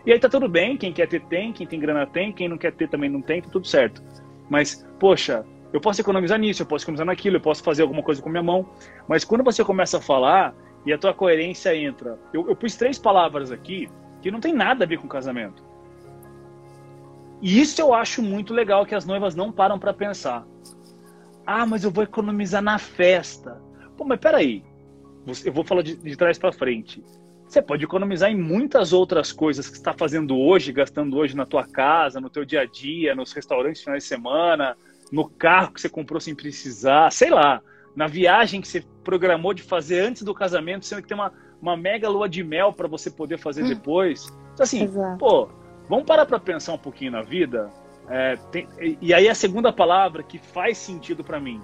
E 0.06 0.12
aí 0.12 0.20
tá 0.20 0.30
tudo 0.30 0.48
bem, 0.48 0.78
quem 0.78 0.92
quer 0.92 1.08
ter 1.08 1.22
tem, 1.22 1.54
quem 1.54 1.68
tem 1.68 1.80
grana 1.80 2.06
tem, 2.06 2.32
quem 2.32 2.48
não 2.48 2.58
quer 2.58 2.74
ter 2.74 2.90
também 2.90 3.10
não 3.10 3.22
tem, 3.22 3.42
tá 3.42 3.50
tudo 3.50 3.68
certo. 3.68 4.02
Mas, 4.50 4.88
poxa, 5.00 5.46
eu 5.72 5.80
posso 5.80 6.02
economizar 6.02 6.40
nisso, 6.40 6.62
eu 6.62 6.66
posso 6.66 6.84
economizar 6.84 7.06
naquilo, 7.06 7.38
eu 7.38 7.42
posso 7.42 7.64
fazer 7.64 7.84
alguma 7.84 8.04
coisa 8.04 8.22
com 8.22 8.30
minha 8.30 8.44
mão. 8.44 8.68
Mas 9.08 9.24
quando 9.24 9.44
você 9.44 9.64
começa 9.64 9.98
a 9.98 10.02
falar 10.02 10.56
e 10.86 10.92
a 10.92 10.98
tua 10.98 11.14
coerência 11.14 11.76
entra, 11.76 12.20
eu, 12.34 12.48
eu 12.50 12.56
pus 12.56 12.76
três 12.76 12.98
palavras 12.98 13.52
aqui 13.52 13.90
que 14.22 14.32
não 14.32 14.40
tem 14.40 14.54
nada 14.54 14.84
a 14.84 14.88
ver 14.88 14.98
com 14.98 15.08
casamento. 15.08 15.64
E 17.42 17.60
isso 17.60 17.82
eu 17.82 17.94
acho 17.94 18.22
muito 18.22 18.54
legal 18.54 18.86
que 18.86 18.94
as 18.94 19.06
noivas 19.06 19.36
não 19.36 19.52
param 19.52 19.80
para 19.80 19.94
pensar. 19.94 20.46
Ah, 21.46 21.66
mas 21.66 21.84
eu 21.84 21.92
vou 21.92 22.04
economizar 22.04 22.62
na 22.62 22.78
festa. 22.78 23.62
Pô, 23.98 24.04
mas 24.04 24.20
peraí. 24.20 24.64
Eu 25.46 25.54
vou 25.54 25.64
falar 25.64 25.82
de, 25.82 25.96
de 25.96 26.16
trás 26.16 26.38
para 26.38 26.52
frente. 26.52 27.04
Você 27.48 27.62
pode 27.62 27.84
economizar 27.84 28.32
em 28.32 28.38
muitas 28.38 28.94
outras 28.94 29.32
coisas 29.32 29.68
que 29.68 29.74
você 29.74 29.82
está 29.82 29.94
fazendo 29.94 30.38
hoje, 30.38 30.72
gastando 30.72 31.18
hoje 31.18 31.36
na 31.36 31.46
tua 31.46 31.68
casa, 31.68 32.22
no 32.22 32.30
teu 32.30 32.46
dia 32.46 32.62
a 32.62 32.66
dia, 32.66 33.14
nos 33.14 33.34
restaurantes 33.34 33.84
finais 33.84 34.04
de 34.04 34.10
semana, 34.10 34.76
no 35.12 35.28
carro 35.30 35.74
que 35.74 35.82
você 35.82 35.90
comprou 35.90 36.20
sem 36.22 36.34
precisar, 36.34 37.12
sei 37.12 37.30
lá, 37.30 37.62
na 37.94 38.08
viagem 38.08 38.62
que 38.62 38.68
você 38.68 38.86
programou 39.04 39.54
de 39.54 39.62
fazer 39.62 40.00
antes 40.00 40.24
do 40.24 40.34
casamento, 40.34 40.86
sendo 40.86 41.02
que 41.02 41.10
tem 41.10 41.18
uma, 41.18 41.34
uma 41.62 41.76
mega 41.76 42.08
lua 42.08 42.30
de 42.30 42.42
mel 42.42 42.72
para 42.72 42.88
você 42.88 43.12
poder 43.12 43.38
fazer 43.38 43.64
hum. 43.64 43.68
depois. 43.68 44.28
Então, 44.54 44.64
assim, 44.64 44.84
Exato. 44.84 45.18
pô, 45.18 45.50
vamos 45.90 46.06
parar 46.06 46.26
para 46.26 46.40
pensar 46.40 46.74
um 46.74 46.78
pouquinho 46.78 47.12
na 47.12 47.22
vida 47.22 47.70
é, 48.14 48.36
tem, 48.52 48.68
e 49.00 49.14
aí 49.14 49.30
a 49.30 49.34
segunda 49.34 49.72
palavra 49.72 50.22
que 50.22 50.38
faz 50.38 50.78
sentido 50.78 51.24
para 51.24 51.40
mim, 51.40 51.64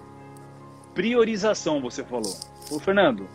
priorização, 0.96 1.82
você 1.82 2.06
falou. 2.06 2.34
Ô, 2.72 2.80
Fernando, 2.80 3.28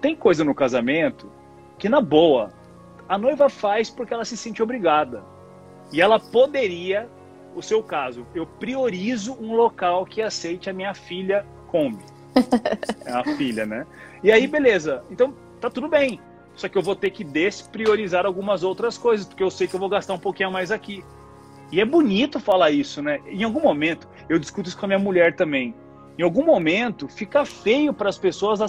tem 0.00 0.16
coisa 0.16 0.42
no 0.42 0.54
casamento 0.54 1.30
que 1.78 1.86
na 1.86 2.00
boa 2.00 2.50
a 3.06 3.18
noiva 3.18 3.50
faz 3.50 3.90
porque 3.90 4.14
ela 4.14 4.24
se 4.24 4.38
sente 4.38 4.62
obrigada. 4.62 5.22
E 5.92 6.00
ela 6.00 6.18
poderia, 6.18 7.10
o 7.54 7.60
seu 7.60 7.82
caso, 7.82 8.26
eu 8.34 8.46
priorizo 8.46 9.36
um 9.38 9.54
local 9.54 10.06
que 10.06 10.22
aceite 10.22 10.70
a 10.70 10.72
minha 10.72 10.94
filha 10.94 11.44
Kombi. 11.66 12.04
É 13.04 13.12
a 13.12 13.22
filha, 13.36 13.66
né? 13.66 13.86
E 14.22 14.32
aí, 14.32 14.46
beleza. 14.46 15.04
Então, 15.10 15.34
tá 15.60 15.68
tudo 15.68 15.88
bem. 15.88 16.18
Só 16.56 16.68
que 16.68 16.78
eu 16.78 16.82
vou 16.82 16.96
ter 16.96 17.10
que 17.10 17.22
despriorizar 17.22 18.24
algumas 18.24 18.62
outras 18.62 18.96
coisas, 18.96 19.26
porque 19.26 19.42
eu 19.42 19.50
sei 19.50 19.68
que 19.68 19.74
eu 19.74 19.80
vou 19.80 19.90
gastar 19.90 20.14
um 20.14 20.18
pouquinho 20.18 20.48
a 20.48 20.52
mais 20.52 20.70
aqui. 20.72 21.04
E 21.74 21.80
é 21.80 21.84
bonito 21.84 22.38
falar 22.38 22.70
isso, 22.70 23.02
né? 23.02 23.20
Em 23.26 23.42
algum 23.42 23.60
momento, 23.60 24.06
eu 24.28 24.38
discuto 24.38 24.68
isso 24.68 24.78
com 24.78 24.86
a 24.86 24.88
minha 24.90 24.98
mulher 24.98 25.34
também. 25.34 25.74
Em 26.16 26.22
algum 26.22 26.44
momento, 26.44 27.08
fica 27.08 27.44
feio 27.44 27.92
para 27.92 28.08
as 28.08 28.16
pessoas 28.16 28.60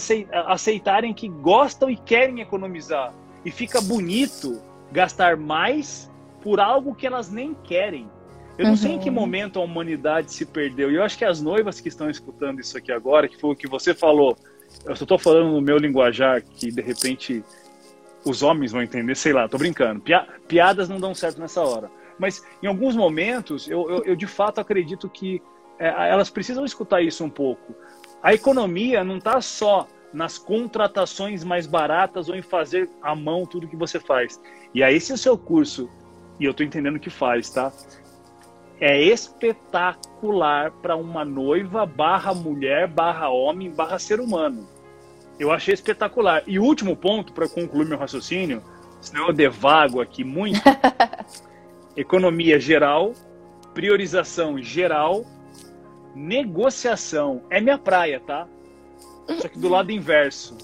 aceitarem 0.47 1.13
que 1.13 1.27
gostam 1.27 1.87
e 1.87 1.97
querem 1.97 2.41
economizar. 2.41 3.13
E 3.45 3.51
fica 3.51 3.79
bonito 3.79 4.59
gastar 4.91 5.37
mais 5.37 6.11
por 6.41 6.59
algo 6.59 6.95
que 6.95 7.05
elas 7.05 7.29
nem 7.29 7.53
querem. 7.53 8.09
Eu 8.57 8.63
não 8.63 8.71
uhum. 8.71 8.77
sei 8.77 8.91
em 8.93 8.99
que 8.99 9.09
uhum. 9.09 9.13
momento 9.13 9.59
a 9.59 9.63
humanidade 9.63 10.33
se 10.33 10.43
perdeu. 10.43 10.91
E 10.91 10.95
eu 10.95 11.03
acho 11.03 11.15
que 11.15 11.25
as 11.25 11.39
noivas 11.39 11.79
que 11.79 11.89
estão 11.89 12.09
escutando 12.09 12.59
isso 12.59 12.75
aqui 12.75 12.91
agora, 12.91 13.27
que 13.27 13.39
foi 13.39 13.51
o 13.51 13.55
que 13.55 13.67
você 13.67 13.93
falou, 13.93 14.35
eu 14.83 14.95
só 14.95 15.03
estou 15.03 15.19
falando 15.19 15.51
no 15.51 15.61
meu 15.61 15.77
linguajar, 15.77 16.41
que 16.41 16.71
de 16.71 16.81
repente 16.81 17.43
os 18.25 18.41
homens 18.41 18.71
vão 18.71 18.81
entender, 18.81 19.13
sei 19.13 19.31
lá, 19.31 19.47
tô 19.47 19.59
brincando. 19.59 20.01
piadas 20.47 20.89
não 20.89 20.99
dão 20.99 21.13
certo 21.13 21.39
nessa 21.39 21.61
hora. 21.61 21.87
Mas 22.19 22.45
em 22.61 22.67
alguns 22.67 22.95
momentos, 22.95 23.67
eu, 23.67 23.89
eu, 23.89 24.03
eu 24.05 24.15
de 24.15 24.27
fato 24.27 24.59
acredito 24.59 25.09
que 25.09 25.41
é, 25.77 25.87
elas 26.09 26.29
precisam 26.29 26.65
escutar 26.65 27.01
isso 27.01 27.23
um 27.23 27.29
pouco. 27.29 27.75
A 28.21 28.33
economia 28.33 29.03
não 29.03 29.17
está 29.17 29.39
só 29.41 29.87
nas 30.13 30.37
contratações 30.37 31.43
mais 31.43 31.67
baratas 31.67 32.29
ou 32.29 32.35
em 32.35 32.41
fazer 32.41 32.89
à 33.01 33.13
mão 33.13 33.45
tudo 33.45 33.67
que 33.67 33.75
você 33.75 33.99
faz. 33.99 34.39
E 34.73 34.81
aí, 34.81 34.99
se 34.99 35.11
o 35.11 35.17
seu 35.17 35.37
curso, 35.37 35.89
e 36.39 36.45
eu 36.45 36.51
estou 36.51 36.65
entendendo 36.65 36.99
que 36.99 37.09
faz, 37.09 37.49
tá? 37.49 37.71
É 38.79 39.01
espetacular 39.01 40.71
para 40.71 40.95
uma 40.95 41.23
noiva 41.25 41.85
barra 41.85 42.33
mulher, 42.33 42.87
barra 42.87 43.29
homem, 43.29 43.69
barra 43.69 43.99
ser 43.99 44.19
humano. 44.19 44.67
Eu 45.37 45.51
achei 45.51 45.73
espetacular. 45.73 46.43
E 46.47 46.59
último 46.59 46.95
ponto, 46.95 47.33
para 47.33 47.47
concluir 47.47 47.85
meu 47.85 47.97
raciocínio, 47.97 48.63
senão 49.01 49.27
eu 49.27 49.33
devago 49.33 50.01
aqui 50.01 50.23
muito, 50.23 50.61
economia 51.95 52.59
geral, 52.59 53.13
priorização 53.73 54.61
geral, 54.61 55.25
negociação. 56.15 57.41
É 57.49 57.59
minha 57.59 57.77
praia, 57.77 58.19
tá? 58.19 58.47
Só 59.39 59.47
que 59.47 59.59
do 59.59 59.69
lado 59.69 59.91
inverso. 59.91 60.57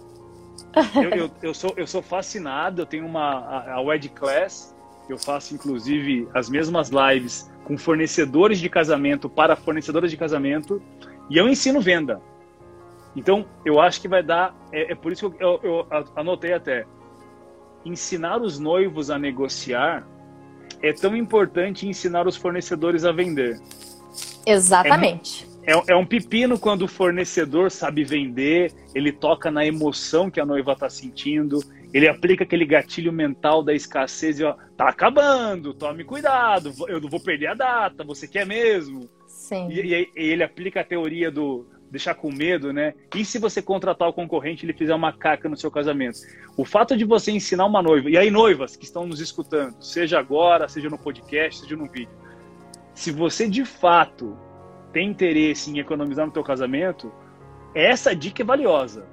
Eu, 0.95 1.09
eu, 1.09 1.31
eu 1.41 1.53
sou, 1.53 1.73
eu 1.75 1.85
sou 1.85 2.01
fascinado, 2.01 2.81
eu 2.81 2.85
tenho 2.85 3.05
uma 3.05 3.39
a, 3.39 3.73
a 3.73 3.81
Wed 3.81 4.07
Class, 4.09 4.73
eu 5.09 5.17
faço 5.17 5.53
inclusive 5.53 6.29
as 6.33 6.49
mesmas 6.49 6.89
lives 6.89 7.51
com 7.65 7.77
fornecedores 7.77 8.59
de 8.59 8.69
casamento 8.69 9.29
para 9.29 9.55
fornecedoras 9.55 10.09
de 10.09 10.15
casamento 10.15 10.81
e 11.29 11.37
eu 11.37 11.49
ensino 11.49 11.81
venda. 11.81 12.21
Então, 13.15 13.45
eu 13.65 13.79
acho 13.79 13.99
que 13.99 14.07
vai 14.07 14.23
dar. 14.23 14.55
É, 14.71 14.93
é 14.93 14.95
por 14.95 15.11
isso 15.11 15.29
que 15.29 15.43
eu, 15.43 15.59
eu, 15.61 15.87
eu 15.91 16.11
anotei 16.15 16.53
até. 16.53 16.85
Ensinar 17.83 18.41
os 18.41 18.59
noivos 18.59 19.09
a 19.09 19.17
negociar 19.19 20.07
é 20.81 20.93
tão 20.93 21.15
importante 21.15 21.87
ensinar 21.87 22.27
os 22.27 22.35
fornecedores 22.35 23.05
a 23.05 23.11
vender. 23.11 23.59
Exatamente. 24.45 25.47
É, 25.63 25.73
é, 25.73 25.83
é, 25.89 25.95
um 25.95 26.05
pepino 26.05 26.57
quando 26.57 26.83
o 26.83 26.87
fornecedor 26.87 27.69
sabe 27.69 28.03
vender, 28.03 28.73
ele 28.95 29.11
toca 29.11 29.51
na 29.51 29.65
emoção 29.65 30.29
que 30.29 30.39
a 30.39 30.45
noiva 30.45 30.73
está 30.73 30.89
sentindo, 30.89 31.59
ele 31.93 32.07
aplica 32.07 32.43
aquele 32.43 32.65
gatilho 32.65 33.13
mental 33.13 33.63
da 33.63 33.73
escassez 33.73 34.39
e 34.39 34.43
ó, 34.43 34.55
tá 34.75 34.89
acabando, 34.89 35.73
tome 35.73 36.03
cuidado, 36.03 36.73
eu 36.87 36.99
não 36.99 37.09
vou 37.09 37.19
perder 37.19 37.47
a 37.47 37.53
data, 37.53 38.03
você 38.03 38.27
quer 38.27 38.45
mesmo? 38.45 39.07
Sim. 39.27 39.69
E, 39.69 39.81
e, 39.81 40.09
e 40.15 40.29
ele 40.29 40.43
aplica 40.43 40.81
a 40.81 40.83
teoria 40.83 41.29
do 41.29 41.65
deixar 41.91 42.15
com 42.15 42.31
medo, 42.31 42.71
né? 42.71 42.93
E 43.13 43.25
se 43.25 43.37
você 43.37 43.61
contratar 43.61 44.07
o 44.07 44.13
concorrente 44.13 44.65
ele 44.65 44.71
fizer 44.73 44.95
uma 44.95 45.11
caca 45.11 45.49
no 45.49 45.57
seu 45.57 45.69
casamento? 45.69 46.19
O 46.55 46.63
fato 46.63 46.95
de 46.95 47.03
você 47.03 47.31
ensinar 47.31 47.65
uma 47.65 47.81
noiva, 47.83 48.09
e 48.09 48.17
aí 48.17 48.31
noivas 48.31 48.77
que 48.77 48.85
estão 48.85 49.05
nos 49.05 49.19
escutando, 49.19 49.75
seja 49.83 50.17
agora, 50.17 50.69
seja 50.69 50.89
no 50.89 50.97
podcast, 50.97 51.59
seja 51.61 51.75
no 51.75 51.85
vídeo, 51.85 52.09
se 52.95 53.11
você 53.11 53.47
de 53.47 53.65
fato 53.65 54.37
tem 54.93 55.09
interesse 55.09 55.69
em 55.69 55.79
economizar 55.79 56.25
no 56.25 56.31
teu 56.31 56.43
casamento, 56.43 57.11
essa 57.75 58.15
dica 58.15 58.41
é 58.41 58.45
valiosa. 58.45 59.05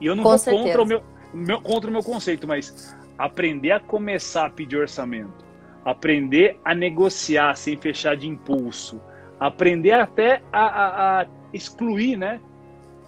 E 0.00 0.06
eu 0.06 0.14
não 0.16 0.22
Com 0.22 0.30
vou 0.30 0.38
certeza. 0.38 0.64
contra 0.64 0.82
o 0.82 0.86
meu, 0.86 1.02
meu- 1.32 1.60
contra 1.60 1.90
o 1.90 1.92
meu 1.92 2.02
conceito, 2.02 2.46
mas 2.46 2.96
aprender 3.18 3.72
a 3.72 3.80
começar 3.80 4.46
a 4.46 4.50
pedir 4.50 4.76
orçamento, 4.76 5.44
aprender 5.84 6.58
a 6.64 6.74
negociar 6.74 7.56
sem 7.56 7.76
fechar 7.76 8.16
de 8.16 8.26
impulso, 8.28 9.00
aprender 9.38 9.92
até 9.92 10.42
a, 10.52 10.60
a- 10.64 11.20
a 11.22 11.26
excluir, 11.54 12.16
né? 12.16 12.40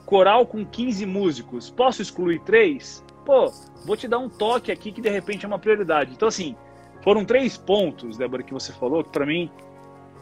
Coral 0.05 0.47
com 0.47 0.65
15 0.65 1.05
músicos, 1.05 1.69
posso 1.69 2.01
excluir 2.01 2.41
três? 2.41 3.05
Pô, 3.25 3.53
vou 3.85 3.97
te 3.97 4.07
dar 4.07 4.19
um 4.19 4.29
toque 4.29 4.71
aqui 4.71 4.93
que 4.93 5.01
de 5.01 5.11
repente 5.11 5.45
é 5.45 5.49
uma 5.49 5.59
prioridade. 5.59 6.13
Então, 6.13 6.29
assim, 6.29 6.55
foram 7.03 7.25
três 7.25 7.57
pontos, 7.57 8.17
Débora, 8.17 8.43
que 8.43 8.53
você 8.53 8.73
falou, 8.73 9.03
que 9.03 9.11
para 9.11 9.27
mim 9.27 9.51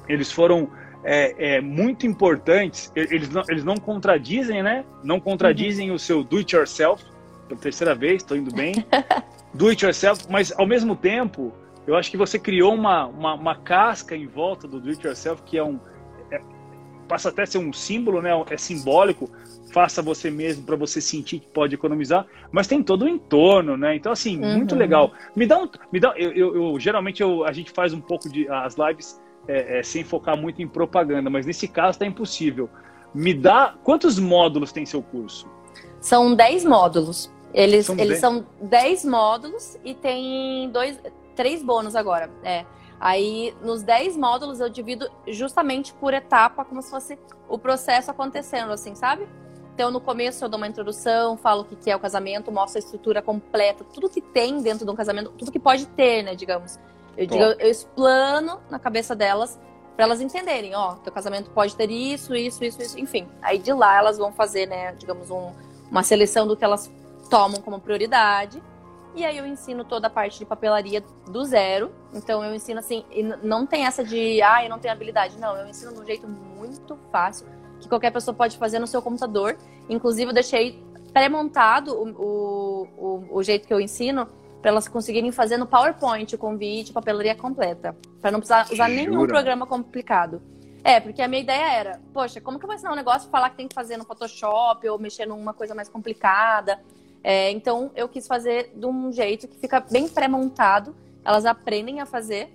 eles 0.09 0.33
foram 0.33 0.71
é, 1.05 1.57
é, 1.57 1.61
muito 1.61 2.07
importantes. 2.07 2.91
Eles 2.97 3.29
não, 3.29 3.43
eles 3.49 3.65
não 3.65 3.77
contradizem, 3.77 4.63
né? 4.63 4.85
Não 5.03 5.21
contradizem 5.21 5.91
o 5.91 5.99
seu 5.99 6.25
do 6.25 6.39
it 6.39 6.57
yourself. 6.57 7.05
Pela 7.47 7.61
terceira 7.61 7.95
vez, 7.95 8.23
estou 8.23 8.37
indo 8.37 8.55
bem. 8.55 8.75
do 9.53 9.69
it 9.69 9.85
yourself, 9.85 10.27
mas 10.29 10.53
ao 10.59 10.67
mesmo 10.67 10.97
tempo, 10.97 11.53
eu 11.87 11.95
acho 11.97 12.11
que 12.11 12.17
você 12.17 12.39
criou 12.39 12.75
uma, 12.75 13.07
uma, 13.07 13.35
uma 13.35 13.57
casca 13.57 14.17
em 14.17 14.27
volta 14.27 14.67
do 14.67 14.81
do 14.81 14.89
it 14.89 15.07
yourself 15.07 15.43
que 15.43 15.57
é 15.57 15.63
um. 15.63 15.79
Passa 17.09 17.29
até 17.29 17.43
a 17.43 17.47
ser 17.47 17.59
um 17.59 17.73
símbolo, 17.73 18.21
né? 18.23 18.31
É 18.51 18.57
simbólico. 18.57 19.29
Faça 19.73 20.01
você 20.01 20.31
mesmo 20.31 20.65
para 20.65 20.77
você 20.77 21.01
sentir 21.01 21.41
que 21.41 21.49
pode 21.49 21.75
economizar, 21.75 22.25
mas 22.53 22.69
tem 22.69 22.81
todo 22.83 23.05
o 23.07 23.09
entorno, 23.09 23.77
né? 23.77 23.97
Então, 23.97 24.13
assim, 24.13 24.39
muito 24.39 24.73
Uhum. 24.73 24.79
legal. 24.79 25.13
Me 25.35 25.47
dá 25.47 25.59
um. 25.61 25.69
Me 25.93 25.99
dá, 25.99 26.15
eu, 26.17 26.31
eu- 26.33 26.55
eu- 26.73 26.79
geralmente 26.81 27.21
eu, 27.23 27.45
a 27.45 27.53
gente 27.53 27.73
faz 27.73 27.93
um 27.93 28.01
pouco 28.01 28.29
de. 28.29 28.49
As 28.49 28.77
lives 28.77 29.21
é, 29.49 29.79
é, 29.81 29.83
sem 29.83 30.05
focar 30.05 30.37
muito 30.37 30.63
em 30.63 30.69
propaganda, 30.69 31.29
mas 31.29 31.45
nesse 31.45 31.67
caso 31.67 31.91
está 31.97 32.07
impossível. 32.07 32.69
Me 33.13 33.35
dá. 33.35 33.75
Quantos 33.83 34.19
módulos 34.19 34.71
tem 34.73 34.87
seu 34.87 35.03
curso? 35.03 35.49
São 36.01 36.35
10 36.35 36.65
módulos. 36.65 37.33
Eles, 37.53 37.87
São 37.87 37.95
eles 37.97 38.09
dez. 38.09 38.21
são 38.21 38.45
10 38.61 39.05
módulos 39.05 39.79
e 39.85 39.95
tem 39.95 40.69
dois, 40.71 40.99
três 41.37 41.63
bônus 41.63 41.95
agora. 41.97 42.29
É. 42.43 42.65
Aí, 43.05 43.55
nos 43.61 43.83
10 43.83 44.17
módulos, 44.17 44.61
eu 44.61 44.69
divido 44.71 45.11
justamente 45.29 45.93
por 45.93 46.15
etapa, 46.15 46.65
como 46.65 46.81
se 46.81 46.89
fosse 46.91 47.19
o 47.47 47.59
processo 47.59 48.11
acontecendo, 48.11 48.73
assim, 48.73 48.95
sabe? 48.95 49.29
Então, 49.75 49.91
no 49.91 50.01
começo, 50.01 50.43
eu 50.43 50.49
dou 50.49 50.57
uma 50.57 50.67
introdução, 50.67 51.37
falo 51.37 51.61
o 51.61 51.65
que 51.67 51.91
é 51.91 51.95
o 51.95 52.01
casamento, 52.01 52.51
mostro 52.51 52.79
a 52.79 52.83
estrutura 52.83 53.21
completa, 53.21 53.85
tudo 53.85 54.09
que 54.09 54.23
tem 54.23 54.63
dentro 54.63 54.87
de 54.87 54.91
um 54.91 54.95
casamento, 54.97 55.31
tudo 55.37 55.53
que 55.53 55.59
pode 55.59 55.85
ter, 55.89 56.23
né, 56.23 56.35
digamos. 56.35 56.81
Eu, 57.15 57.27
digo, 57.27 57.45
eu 57.45 57.69
explano 57.69 58.59
na 58.71 58.79
cabeça 58.79 59.15
delas 59.15 59.61
para 59.95 60.07
elas 60.07 60.23
entenderem, 60.23 60.75
ó, 60.75 60.95
teu 60.95 61.13
casamento 61.13 61.51
pode 61.51 61.77
ter 61.77 61.91
isso, 61.91 62.35
isso, 62.35 62.65
isso, 62.65 62.81
isso, 62.81 62.99
enfim. 62.99 63.29
Aí 63.43 63.59
de 63.59 63.75
lá 63.75 63.99
elas 63.99 64.17
vão 64.17 64.33
fazer, 64.33 64.65
né, 64.67 64.93
digamos, 64.93 65.31
um, 65.31 65.53
uma 65.91 66.03
seleção 66.03 66.47
do 66.47 66.57
que 66.57 66.65
elas 66.65 66.91
tomam 67.29 67.61
como 67.61 67.79
prioridade. 67.79 68.63
E 69.15 69.25
aí 69.25 69.39
eu 69.39 69.47
ensino 69.47 69.85
toda 69.85 70.09
a 70.09 70.11
parte 70.11 70.39
de 70.39 70.45
papelaria 70.45 71.03
do 71.31 71.45
zero. 71.45 71.93
Então 72.13 72.45
eu 72.45 72.55
ensino 72.55 72.81
assim, 72.81 73.05
e 73.11 73.23
não 73.23 73.65
tem 73.65 73.87
essa 73.87 74.03
de, 74.03 74.43
ah, 74.43 74.65
eu 74.65 74.69
não 74.69 74.79
tenho 74.79 74.93
habilidade. 74.93 75.39
Não, 75.39 75.57
eu 75.57 75.69
ensino 75.69 75.93
de 75.93 76.01
um 76.01 76.05
jeito 76.05 76.27
muito 76.29 76.99
fácil, 77.13 77.47
que 77.81 77.89
qualquer 77.89 78.11
pessoa 78.11 78.35
pode 78.35 78.59
fazer 78.59 78.79
no 78.79 78.87
seu 78.87 79.01
computador. 79.01 79.57
Inclusive 79.89 80.31
eu 80.31 80.35
deixei 80.35 80.83
pré-montado 81.13 81.95
o, 81.95 82.89
o, 82.99 83.39
o, 83.39 83.43
jeito 83.43 83.69
que 83.69 83.73
eu 83.73 83.81
ensino 83.81 84.29
para 84.61 84.71
elas 84.71 84.89
conseguirem 84.89 85.31
fazer 85.31 85.57
no 85.57 85.67
PowerPoint 85.67 86.35
o 86.35 86.39
convite, 86.39 86.93
papelaria 86.93 87.37
completa, 87.37 87.97
para 88.21 88.33
não 88.33 88.41
precisar 88.41 88.67
usar 88.73 88.89
nenhum 88.89 89.21
Jura? 89.21 89.29
programa 89.29 89.65
complicado. 89.65 90.43
É, 90.83 90.99
porque 90.99 91.23
a 91.23 91.29
minha 91.29 91.41
ideia 91.41 91.73
era, 91.73 92.01
poxa, 92.13 92.41
como 92.41 92.59
que 92.59 92.65
eu 92.65 92.67
vou 92.67 92.75
ensinar 92.75 92.93
um 92.93 92.97
negócio 92.97 93.29
e 93.29 93.31
falar 93.31 93.51
que 93.51 93.57
tem 93.57 93.69
que 93.69 93.75
fazer 93.75 93.97
no 93.97 94.05
Photoshop 94.05 94.87
ou 94.89 94.99
mexer 94.99 95.25
numa 95.25 95.55
coisa 95.55 95.75
mais 95.75 95.89
complicada? 95.89 96.81
É, 97.25 97.51
então 97.51 97.91
eu 97.97 98.07
quis 98.07 98.27
fazer 98.27 98.71
de 98.77 98.85
um 98.87 99.11
jeito 99.11 99.49
que 99.49 99.57
fica 99.59 99.81
bem 99.91 100.07
pré-montado, 100.07 100.95
elas 101.25 101.47
aprendem 101.47 102.01
a 102.01 102.07
fazer. 102.07 102.51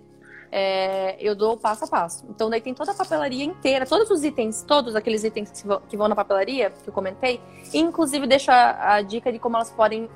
é, 0.51 1.15
eu 1.19 1.35
dou 1.35 1.53
o 1.53 1.57
passo 1.57 1.85
a 1.85 1.87
passo. 1.87 2.25
Então 2.29 2.49
daí 2.49 2.59
tem 2.61 2.73
toda 2.73 2.91
a 2.91 2.95
papelaria 2.95 3.43
inteira, 3.43 3.85
todos 3.85 4.09
os 4.09 4.23
itens, 4.23 4.63
todos 4.67 4.95
aqueles 4.95 5.23
itens 5.23 5.51
que 5.51 5.67
vão, 5.67 5.81
que 5.87 5.95
vão 5.97 6.07
na 6.07 6.15
papelaria, 6.15 6.71
que 6.71 6.89
eu 6.89 6.93
comentei, 6.93 7.39
inclusive 7.73 8.25
deixo 8.25 8.49
a, 8.51 8.95
a 8.95 9.01
dica 9.03 9.31
de 9.31 9.37
como 9.37 9.55
elas 9.57 9.69
podem 9.69 10.09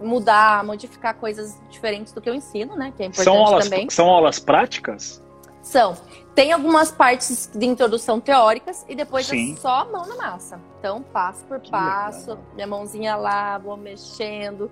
mudar, 0.00 0.64
modificar 0.64 1.14
coisas 1.14 1.58
diferentes 1.68 2.12
do 2.12 2.20
que 2.20 2.30
eu 2.30 2.34
ensino, 2.34 2.76
né? 2.76 2.92
Que 2.96 3.02
é 3.02 3.06
importante 3.06 3.24
São 3.24 3.44
aulas, 3.44 3.64
também. 3.68 3.90
são 3.90 4.08
aulas 4.08 4.38
práticas? 4.38 5.20
São. 5.62 5.96
Tem 6.34 6.52
algumas 6.52 6.90
partes 6.92 7.50
de 7.54 7.66
introdução 7.66 8.20
teóricas 8.20 8.84
e 8.88 8.94
depois 8.94 9.26
Sim. 9.26 9.54
é 9.54 9.56
só 9.56 9.84
mão 9.90 10.06
na 10.06 10.16
massa. 10.16 10.60
Então, 10.78 11.02
passo 11.02 11.44
por 11.44 11.60
Que 11.60 11.70
passo, 11.70 12.30
legal. 12.30 12.44
minha 12.54 12.66
mãozinha 12.66 13.16
lá, 13.16 13.58
vou 13.58 13.76
mexendo. 13.76 14.70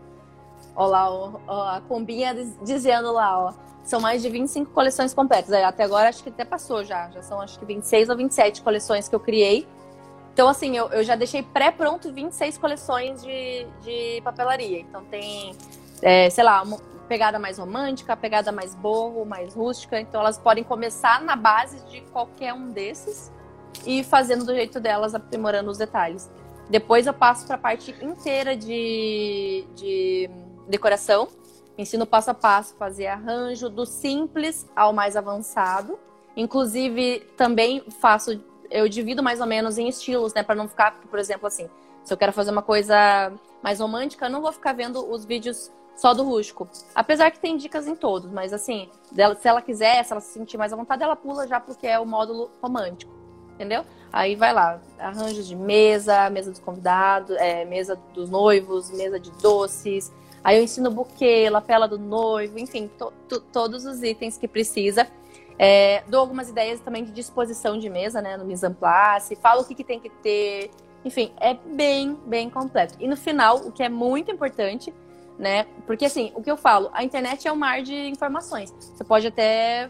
Ó 0.74 0.86
lá, 0.86 1.10
ó, 1.10 1.32
ó, 1.46 1.68
a 1.76 1.80
combinha 1.82 2.32
diz- 2.34 2.56
dizendo 2.62 3.12
lá, 3.12 3.38
ó. 3.38 3.52
São 3.82 4.00
mais 4.00 4.22
de 4.22 4.28
25 4.28 4.70
coleções 4.72 5.12
completas. 5.12 5.52
Aí, 5.52 5.64
Até 5.64 5.82
agora 5.82 6.08
acho 6.08 6.22
que 6.22 6.28
até 6.28 6.44
passou 6.44 6.84
já. 6.84 7.10
Já 7.10 7.22
são 7.22 7.40
acho 7.40 7.58
que 7.58 7.64
26 7.64 8.08
ou 8.08 8.16
27 8.16 8.62
coleções 8.62 9.08
que 9.08 9.14
eu 9.14 9.20
criei. 9.20 9.66
Então, 10.32 10.46
assim, 10.48 10.76
eu, 10.76 10.88
eu 10.90 11.02
já 11.02 11.16
deixei 11.16 11.42
pré-pronto 11.42 12.12
26 12.12 12.56
coleções 12.58 13.22
de, 13.22 13.66
de 13.82 14.20
papelaria. 14.22 14.78
Então 14.80 15.02
tem, 15.04 15.54
é, 16.00 16.30
sei 16.30 16.44
lá, 16.44 16.62
pegada 17.08 17.38
mais 17.38 17.58
romântica, 17.58 18.16
pegada 18.16 18.52
mais 18.52 18.74
boho, 18.74 19.24
mais 19.24 19.54
rústica. 19.54 19.98
Então 19.98 20.20
elas 20.20 20.38
podem 20.38 20.62
começar 20.62 21.22
na 21.22 21.34
base 21.34 21.80
de 21.86 22.02
qualquer 22.12 22.52
um 22.52 22.70
desses 22.70 23.32
e 23.86 24.04
fazendo 24.04 24.44
do 24.44 24.54
jeito 24.54 24.78
delas, 24.78 25.14
aprimorando 25.14 25.70
os 25.70 25.78
detalhes. 25.78 26.30
Depois 26.68 27.06
eu 27.06 27.14
passo 27.14 27.46
para 27.46 27.54
a 27.56 27.58
parte 27.58 27.94
inteira 28.02 28.54
de, 28.54 29.64
de 29.74 30.30
decoração. 30.68 31.28
Ensino 31.78 32.04
passo 32.04 32.30
a 32.30 32.34
passo, 32.34 32.74
fazer 32.74 33.06
arranjo 33.06 33.68
do 33.68 33.86
simples 33.86 34.68
ao 34.76 34.92
mais 34.92 35.16
avançado. 35.16 35.98
Inclusive, 36.36 37.20
também 37.36 37.82
faço, 38.00 38.40
eu 38.70 38.88
divido 38.88 39.22
mais 39.22 39.40
ou 39.40 39.46
menos 39.46 39.78
em 39.78 39.88
estilos, 39.88 40.34
né? 40.34 40.42
Para 40.42 40.56
não 40.56 40.68
ficar, 40.68 40.92
por 41.08 41.18
exemplo, 41.18 41.46
assim, 41.46 41.68
se 42.04 42.12
eu 42.12 42.16
quero 42.16 42.32
fazer 42.32 42.50
uma 42.50 42.62
coisa 42.62 43.32
mais 43.62 43.80
romântica, 43.80 44.26
eu 44.26 44.30
não 44.30 44.42
vou 44.42 44.52
ficar 44.52 44.72
vendo 44.72 45.10
os 45.10 45.24
vídeos 45.24 45.72
só 45.98 46.14
do 46.14 46.22
rústico. 46.22 46.68
Apesar 46.94 47.30
que 47.30 47.40
tem 47.40 47.56
dicas 47.56 47.86
em 47.86 47.94
todos, 47.94 48.30
mas 48.30 48.52
assim, 48.52 48.88
dela- 49.12 49.34
se 49.34 49.46
ela 49.48 49.60
quiser, 49.60 50.04
se 50.04 50.12
ela 50.12 50.20
se 50.20 50.32
sentir 50.32 50.56
mais 50.56 50.72
à 50.72 50.76
vontade, 50.76 51.02
ela 51.02 51.16
pula 51.16 51.46
já 51.46 51.58
porque 51.60 51.86
é 51.86 51.98
o 51.98 52.06
módulo 52.06 52.50
romântico. 52.62 53.12
Entendeu? 53.54 53.84
Aí 54.12 54.36
vai 54.36 54.52
lá, 54.54 54.80
arranjos 54.98 55.46
de 55.46 55.56
mesa, 55.56 56.30
mesa 56.30 56.50
dos 56.52 56.60
convidados, 56.60 57.36
é, 57.36 57.64
mesa 57.64 57.98
dos 58.14 58.30
noivos, 58.30 58.90
mesa 58.92 59.18
de 59.18 59.30
doces. 59.32 60.12
Aí 60.44 60.56
eu 60.56 60.62
ensino 60.62 60.90
buquê, 60.90 61.50
lapela 61.50 61.88
do 61.88 61.98
noivo, 61.98 62.58
enfim, 62.58 62.88
to- 62.96 63.12
to- 63.28 63.40
todos 63.40 63.84
os 63.84 64.00
itens 64.02 64.38
que 64.38 64.46
precisa. 64.46 65.08
É, 65.58 66.04
dou 66.06 66.20
algumas 66.20 66.48
ideias 66.48 66.78
também 66.78 67.02
de 67.04 67.10
disposição 67.10 67.76
de 67.76 67.90
mesa, 67.90 68.22
né, 68.22 68.36
no 68.36 68.44
mise 68.44 68.64
en 68.64 68.72
place, 68.72 69.34
falo 69.34 69.62
o 69.62 69.64
que, 69.64 69.74
que 69.74 69.82
tem 69.82 69.98
que 69.98 70.08
ter. 70.08 70.70
Enfim, 71.04 71.32
é 71.40 71.54
bem, 71.54 72.14
bem 72.24 72.48
completo. 72.48 72.94
E 73.00 73.08
no 73.08 73.16
final, 73.16 73.56
o 73.66 73.72
que 73.72 73.82
é 73.82 73.88
muito 73.88 74.30
importante, 74.30 74.94
né, 75.38 75.64
porque 75.86 76.04
assim, 76.06 76.32
o 76.34 76.42
que 76.42 76.50
eu 76.50 76.56
falo, 76.56 76.90
a 76.92 77.04
internet 77.04 77.46
é 77.46 77.52
um 77.52 77.56
mar 77.56 77.82
de 77.82 77.94
informações. 78.08 78.74
Você 78.78 79.04
pode 79.04 79.26
até 79.26 79.88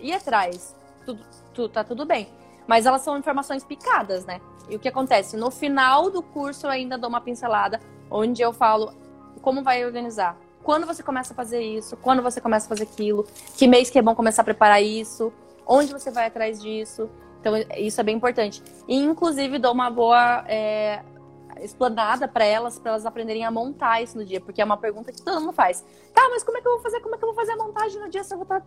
ir 0.00 0.12
atrás, 0.12 0.74
tudo, 1.06 1.24
tu- 1.54 1.68
tá 1.68 1.84
tudo 1.84 2.04
bem. 2.04 2.28
Mas 2.66 2.86
elas 2.86 3.02
são 3.02 3.16
informações 3.18 3.64
picadas, 3.64 4.24
né? 4.24 4.40
E 4.68 4.76
o 4.76 4.78
que 4.78 4.88
acontece? 4.88 5.36
No 5.36 5.50
final 5.50 6.10
do 6.10 6.22
curso 6.22 6.66
eu 6.66 6.70
ainda 6.70 6.96
dou 6.96 7.08
uma 7.08 7.20
pincelada, 7.20 7.80
onde 8.10 8.42
eu 8.42 8.52
falo 8.52 8.92
como 9.42 9.62
vai 9.62 9.84
organizar. 9.84 10.36
Quando 10.62 10.86
você 10.86 11.02
começa 11.02 11.32
a 11.32 11.36
fazer 11.36 11.60
isso, 11.62 11.96
quando 11.96 12.22
você 12.22 12.40
começa 12.40 12.66
a 12.66 12.68
fazer 12.68 12.84
aquilo, 12.84 13.26
que 13.56 13.66
mês 13.66 13.90
que 13.90 13.98
é 13.98 14.02
bom 14.02 14.14
começar 14.14 14.42
a 14.42 14.44
preparar 14.44 14.82
isso, 14.82 15.32
onde 15.66 15.92
você 15.92 16.10
vai 16.10 16.26
atrás 16.26 16.60
disso. 16.60 17.08
Então, 17.40 17.54
isso 17.78 18.00
é 18.00 18.04
bem 18.04 18.16
importante. 18.16 18.62
E, 18.86 18.96
inclusive, 18.96 19.58
dou 19.58 19.72
uma 19.72 19.90
boa 19.90 20.44
é, 20.46 21.02
explanada 21.62 22.26
para 22.26 22.44
elas, 22.44 22.78
para 22.78 22.92
elas 22.92 23.06
aprenderem 23.06 23.44
a 23.44 23.50
montar 23.50 24.02
isso 24.02 24.16
no 24.16 24.24
dia, 24.24 24.40
porque 24.40 24.60
é 24.60 24.64
uma 24.64 24.76
pergunta 24.76 25.12
que 25.12 25.22
todo 25.22 25.40
mundo 25.40 25.52
faz. 25.52 25.84
Tá, 26.14 26.28
mas 26.30 26.42
como 26.42 26.58
é 26.58 26.60
que 26.60 26.68
eu 26.68 26.72
vou 26.72 26.80
fazer? 26.82 27.00
Como 27.00 27.14
é 27.14 27.18
que 27.18 27.24
eu 27.24 27.28
vou 27.28 27.36
fazer 27.36 27.52
a 27.52 27.56
montagem 27.56 28.00
no 28.00 28.08
dia 28.08 28.24
se 28.24 28.32
eu 28.34 28.38
vou 28.38 28.44
estar 28.44 28.62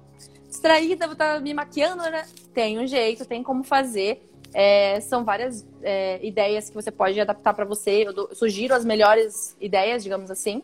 distraída, 0.48 1.06
vou 1.06 1.14
estar 1.14 1.42
me 1.42 1.54
maquiando, 1.54 2.04
né? 2.04 2.26
Tem 2.54 2.80
um 2.80 2.88
jeito, 2.88 3.26
tem 3.26 3.42
como 3.44 3.64
fazer. 3.64 4.30
É, 4.54 5.00
são 5.02 5.24
várias 5.24 5.66
é, 5.82 6.20
ideias 6.26 6.70
que 6.70 6.76
você 6.76 6.92
pode 6.92 7.20
adaptar 7.20 7.54
para 7.54 7.66
você. 7.66 8.08
Eu, 8.08 8.14
dou- 8.14 8.28
eu 8.30 8.36
sugiro 8.36 8.74
as 8.76 8.86
melhores 8.86 9.56
ideias, 9.60 10.04
digamos 10.04 10.30
assim, 10.30 10.62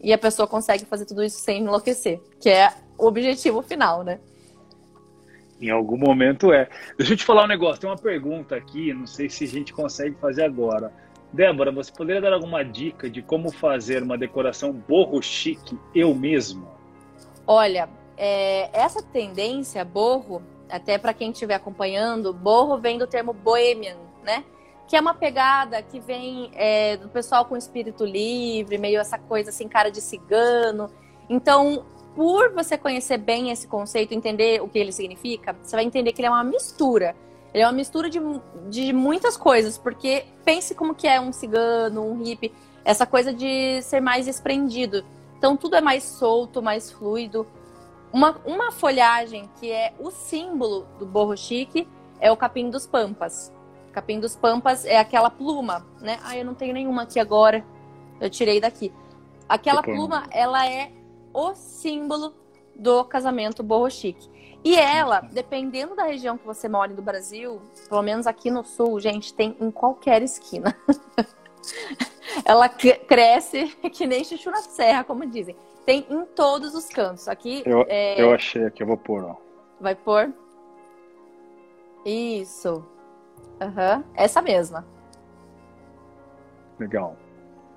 e 0.00 0.12
a 0.12 0.18
pessoa 0.18 0.46
consegue 0.46 0.84
fazer 0.84 1.04
tudo 1.04 1.22
isso 1.24 1.40
sem 1.40 1.62
enlouquecer, 1.62 2.20
que 2.38 2.48
é 2.48 2.72
o 2.96 3.06
objetivo 3.06 3.60
final, 3.62 4.04
né? 4.04 4.20
Em 5.60 5.70
algum 5.70 5.96
momento 5.96 6.52
é. 6.52 6.68
Deixa 6.98 7.14
eu 7.14 7.16
te 7.16 7.24
falar 7.24 7.44
um 7.44 7.48
negócio, 7.48 7.80
tem 7.80 7.88
uma 7.88 7.96
pergunta 7.96 8.54
aqui, 8.54 8.92
não 8.92 9.06
sei 9.06 9.28
se 9.30 9.44
a 9.44 9.48
gente 9.48 9.72
consegue 9.72 10.14
fazer 10.20 10.44
agora. 10.44 10.92
Débora, 11.34 11.72
você 11.72 11.90
poderia 11.90 12.22
dar 12.22 12.32
alguma 12.32 12.64
dica 12.64 13.10
de 13.10 13.20
como 13.20 13.50
fazer 13.50 14.04
uma 14.04 14.16
decoração 14.16 14.72
borro 14.72 15.20
chique 15.20 15.76
eu 15.92 16.14
mesmo? 16.14 16.68
Olha, 17.44 17.88
é, 18.16 18.70
essa 18.72 19.02
tendência 19.02 19.84
borro, 19.84 20.40
até 20.70 20.96
para 20.96 21.12
quem 21.12 21.32
estiver 21.32 21.56
acompanhando, 21.56 22.32
borro 22.32 22.78
vem 22.78 22.98
do 22.98 23.06
termo 23.08 23.32
bohemian, 23.32 23.96
né? 24.22 24.44
Que 24.86 24.94
é 24.94 25.00
uma 25.00 25.12
pegada 25.12 25.82
que 25.82 25.98
vem 25.98 26.52
é, 26.54 26.96
do 26.98 27.08
pessoal 27.08 27.44
com 27.46 27.56
espírito 27.56 28.04
livre, 28.04 28.78
meio 28.78 29.00
essa 29.00 29.18
coisa 29.18 29.50
assim, 29.50 29.66
cara 29.66 29.90
de 29.90 30.00
cigano. 30.00 30.88
Então, 31.28 31.84
por 32.14 32.52
você 32.54 32.78
conhecer 32.78 33.18
bem 33.18 33.50
esse 33.50 33.66
conceito, 33.66 34.14
entender 34.14 34.62
o 34.62 34.68
que 34.68 34.78
ele 34.78 34.92
significa, 34.92 35.56
você 35.60 35.74
vai 35.74 35.84
entender 35.84 36.12
que 36.12 36.20
ele 36.20 36.28
é 36.28 36.30
uma 36.30 36.44
mistura. 36.44 37.16
Ele 37.54 37.62
é 37.62 37.66
uma 37.66 37.72
mistura 37.72 38.10
de, 38.10 38.20
de 38.68 38.92
muitas 38.92 39.36
coisas, 39.36 39.78
porque 39.78 40.24
pense 40.44 40.74
como 40.74 40.92
que 40.92 41.06
é 41.06 41.20
um 41.20 41.32
cigano, 41.32 42.02
um 42.02 42.20
hippie, 42.20 42.52
essa 42.84 43.06
coisa 43.06 43.32
de 43.32 43.80
ser 43.82 44.00
mais 44.00 44.26
desprendido. 44.26 45.04
Então 45.38 45.56
tudo 45.56 45.76
é 45.76 45.80
mais 45.80 46.02
solto, 46.02 46.60
mais 46.60 46.90
fluido. 46.90 47.46
Uma, 48.12 48.40
uma 48.44 48.72
folhagem 48.72 49.48
que 49.60 49.70
é 49.70 49.94
o 50.00 50.10
símbolo 50.10 50.84
do 50.98 51.06
borro 51.06 51.36
chique 51.36 51.86
é 52.20 52.30
o 52.30 52.36
capim 52.36 52.70
dos 52.70 52.86
pampas. 52.88 53.52
O 53.88 53.92
capim 53.92 54.18
dos 54.18 54.34
pampas 54.34 54.84
é 54.84 54.98
aquela 54.98 55.30
pluma, 55.30 55.86
né? 56.00 56.18
Ah, 56.24 56.36
eu 56.36 56.44
não 56.44 56.54
tenho 56.54 56.74
nenhuma 56.74 57.02
aqui 57.02 57.20
agora. 57.20 57.64
Eu 58.20 58.28
tirei 58.28 58.60
daqui. 58.60 58.92
Aquela 59.48 59.82
pluma, 59.82 60.24
ela 60.30 60.66
é 60.66 60.90
o 61.32 61.54
símbolo 61.54 62.34
do 62.74 63.04
casamento 63.04 63.62
borro 63.62 63.90
chique. 63.90 64.28
E 64.64 64.76
ela, 64.76 65.20
dependendo 65.20 65.94
da 65.94 66.04
região 66.04 66.38
que 66.38 66.46
você 66.46 66.68
mora 66.68 66.94
do 66.94 67.02
Brasil, 67.02 67.60
pelo 67.86 68.02
menos 68.02 68.26
aqui 68.26 68.50
no 68.50 68.64
sul, 68.64 68.98
gente, 68.98 69.34
tem 69.34 69.54
em 69.60 69.70
qualquer 69.70 70.22
esquina. 70.22 70.74
ela 72.46 72.66
cresce 72.68 73.66
que 73.92 74.06
nem 74.06 74.24
chuchu 74.24 74.50
na 74.50 74.62
serra, 74.62 75.04
como 75.04 75.26
dizem. 75.26 75.54
Tem 75.84 76.06
em 76.08 76.24
todos 76.24 76.74
os 76.74 76.86
cantos. 76.86 77.28
Aqui. 77.28 77.62
Eu, 77.66 77.84
é... 77.88 78.18
eu 78.20 78.32
achei 78.32 78.64
aqui, 78.64 78.82
eu 78.82 78.86
vou 78.86 78.96
pôr, 78.96 79.22
ó. 79.22 79.36
Vai 79.78 79.94
pôr? 79.94 80.32
Isso. 82.06 82.82
Uhum. 83.60 84.04
Essa 84.14 84.40
mesma. 84.40 84.86
Legal. 86.78 87.16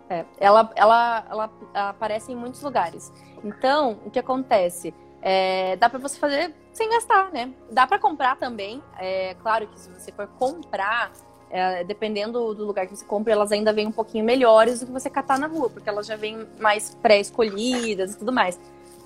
É, 0.09 0.25
ela, 0.39 0.71
ela, 0.73 1.25
ela, 1.29 1.51
ela, 1.73 1.89
aparece 1.89 2.31
em 2.31 2.35
muitos 2.35 2.61
lugares. 2.61 3.11
Então, 3.43 3.99
o 4.05 4.09
que 4.09 4.19
acontece? 4.19 4.93
É, 5.21 5.75
dá 5.75 5.89
para 5.89 5.99
você 5.99 6.17
fazer 6.17 6.55
sem 6.77 6.89
gastar, 6.91 7.31
né? 7.33 7.51
Dá 7.71 7.87
para 7.87 7.97
comprar 7.97 8.37
também. 8.37 8.81
É 8.99 9.35
claro 9.41 9.67
que 9.67 9.79
se 9.79 9.89
você 9.89 10.11
for 10.11 10.27
comprar, 10.27 11.11
é, 11.49 11.83
dependendo 11.83 12.53
do 12.53 12.63
lugar 12.63 12.85
que 12.85 12.95
você 12.95 13.03
compra, 13.03 13.33
elas 13.33 13.51
ainda 13.51 13.73
vêm 13.73 13.87
um 13.87 13.91
pouquinho 13.91 14.23
melhores 14.23 14.79
do 14.79 14.85
que 14.85 14.91
você 14.91 15.09
catar 15.09 15.39
na 15.39 15.47
rua, 15.47 15.71
porque 15.71 15.89
elas 15.89 16.05
já 16.05 16.15
vêm 16.15 16.47
mais 16.59 16.95
pré-escolhidas 17.01 18.13
e 18.13 18.17
tudo 18.19 18.31
mais. 18.31 18.59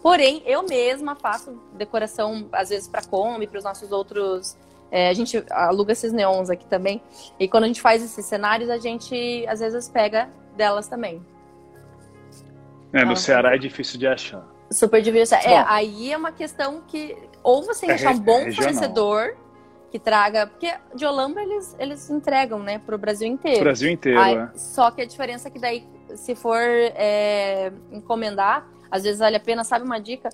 Porém, 0.03 0.43
eu 0.45 0.63
mesma 0.63 1.15
faço 1.15 1.57
decoração, 1.74 2.49
às 2.51 2.69
vezes, 2.69 2.88
para 2.89 3.03
Kombi, 3.03 3.47
para 3.47 3.59
os 3.59 3.63
nossos 3.63 3.91
outros. 3.91 4.57
É, 4.91 5.07
a 5.07 5.13
gente 5.13 5.41
aluga 5.49 5.93
esses 5.93 6.11
neons 6.11 6.49
aqui 6.49 6.65
também. 6.65 7.01
E 7.39 7.47
quando 7.47 7.63
a 7.63 7.67
gente 7.67 7.82
faz 7.82 8.03
esses 8.03 8.26
cenários, 8.26 8.69
a 8.69 8.78
gente 8.78 9.45
às 9.47 9.61
vezes 9.61 9.88
pega 9.88 10.30
delas 10.57 10.89
também. 10.89 11.26
É, 12.91 13.05
no 13.05 13.15
Ceará 13.15 13.55
é 13.55 13.57
difícil 13.57 13.97
de 13.97 14.07
achar. 14.07 14.45
Super 14.72 15.01
difícil. 15.01 15.38
É, 15.38 15.63
aí 15.67 16.11
é 16.11 16.17
uma 16.17 16.32
questão 16.32 16.82
que 16.88 17.17
ou 17.43 17.63
você 17.63 17.88
é 17.88 17.93
achar 17.93 18.13
um 18.13 18.19
bom 18.19 18.43
regional. 18.43 18.55
fornecedor 18.55 19.38
que 19.91 19.99
traga. 19.99 20.47
Porque 20.47 20.74
de 20.95 21.05
Olambra 21.05 21.43
eles, 21.43 21.76
eles 21.78 22.09
entregam, 22.09 22.59
né, 22.59 22.80
pro 22.80 22.97
Brasil 22.97 23.28
inteiro. 23.28 23.59
Brasil 23.59 23.91
inteiro, 23.91 24.19
aí, 24.19 24.36
é. 24.36 24.49
Só 24.55 24.89
que 24.89 25.01
a 25.01 25.05
diferença 25.05 25.49
é 25.49 25.51
que 25.51 25.59
daí, 25.59 25.86
se 26.15 26.34
for 26.34 26.59
é, 26.59 27.72
encomendar, 27.91 28.67
às 28.89 29.03
vezes 29.03 29.19
vale 29.19 29.36
a 29.36 29.39
pena, 29.39 29.63
sabe 29.63 29.86
uma 29.86 29.99
dica? 29.99 30.30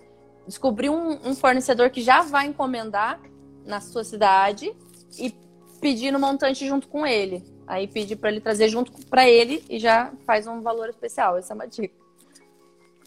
Descobrir 0.47 0.89
um, 0.89 1.17
um 1.27 1.35
fornecedor 1.35 1.89
que 1.89 2.01
já 2.01 2.21
vai 2.21 2.45
encomendar 2.45 3.19
na 3.65 3.81
sua 3.81 4.03
cidade 4.03 4.73
e 5.19 5.33
pedir 5.81 6.11
no 6.11 6.19
montante 6.19 6.65
junto 6.65 6.87
com 6.87 7.05
ele. 7.05 7.43
Aí 7.67 7.85
pede 7.85 8.15
para 8.15 8.29
ele 8.29 8.39
trazer 8.39 8.69
junto 8.69 8.91
para 9.07 9.27
ele 9.27 9.63
e 9.69 9.77
já 9.77 10.11
faz 10.25 10.47
um 10.47 10.61
valor 10.61 10.87
especial. 10.87 11.37
Essa 11.37 11.53
é 11.53 11.55
uma 11.55 11.67
dica. 11.67 11.93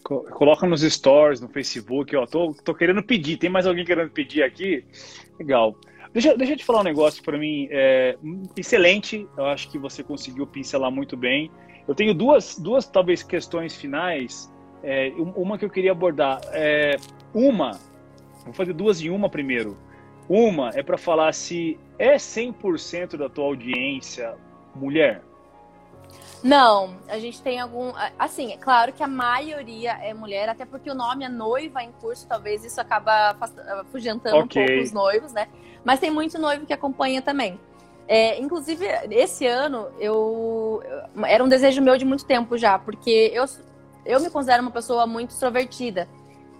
Coloca 0.03 0.67
nos 0.67 0.83
stories, 0.83 1.41
no 1.41 1.49
Facebook, 1.49 2.17
ó. 2.17 2.27
Tô, 2.27 2.55
tô 2.65 2.75
querendo 2.75 3.03
pedir. 3.03 3.37
Tem 3.37 3.51
mais 3.51 3.67
alguém 3.67 3.85
querendo 3.85 4.11
pedir 4.11 4.43
aqui? 4.43 4.85
Legal. 5.39 5.77
Deixa, 6.13 6.37
deixa 6.37 6.55
eu 6.55 6.57
te 6.57 6.65
falar 6.65 6.81
um 6.81 6.85
negócio 6.85 7.23
para 7.23 7.39
mim. 7.39 7.69
É, 7.71 8.17
excelente. 8.57 9.29
Eu 9.37 9.47
acho 9.47 9.71
que 9.71 9.79
você 9.79 10.03
conseguiu 10.03 10.47
pincelar 10.47 10.91
muito 10.91 11.17
bem. 11.17 11.51
Eu 11.87 11.95
tenho 11.95 12.15
duas, 12.15 12.59
duas 12.59 12.87
talvez, 12.87 13.23
questões 13.23 13.77
finais. 13.77 14.53
É, 14.83 15.13
uma 15.17 15.59
que 15.59 15.65
eu 15.65 15.71
queria 15.71 15.93
abordar. 15.93 16.41
É, 16.53 16.97
uma, 17.35 17.79
vou 18.45 18.55
fazer 18.55 18.73
duas 18.73 19.01
em 19.01 19.11
uma 19.11 19.29
primeiro. 19.29 19.77
Uma 20.29 20.71
é 20.75 20.83
para 20.83 20.97
falar 20.97 21.33
se 21.33 21.79
é 21.99 22.15
100% 22.17 23.17
da 23.17 23.29
tua 23.29 23.45
audiência 23.45 24.35
mulher? 24.75 25.23
Não, 26.43 26.97
a 27.09 27.19
gente 27.19 27.41
tem 27.43 27.61
algum. 27.61 27.93
Assim, 28.19 28.53
é 28.53 28.57
claro 28.57 28.93
que 28.93 29.03
a 29.03 29.09
maioria 29.09 29.93
é 30.03 30.15
mulher, 30.15 30.49
até 30.49 30.65
porque 30.65 30.91
o 30.91 30.95
nome 30.95 31.25
é 31.25 31.29
noiva 31.29 31.83
em 31.83 31.93
curso, 31.93 32.27
talvez 32.27 32.65
isso 32.65 32.81
acaba 32.81 33.37
afugentando 33.81 34.39
okay. 34.39 34.63
um 34.63 34.67
pouco 34.67 34.83
os 34.83 34.93
noivos, 34.93 35.33
né? 35.33 35.49
Mas 35.85 36.01
tem 36.01 36.11
muito 36.11 36.39
noivo 36.39 36.67
que 36.67 36.73
acompanha 36.73 37.21
também. 37.21 37.59
É, 38.09 38.41
inclusive, 38.41 38.85
esse 39.11 39.47
ano, 39.47 39.87
eu. 39.99 40.83
Era 41.25 41.45
um 41.45 41.49
desejo 41.49 41.81
meu 41.81 41.97
de 41.97 42.05
muito 42.05 42.25
tempo 42.25 42.57
já, 42.59 42.79
porque 42.79 43.31
eu, 43.33 43.45
eu 44.05 44.21
me 44.21 44.31
considero 44.31 44.63
uma 44.63 44.71
pessoa 44.71 45.07
muito 45.07 45.31
extrovertida. 45.31 46.09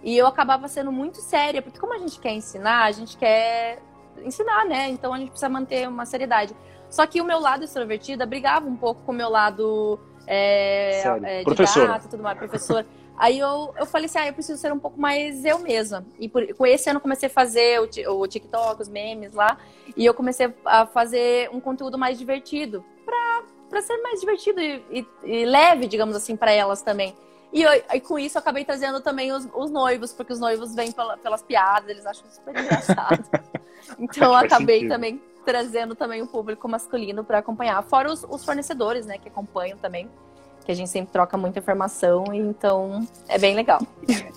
E 0.03 0.17
eu 0.17 0.25
acabava 0.25 0.67
sendo 0.67 0.91
muito 0.91 1.17
séria, 1.17 1.61
porque 1.61 1.79
como 1.79 1.93
a 1.93 1.97
gente 1.97 2.19
quer 2.19 2.31
ensinar, 2.31 2.85
a 2.85 2.91
gente 2.91 3.17
quer 3.17 3.79
ensinar, 4.23 4.65
né? 4.65 4.89
Então 4.89 5.13
a 5.13 5.17
gente 5.17 5.29
precisa 5.29 5.49
manter 5.49 5.87
uma 5.87 6.05
seriedade. 6.05 6.55
Só 6.91 7.07
que 7.07 7.21
o 7.21 7.25
meu 7.25 7.39
lado 7.39 7.63
extrovertida 7.63 8.25
brigava 8.25 8.67
um 8.67 8.75
pouco 8.75 9.01
com 9.03 9.13
o 9.13 9.15
meu 9.15 9.29
lado 9.29 9.97
é, 10.27 11.01
é, 11.23 11.43
professora. 11.43 11.99
tudo 11.99 12.21
mais, 12.21 12.37
professor. 12.37 12.85
Aí 13.17 13.39
eu, 13.39 13.73
eu 13.77 13.85
falei 13.85 14.07
assim, 14.07 14.19
ah, 14.19 14.27
eu 14.27 14.33
preciso 14.33 14.59
ser 14.59 14.73
um 14.73 14.79
pouco 14.79 14.99
mais 14.99 15.45
eu 15.45 15.59
mesma. 15.59 16.05
E 16.19 16.27
por, 16.27 16.45
com 16.53 16.65
esse 16.65 16.89
ano 16.89 16.99
comecei 16.99 17.27
a 17.27 17.31
fazer 17.31 17.79
o, 17.79 18.19
o 18.19 18.27
TikTok, 18.27 18.81
os 18.81 18.89
memes 18.89 19.33
lá. 19.33 19.57
E 19.95 20.05
eu 20.05 20.13
comecei 20.13 20.53
a 20.65 20.85
fazer 20.85 21.49
um 21.53 21.61
conteúdo 21.61 21.97
mais 21.97 22.19
divertido. 22.19 22.83
Pra, 23.05 23.43
pra 23.69 23.81
ser 23.81 23.95
mais 23.97 24.19
divertido 24.19 24.59
e, 24.59 24.83
e, 24.91 25.07
e 25.23 25.45
leve, 25.45 25.87
digamos 25.87 26.15
assim, 26.15 26.35
para 26.35 26.51
elas 26.51 26.81
também. 26.81 27.15
E, 27.53 27.61
eu, 27.61 27.71
e, 27.93 28.01
com 28.01 28.19
isso 28.19 28.37
eu 28.37 28.41
acabei 28.41 28.65
trazendo 28.65 28.99
também 29.01 29.31
os, 29.31 29.47
os 29.53 29.71
noivos, 29.71 30.11
porque 30.11 30.33
os 30.33 30.39
noivos 30.39 30.73
vêm 30.73 30.91
pela, 30.91 31.17
pelas 31.17 31.41
piadas, 31.41 31.89
eles 31.89 32.05
acham 32.05 32.29
super 32.31 32.57
engraçado. 32.57 33.23
então 33.99 34.29
eu 34.29 34.35
acabei 34.35 34.79
sentido. 34.79 34.93
também 34.93 35.21
trazendo 35.45 35.95
também 35.95 36.21
o 36.21 36.27
público 36.27 36.67
masculino 36.67 37.23
para 37.23 37.39
acompanhar, 37.39 37.81
fora 37.83 38.11
os, 38.11 38.25
os, 38.29 38.43
fornecedores, 38.43 39.05
né, 39.05 39.17
que 39.17 39.27
acompanham 39.27 39.77
também, 39.77 40.07
que 40.65 40.71
a 40.71 40.75
gente 40.75 40.89
sempre 40.89 41.11
troca 41.11 41.37
muita 41.37 41.59
informação, 41.59 42.25
então 42.31 43.05
é 43.27 43.37
bem 43.37 43.55
legal. 43.55 43.79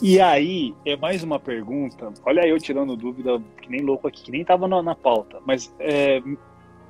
E 0.03 0.21
aí, 0.21 0.75
é 0.85 0.97
mais 0.97 1.23
uma 1.23 1.39
pergunta, 1.39 2.13
olha 2.25 2.47
eu 2.47 2.59
tirando 2.59 2.97
dúvida, 2.97 3.41
que 3.61 3.71
nem 3.71 3.81
louco 3.81 4.09
aqui, 4.09 4.25
que 4.25 4.31
nem 4.31 4.45
tava 4.45 4.67
na, 4.67 4.83
na 4.83 4.95
pauta, 4.95 5.39
mas, 5.47 5.73
é, 5.79 6.23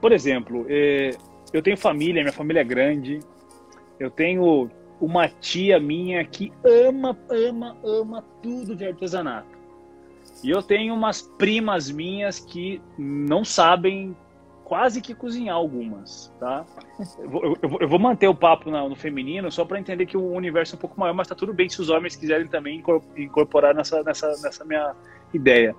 por 0.00 0.12
exemplo, 0.12 0.66
é, 0.68 1.10
eu 1.52 1.62
tenho 1.62 1.76
família, 1.76 2.22
minha 2.22 2.32
família 2.32 2.60
é 2.60 2.64
grande, 2.64 3.20
eu 3.98 4.10
tenho 4.10 4.70
uma 5.00 5.28
tia 5.28 5.78
minha 5.78 6.24
que 6.24 6.52
ama, 6.64 7.16
ama, 7.28 7.76
ama 7.84 8.24
tudo 8.42 8.74
de 8.74 8.86
artesanato. 8.86 9.63
E 10.44 10.50
eu 10.50 10.62
tenho 10.62 10.92
umas 10.92 11.22
primas 11.22 11.90
minhas 11.90 12.38
que 12.38 12.80
não 12.98 13.42
sabem 13.42 14.14
quase 14.62 15.00
que 15.00 15.14
cozinhar 15.14 15.56
algumas, 15.56 16.30
tá? 16.38 16.66
Eu 17.18 17.30
vou, 17.30 17.44
eu, 17.44 17.78
eu 17.80 17.88
vou 17.88 17.98
manter 17.98 18.28
o 18.28 18.34
papo 18.34 18.70
no, 18.70 18.90
no 18.90 18.94
feminino 18.94 19.50
só 19.50 19.64
para 19.64 19.80
entender 19.80 20.04
que 20.04 20.18
o 20.18 20.32
universo 20.32 20.74
é 20.74 20.76
um 20.76 20.80
pouco 20.80 21.00
maior, 21.00 21.14
mas 21.14 21.28
tá 21.28 21.34
tudo 21.34 21.54
bem 21.54 21.70
se 21.70 21.80
os 21.80 21.88
homens 21.88 22.14
quiserem 22.14 22.46
também 22.46 22.82
incorporar 23.16 23.74
nessa, 23.74 24.02
nessa, 24.02 24.28
nessa 24.42 24.64
minha 24.66 24.94
ideia. 25.32 25.74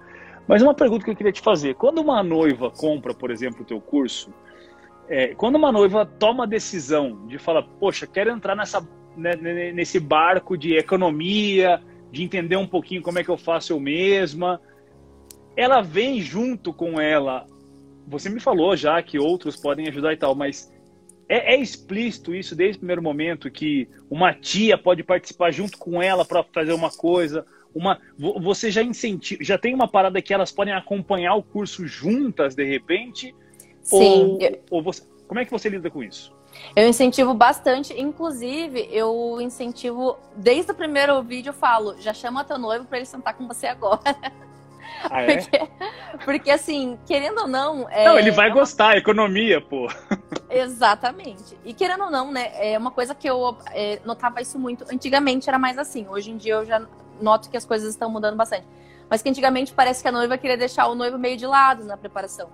Mas 0.48 0.64
uma 0.64 0.74
pergunta 0.74 1.06
que 1.06 1.12
eu 1.12 1.16
queria 1.16 1.32
te 1.32 1.42
fazer: 1.42 1.76
quando 1.76 2.00
uma 2.00 2.24
noiva 2.24 2.72
compra, 2.72 3.14
por 3.14 3.30
exemplo, 3.30 3.62
o 3.62 3.66
teu 3.66 3.80
curso, 3.80 4.34
é, 5.08 5.36
quando 5.36 5.58
uma 5.58 5.72
noiva 5.72 6.08
toma 6.08 6.44
a 6.44 6.48
decisão 6.48 7.28
de 7.28 7.38
falar, 7.38 7.62
poxa, 7.80 8.08
quero 8.08 8.32
entrar 8.32 8.56
nessa, 8.56 8.88
né, 9.16 9.36
nesse 9.72 10.00
barco 10.00 10.58
de 10.58 10.76
economia, 10.76 11.82
de 12.16 12.24
entender 12.24 12.56
um 12.56 12.66
pouquinho 12.66 13.02
como 13.02 13.20
é 13.20 13.24
que 13.26 13.30
eu 13.30 13.38
faço 13.38 13.74
eu 13.74 13.80
mesma. 13.80 14.62
Ela 15.54 15.82
vem 15.82 16.22
junto 16.22 16.72
com 16.72 17.00
ela. 17.00 17.46
Você 18.08 18.30
me 18.30 18.40
falou 18.40 18.74
já 18.78 19.04
que 19.04 19.20
outros 19.20 19.58
podem 19.58 19.90
ajudar 19.90 20.14
e 20.14 20.18
tal, 20.18 20.34
mas 20.34 20.74
é, 21.28 21.56
é 21.56 21.60
explícito 21.60 22.34
isso 22.34 22.56
desde 22.56 22.78
o 22.78 22.80
primeiro 22.80 23.02
momento 23.02 23.52
que 23.52 23.90
uma 24.10 24.34
tia 24.34 24.78
pode 24.78 25.04
participar 25.04 25.52
junto 25.52 25.78
com 25.78 26.02
ela 26.02 26.24
para 26.24 26.42
fazer 26.42 26.72
uma 26.72 26.90
coisa, 26.90 27.46
uma 27.74 28.00
você 28.18 28.72
já 28.72 28.82
incentiva, 28.82 29.44
já 29.44 29.58
tem 29.58 29.74
uma 29.74 29.88
parada 29.88 30.22
que 30.22 30.34
elas 30.34 30.54
podem 30.54 30.74
acompanhar 30.74 31.36
o 31.36 31.44
curso 31.44 31.86
juntas 31.86 32.56
de 32.56 32.64
repente? 32.64 33.36
Sim. 33.82 33.98
Ou, 34.00 34.40
ou 34.72 34.84
você, 34.84 35.04
como 35.28 35.42
é 35.42 35.44
que 35.44 35.52
você 35.52 35.68
lida 35.68 35.90
com 35.90 36.02
isso? 36.02 36.34
Eu 36.76 36.88
incentivo 36.88 37.34
bastante, 37.34 37.94
inclusive 38.00 38.88
eu 38.92 39.40
incentivo 39.40 40.18
desde 40.36 40.72
o 40.72 40.76
primeiro 40.76 41.22
vídeo 41.24 41.50
eu 41.50 41.54
falo, 41.54 41.96
já 42.02 42.14
chama 42.14 42.44
teu 42.44 42.58
noivo 42.58 42.86
para 42.86 42.98
ele 42.98 43.06
sentar 43.06 43.34
com 43.34 43.48
você 43.48 43.68
agora. 43.68 44.02
Ah, 45.10 45.22
é? 45.22 45.38
porque, 45.38 45.70
porque, 46.24 46.52
assim, 46.52 46.98
querendo 47.06 47.42
ou 47.42 47.48
não. 47.48 47.88
É, 47.90 48.06
não, 48.06 48.18
ele 48.18 48.32
vai 48.32 48.50
é 48.50 48.52
gostar, 48.52 48.98
economia, 48.98 49.60
pô. 49.60 49.88
Exatamente. 50.50 51.58
E 51.66 51.74
querendo 51.74 52.06
ou 52.06 52.10
não, 52.10 52.32
né? 52.32 52.52
É 52.56 52.78
uma 52.78 52.92
coisa 52.92 53.14
que 53.14 53.30
eu 53.30 53.58
é, 53.72 54.00
notava 54.06 54.42
isso 54.42 54.58
muito. 54.58 54.86
Antigamente 54.92 55.50
era 55.50 55.60
mais 55.60 55.78
assim. 55.78 56.08
Hoje 56.08 56.32
em 56.32 56.38
dia 56.38 56.54
eu 56.54 56.66
já 56.66 56.82
noto 57.22 57.50
que 57.50 57.58
as 57.58 57.66
coisas 57.66 57.90
estão 57.90 58.10
mudando 58.10 58.36
bastante. 58.36 58.66
Mas 59.10 59.22
que 59.22 59.30
antigamente 59.30 59.74
parece 59.74 60.02
que 60.02 60.08
a 60.08 60.12
noiva 60.12 60.38
queria 60.38 60.58
deixar 60.58 60.88
o 60.88 60.96
noivo 60.96 61.18
meio 61.18 61.38
de 61.38 61.46
lado 61.46 61.84
na 61.84 61.98
preparação. 61.98 62.50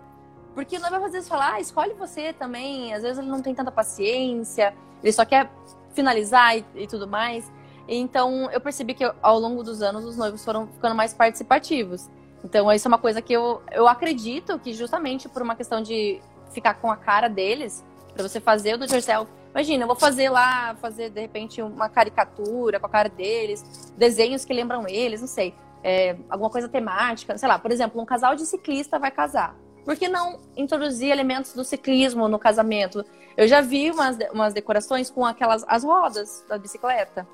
Porque 0.54 0.78
o 0.78 0.80
noivo 0.80 1.06
às 1.06 1.12
vezes 1.12 1.30
fala, 1.30 1.54
ah, 1.54 1.60
escolhe 1.60 1.93
você 1.93 2.34
também. 2.34 2.93
Às 2.93 3.04
vezes 3.04 3.20
ele 3.20 3.30
não 3.30 3.41
tem 3.41 3.56
tanta 3.56 3.72
paciência, 3.72 4.74
ele 5.02 5.14
só 5.14 5.26
quer 5.26 5.49
finalizar 5.93 6.58
e, 6.58 6.66
e 6.76 6.88
tudo 6.88 7.08
mais. 7.08 7.49
Então 7.88 8.49
eu 8.52 8.62
percebi 8.62 8.93
que 8.93 9.10
ao 9.22 9.39
longo 9.39 9.64
dos 9.64 9.82
anos 9.82 10.06
os 10.06 10.18
noivos 10.18 10.43
foram 10.43 10.68
ficando 10.68 10.95
mais 10.95 11.14
participativos. 11.14 12.10
Então, 12.43 12.72
isso 12.72 12.88
é 12.88 12.89
uma 12.89 12.97
coisa 12.97 13.22
que 13.22 13.32
eu, 13.32 13.62
eu 13.72 13.88
acredito 13.88 14.58
que 14.58 14.74
justamente 14.74 15.30
por 15.30 15.41
uma 15.41 15.56
questão 15.56 15.82
de 15.82 16.20
ficar 16.52 16.74
com 16.76 16.91
a 16.91 16.97
cara 16.97 17.28
deles, 17.28 17.84
para 18.14 18.28
você 18.28 18.39
fazer 18.39 18.76
o 18.76 18.78
do 18.78 18.86
yourself. 18.86 19.32
Imagina, 19.52 19.84
eu 19.84 19.88
vou 19.88 19.95
fazer 19.95 20.30
lá, 20.30 20.76
fazer 20.76 21.10
de 21.10 21.22
repente 21.22 21.62
uma 21.62 21.89
caricatura 21.89 22.80
com 22.80 22.86
a 22.86 22.89
cara 22.89 23.10
deles, 23.10 23.93
desenhos 23.97 24.45
que 24.45 24.54
lembram 24.54 24.88
eles, 24.88 25.22
não 25.22 25.28
sei, 25.28 25.54
é, 25.84 26.16
alguma 26.30 26.49
coisa 26.49 26.70
temática, 26.70 27.38
sei 27.38 27.47
lá, 27.47 27.60
por 27.60 27.72
exemplo, 27.72 28.02
um 28.02 28.06
casal 28.06 28.36
de 28.36 28.45
ciclista 28.45 28.97
vai 28.97 29.12
casar. 29.12 29.56
Por 29.84 29.96
que 29.96 30.08
não 30.08 30.40
introduzir 30.56 31.12
elementos 31.12 31.54
do 31.54 31.64
ciclismo 31.64 32.28
no 32.28 32.38
casamento? 32.38 33.06
Eu 33.36 33.48
já 33.48 33.62
vi 33.62 33.90
umas, 33.90 34.18
umas 34.32 34.54
decorações 34.54 35.10
com 35.10 35.26
aquelas 35.26 35.64
as 35.68 35.84
rodas 35.84 36.46
da 36.48 36.58
bicicleta, 36.58 37.28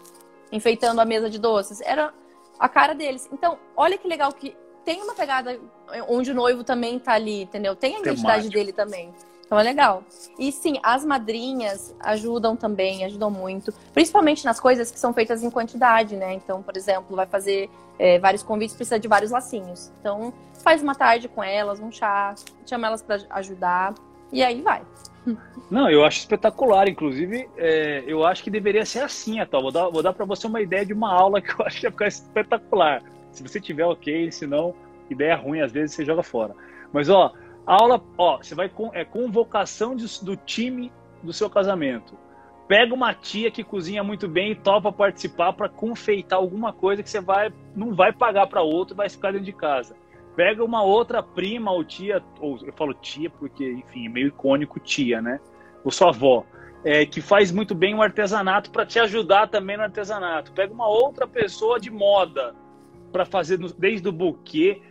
enfeitando 0.52 1.02
a 1.02 1.06
mesa 1.06 1.30
de 1.30 1.40
doces. 1.40 1.82
Era 1.82 2.14
a 2.60 2.70
cara 2.70 2.94
deles. 2.94 3.28
Então, 3.32 3.58
olha 3.76 3.98
que 3.98 4.08
legal 4.08 4.32
que 4.32 4.56
tem 4.86 5.02
uma 5.02 5.14
pegada 5.14 5.60
onde 6.08 6.32
o 6.32 6.34
noivo 6.34 6.64
também 6.64 6.98
tá 6.98 7.14
ali, 7.14 7.44
entendeu? 7.44 7.76
Tem 7.76 7.98
a 7.98 8.00
identidade 8.00 8.50
dele 8.50 8.72
também. 8.72 9.14
Então 9.46 9.58
é 9.58 9.64
legal. 9.64 10.04
E 10.38 10.52
sim, 10.52 10.78
as 10.84 11.06
madrinhas 11.06 11.96
ajudam 12.02 12.56
também, 12.56 13.06
ajudam 13.06 13.32
muito. 13.32 13.74
Principalmente 13.94 14.46
nas 14.46 14.60
coisas 14.60 14.92
que 14.92 15.00
são 15.00 15.14
feitas 15.14 15.42
em 15.42 15.50
quantidade, 15.50 16.16
né? 16.18 16.34
Então, 16.34 16.62
por 16.62 16.76
exemplo, 16.76 17.16
vai 17.16 17.26
fazer 17.26 17.70
é, 18.00 18.20
vários 18.20 18.44
convites, 18.44 18.76
precisa 18.76 19.00
de 19.00 19.08
vários 19.08 19.32
lacinhos. 19.32 19.92
Então, 20.00 20.34
faz 20.64 20.82
uma 20.82 20.96
tarde 20.96 21.28
com 21.28 21.44
elas, 21.44 21.80
um 21.80 21.92
chá, 21.92 22.34
chama 22.66 22.88
elas 22.88 23.02
para 23.02 23.20
ajudar. 23.32 23.94
E 24.32 24.44
aí 24.44 24.62
vai. 24.62 24.82
Não, 25.70 25.90
eu 25.90 26.06
acho 26.06 26.20
espetacular. 26.20 26.88
Inclusive, 26.88 27.50
é, 27.58 28.04
eu 28.08 28.26
acho 28.26 28.44
que 28.44 28.50
deveria 28.50 28.86
ser 28.86 29.00
assim, 29.00 29.40
Atal. 29.40 29.62
Vou 29.62 29.72
dar, 29.72 29.90
vou 29.90 30.04
dar 30.04 30.14
para 30.14 30.26
você 30.26 30.48
uma 30.48 30.62
ideia 30.62 30.86
de 30.86 30.94
uma 30.94 31.14
aula 31.14 31.42
que 31.42 31.52
eu 31.52 31.66
acho 31.66 31.80
que 31.80 31.86
ia 31.86 31.92
ficar 31.92 32.08
espetacular. 32.08 33.02
Se 33.32 33.44
você 33.44 33.60
tiver 33.60 33.86
ok, 33.86 34.32
se 34.32 34.48
não, 34.48 34.74
ideia 35.10 35.36
ruim, 35.36 35.62
às 35.62 35.72
vezes 35.72 35.96
você 35.96 36.06
joga 36.06 36.24
fora. 36.24 36.56
Mas 36.92 37.10
ó, 37.10 37.34
a 37.66 37.74
aula, 37.74 38.02
ó, 38.18 38.38
você 38.38 38.56
vai 38.56 38.70
com 38.70 38.90
é 38.94 39.04
convocação 39.04 39.96
de, 39.96 40.06
do 40.24 40.36
time 40.36 40.92
do 41.22 41.34
seu 41.34 41.50
casamento. 41.50 42.18
Pega 42.68 42.94
uma 42.94 43.14
tia 43.14 43.50
que 43.50 43.64
cozinha 43.64 44.04
muito 44.04 44.28
bem 44.28 44.52
e 44.52 44.56
topa 44.56 44.92
participar 44.92 45.54
para 45.54 45.70
confeitar 45.70 46.38
alguma 46.38 46.74
coisa 46.74 47.02
que 47.02 47.10
você 47.10 47.22
vai 47.22 47.52
não 47.74 47.96
vai 47.96 48.12
pagar 48.12 48.48
para 48.48 48.62
outro, 48.62 48.96
vai 48.96 49.10
ficar 49.10 49.32
dentro 49.32 49.46
de 49.46 49.54
casa. 49.54 49.96
Pega 50.36 50.64
uma 50.64 50.84
outra 50.84 51.24
prima 51.24 51.72
ou 51.72 51.84
tia, 51.84 52.22
ou 52.40 52.60
eu 52.64 52.74
falo 52.74 52.94
tia 52.94 53.30
porque, 53.30 53.72
enfim, 53.72 54.06
é 54.06 54.10
meio 54.10 54.28
icônico 54.28 54.80
tia, 54.80 55.22
né? 55.22 55.40
Ou 55.84 55.92
sua 55.92 56.10
avó. 56.10 56.46
É, 56.84 57.06
que 57.06 57.22
faz 57.22 57.52
muito 57.52 57.74
bem 57.74 57.96
o 57.96 58.02
artesanato 58.02 58.70
para 58.70 58.86
te 58.86 59.00
ajudar 59.00 59.48
também 59.48 59.78
no 59.78 59.84
artesanato. 59.84 60.52
Pega 60.52 60.74
uma 60.74 60.88
outra 60.88 61.26
pessoa 61.26 61.80
de 61.80 61.90
moda 61.90 62.54
para 63.12 63.26
fazer 63.26 63.58
desde 63.78 64.08
o 64.08 64.12
buquê. 64.12 64.82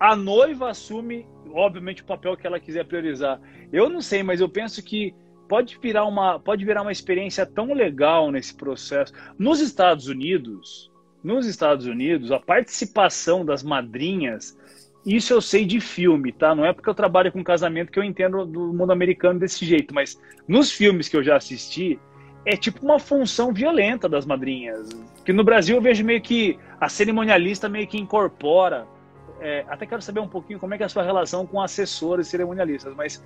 A 0.00 0.16
noiva 0.16 0.70
assume, 0.70 1.26
obviamente, 1.52 2.02
o 2.02 2.06
papel 2.06 2.36
que 2.36 2.46
ela 2.46 2.58
quiser 2.58 2.84
priorizar. 2.84 3.40
Eu 3.72 3.88
não 3.88 4.00
sei, 4.00 4.22
mas 4.22 4.40
eu 4.40 4.48
penso 4.48 4.82
que 4.82 5.14
pode 5.48 5.78
virar 5.80 6.04
uma, 6.04 6.38
pode 6.38 6.64
virar 6.64 6.82
uma 6.82 6.92
experiência 6.92 7.46
tão 7.46 7.72
legal 7.72 8.30
nesse 8.30 8.54
processo. 8.54 9.12
Nos 9.38 9.60
Estados 9.60 10.06
Unidos, 10.06 10.90
nos 11.24 11.46
Estados 11.46 11.86
Unidos, 11.86 12.30
a 12.30 12.38
participação 12.38 13.44
das 13.44 13.62
madrinhas, 13.62 14.56
isso 15.04 15.32
eu 15.32 15.40
sei 15.40 15.64
de 15.64 15.80
filme, 15.80 16.32
tá? 16.32 16.54
Não 16.54 16.64
é 16.64 16.72
porque 16.72 16.88
eu 16.88 16.94
trabalho 16.94 17.32
com 17.32 17.42
casamento 17.42 17.90
que 17.90 17.98
eu 17.98 18.04
entendo 18.04 18.44
do 18.44 18.72
mundo 18.72 18.92
americano 18.92 19.40
desse 19.40 19.64
jeito, 19.64 19.94
mas 19.94 20.20
nos 20.46 20.70
filmes 20.70 21.08
que 21.08 21.16
eu 21.16 21.22
já 21.22 21.36
assisti, 21.36 21.98
é 22.44 22.56
tipo 22.56 22.84
uma 22.84 22.98
função 22.98 23.52
violenta 23.52 24.08
das 24.08 24.26
madrinhas. 24.26 24.88
Que 25.24 25.32
no 25.32 25.44
Brasil 25.44 25.76
eu 25.76 25.82
vejo 25.82 26.04
meio 26.04 26.20
que 26.20 26.58
a 26.80 26.88
cerimonialista 26.88 27.68
meio 27.68 27.86
que 27.86 27.98
incorpora. 27.98 28.86
É, 29.40 29.64
até 29.68 29.86
quero 29.86 30.02
saber 30.02 30.20
um 30.20 30.28
pouquinho 30.28 30.58
como 30.58 30.74
é, 30.74 30.78
é 30.78 30.84
a 30.84 30.88
sua 30.88 31.02
relação 31.02 31.46
com 31.46 31.60
assessores 31.60 32.26
cerimonialistas, 32.26 32.94
mas 32.94 33.22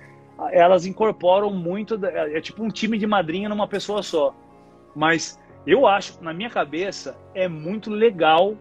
elas 0.51 0.85
incorporam 0.85 1.51
muito, 1.51 1.99
é, 2.05 2.41
tipo 2.41 2.63
um 2.63 2.69
time 2.69 2.97
de 2.97 3.07
madrinha 3.07 3.49
numa 3.49 3.67
pessoa 3.67 4.01
só. 4.03 4.35
Mas 4.95 5.39
eu 5.65 5.87
acho, 5.87 6.21
na 6.21 6.33
minha 6.33 6.49
cabeça, 6.49 7.15
é 7.33 7.47
muito 7.47 7.89
legal 7.89 8.55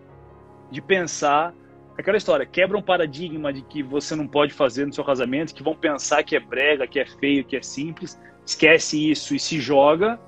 de 0.71 0.81
pensar 0.81 1.55
aquela 1.97 2.17
história, 2.17 2.47
quebra 2.47 2.77
um 2.77 2.83
paradigma 2.83 3.53
de 3.53 3.63
que 3.63 3.83
você 3.83 4.15
não 4.15 4.27
pode 4.27 4.53
fazer 4.53 4.87
no 4.87 4.93
seu 4.93 5.05
casamento, 5.05 5.55
que 5.55 5.63
vão 5.63 5.75
pensar 5.75 6.23
que 6.23 6.35
é 6.35 6.41
brega, 6.41 6.87
que 6.87 6.99
é 6.99 7.07
feio, 7.07 7.45
que 7.45 7.57
é 7.57 7.63
simples, 7.63 8.19
esquece 8.47 9.11
isso 9.11 9.35
e 9.35 9.39
se 9.39 9.61
joga 9.61 10.19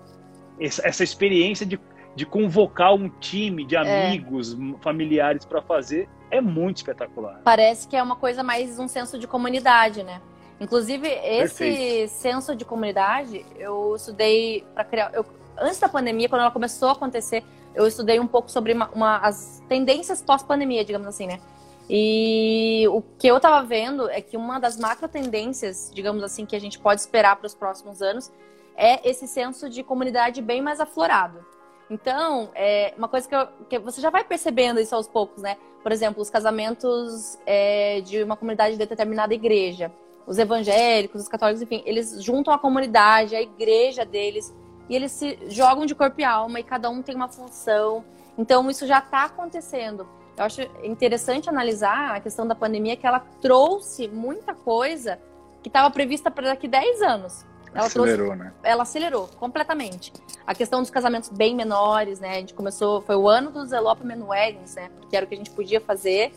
essa 0.61 1.03
experiência 1.03 1.67
de, 1.67 1.81
de 2.15 2.25
convocar 2.25 2.95
um 2.95 3.09
time 3.09 3.65
de 3.65 3.77
é. 3.77 3.79
amigos, 3.81 4.55
é. 4.55 4.83
familiares 4.83 5.45
para 5.45 5.61
fazer 5.63 6.09
é 6.31 6.41
muito 6.41 6.79
espetacular. 6.79 7.41
Parece 7.45 7.89
que 7.89 7.97
é 7.97 8.03
uma 8.03 8.17
coisa 8.17 8.43
mais 8.43 8.79
um 8.79 8.89
senso 8.89 9.19
de 9.19 9.27
comunidade, 9.27 10.03
né? 10.03 10.21
Inclusive, 10.61 11.09
esse 11.09 11.59
Perfeito. 11.59 12.11
senso 12.13 12.55
de 12.55 12.65
comunidade, 12.65 13.45
eu 13.59 13.97
estudei 13.97 14.65
para 14.75 14.85
criar. 14.85 15.11
Eu, 15.13 15.27
antes 15.59 15.79
da 15.79 15.89
pandemia, 15.89 16.29
quando 16.29 16.43
ela 16.43 16.51
começou 16.51 16.89
a 16.89 16.93
acontecer, 16.93 17.45
eu 17.75 17.87
estudei 17.87 18.21
um 18.21 18.27
pouco 18.27 18.51
sobre 18.51 18.73
uma, 18.73 18.89
uma, 18.91 19.19
as 19.19 19.63
tendências 19.69 20.23
pós-pandemia, 20.23 20.85
digamos 20.85 21.09
assim, 21.09 21.27
né? 21.27 21.41
E 21.89 22.87
o 22.89 23.03
que 23.19 23.27
eu 23.27 23.37
estava 23.37 23.67
vendo 23.67 24.09
é 24.09 24.21
que 24.21 24.37
uma 24.37 24.59
das 24.59 24.79
macro 24.79 25.09
tendências, 25.09 25.91
digamos 25.93 26.23
assim, 26.23 26.47
que 26.47 26.57
a 26.57 26.61
gente 26.61 26.79
pode 26.79 27.01
esperar 27.01 27.37
para 27.37 27.47
os 27.47 27.55
próximos 27.55 28.01
anos 28.01 28.33
é 28.77 29.09
esse 29.09 29.27
senso 29.27 29.69
de 29.69 29.83
comunidade 29.83 30.41
bem 30.41 30.63
mais 30.63 30.81
aflorado. 30.81 31.45
Então, 31.91 32.51
é 32.55 32.95
uma 32.97 33.09
coisa 33.09 33.29
que, 33.29 33.35
eu, 33.35 33.47
que, 33.69 33.79
você 33.79 34.01
já 34.01 34.09
vai 34.09 34.25
percebendo 34.25 34.81
isso 34.81 34.95
aos 34.95 35.07
poucos, 35.07 35.43
né? 35.43 35.57
Por 35.83 35.93
exemplo, 35.93 36.23
os 36.23 36.31
casamentos 36.31 37.39
é, 37.45 38.01
de 38.01 38.23
uma 38.23 38.37
comunidade 38.37 38.73
de 38.73 38.79
determinada 38.79 39.35
igreja. 39.35 39.93
Os 40.27 40.39
evangélicos, 40.39 41.23
os 41.23 41.29
católicos, 41.29 41.61
enfim, 41.63 41.83
eles 41.85 42.23
juntam 42.23 42.53
a 42.53 42.59
comunidade, 42.59 43.37
a 43.37 43.43
igreja 43.43 44.05
deles, 44.05 44.55
e 44.89 44.97
eles 44.97 45.13
se 45.13 45.39
jogam 45.49 45.87
de 45.87 45.95
corpo 45.95 46.21
e 46.21 46.25
alma, 46.25 46.61
e 46.61 46.63
cada 46.63 46.89
um 46.91 47.03
tem 47.03 47.15
uma 47.15 47.29
função. 47.29 48.05
Então, 48.37 48.69
isso 48.71 48.87
já 48.87 48.99
está 48.99 49.25
acontecendo. 49.25 50.07
Eu 50.37 50.45
acho 50.45 50.63
interessante 50.83 51.49
analisar 51.49 52.17
a 52.17 52.21
questão 52.21 52.47
da 52.47 52.55
pandemia, 52.55 52.97
que 52.97 53.07
ela 53.07 53.21
trouxe 53.41 54.09
muita 54.09 54.55
coisa 54.55 55.19
que 55.63 55.69
estava 55.69 55.91
prevista 55.91 56.31
para 56.31 56.49
daqui 56.49 56.67
10 56.67 57.03
anos. 57.03 57.45
Ela 57.73 57.87
acelerou, 57.87 58.27
trouxe, 58.27 58.45
né? 58.45 58.53
Ela 58.63 58.83
acelerou 58.83 59.29
completamente. 59.39 60.13
A 60.47 60.55
questão 60.55 60.81
dos 60.81 60.91
casamentos 60.91 61.29
bem 61.29 61.55
menores, 61.55 62.21
né? 62.21 62.31
A 62.31 62.41
gente 62.41 62.55
começou, 62.55 63.01
foi 63.03 63.17
o 63.17 63.29
ano 63.29 63.51
dos 63.51 63.73
elopement 63.73 64.25
weddings, 64.25 64.77
né? 64.77 64.91
Que 65.11 65.17
era 65.17 65.27
o 65.27 65.29
que 65.29 65.35
a 65.35 65.39
gente 65.39 65.51
podia 65.51 65.81
fazer. 65.81 66.33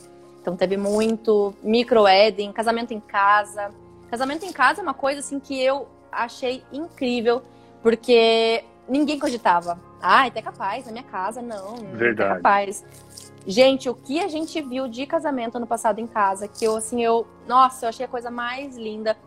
Então 0.48 0.56
teve 0.56 0.78
muito 0.78 1.54
micro 1.62 2.04
wedding, 2.04 2.54
casamento 2.54 2.94
em 2.94 3.02
casa. 3.02 3.70
Casamento 4.10 4.46
em 4.46 4.54
casa 4.54 4.80
é 4.80 4.82
uma 4.82 4.94
coisa 4.94 5.20
assim 5.20 5.42
que 5.42 5.62
eu 5.62 5.90
achei 6.10 6.64
incrível, 6.72 7.42
porque 7.84 8.64
ninguém 8.88 9.20
cogitava. 9.20 9.78
Ah, 10.02 10.26
até 10.26 10.42
capaz, 10.42 10.86
na 10.86 10.94
minha 10.94 11.04
casa, 11.04 11.42
não. 11.42 11.76
Verdade. 11.92 12.32
Até 12.32 12.36
capaz. 12.36 12.86
Gente, 13.46 13.90
o 13.90 13.94
que 13.94 14.22
a 14.22 14.30
gente 14.30 14.62
viu 14.62 14.88
de 14.88 15.06
casamento 15.06 15.58
ano 15.58 15.68
passado 15.68 16.00
em 16.00 16.08
casa, 16.08 16.48
que 16.48 16.64
eu, 16.64 16.78
assim, 16.78 17.04
eu. 17.04 17.28
Nossa, 17.46 17.84
eu 17.84 17.90
achei 17.90 18.06
a 18.06 18.10
coisa 18.10 18.32
mais 18.32 18.78
linda. 18.78 19.18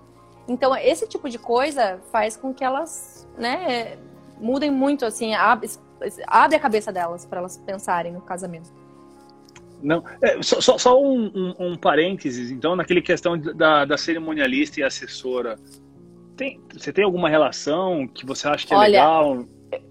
Então, 0.49 0.75
esse 0.75 1.07
tipo 1.07 1.29
de 1.29 1.39
coisa 1.39 2.01
faz 2.11 2.35
com 2.35 2.55
que 2.55 2.65
elas, 2.65 3.29
né, 3.37 3.99
mudem 4.41 4.71
muito, 4.71 5.05
assim, 5.05 5.35
abre, 5.35 5.69
abre 6.27 6.57
a 6.57 6.61
cabeça 6.61 6.91
delas 6.91 7.27
para 7.27 7.41
elas 7.41 7.59
pensarem 7.59 8.11
no 8.11 8.23
casamento. 8.23 8.80
Não, 9.83 10.05
é, 10.23 10.43
só, 10.43 10.61
só, 10.61 10.79
só 10.79 11.03
um, 11.03 11.31
um, 11.35 11.55
um, 11.59 11.77
parênteses, 11.77 12.51
então, 12.51 12.77
naquele 12.77 13.01
questão 13.01 13.39
da, 13.39 13.85
da 13.85 13.97
cerimonialista 13.97 14.81
e 14.81 14.83
assessora. 14.83 15.57
Tem, 16.37 16.61
você 16.73 16.93
tem 16.93 17.05
alguma 17.05 17.29
relação 17.29 18.07
que 18.09 18.25
você 18.25 18.49
acha 18.49 18.67
que 18.67 18.73
é 18.73 18.77
Olha, 18.77 18.89
legal? 18.89 19.47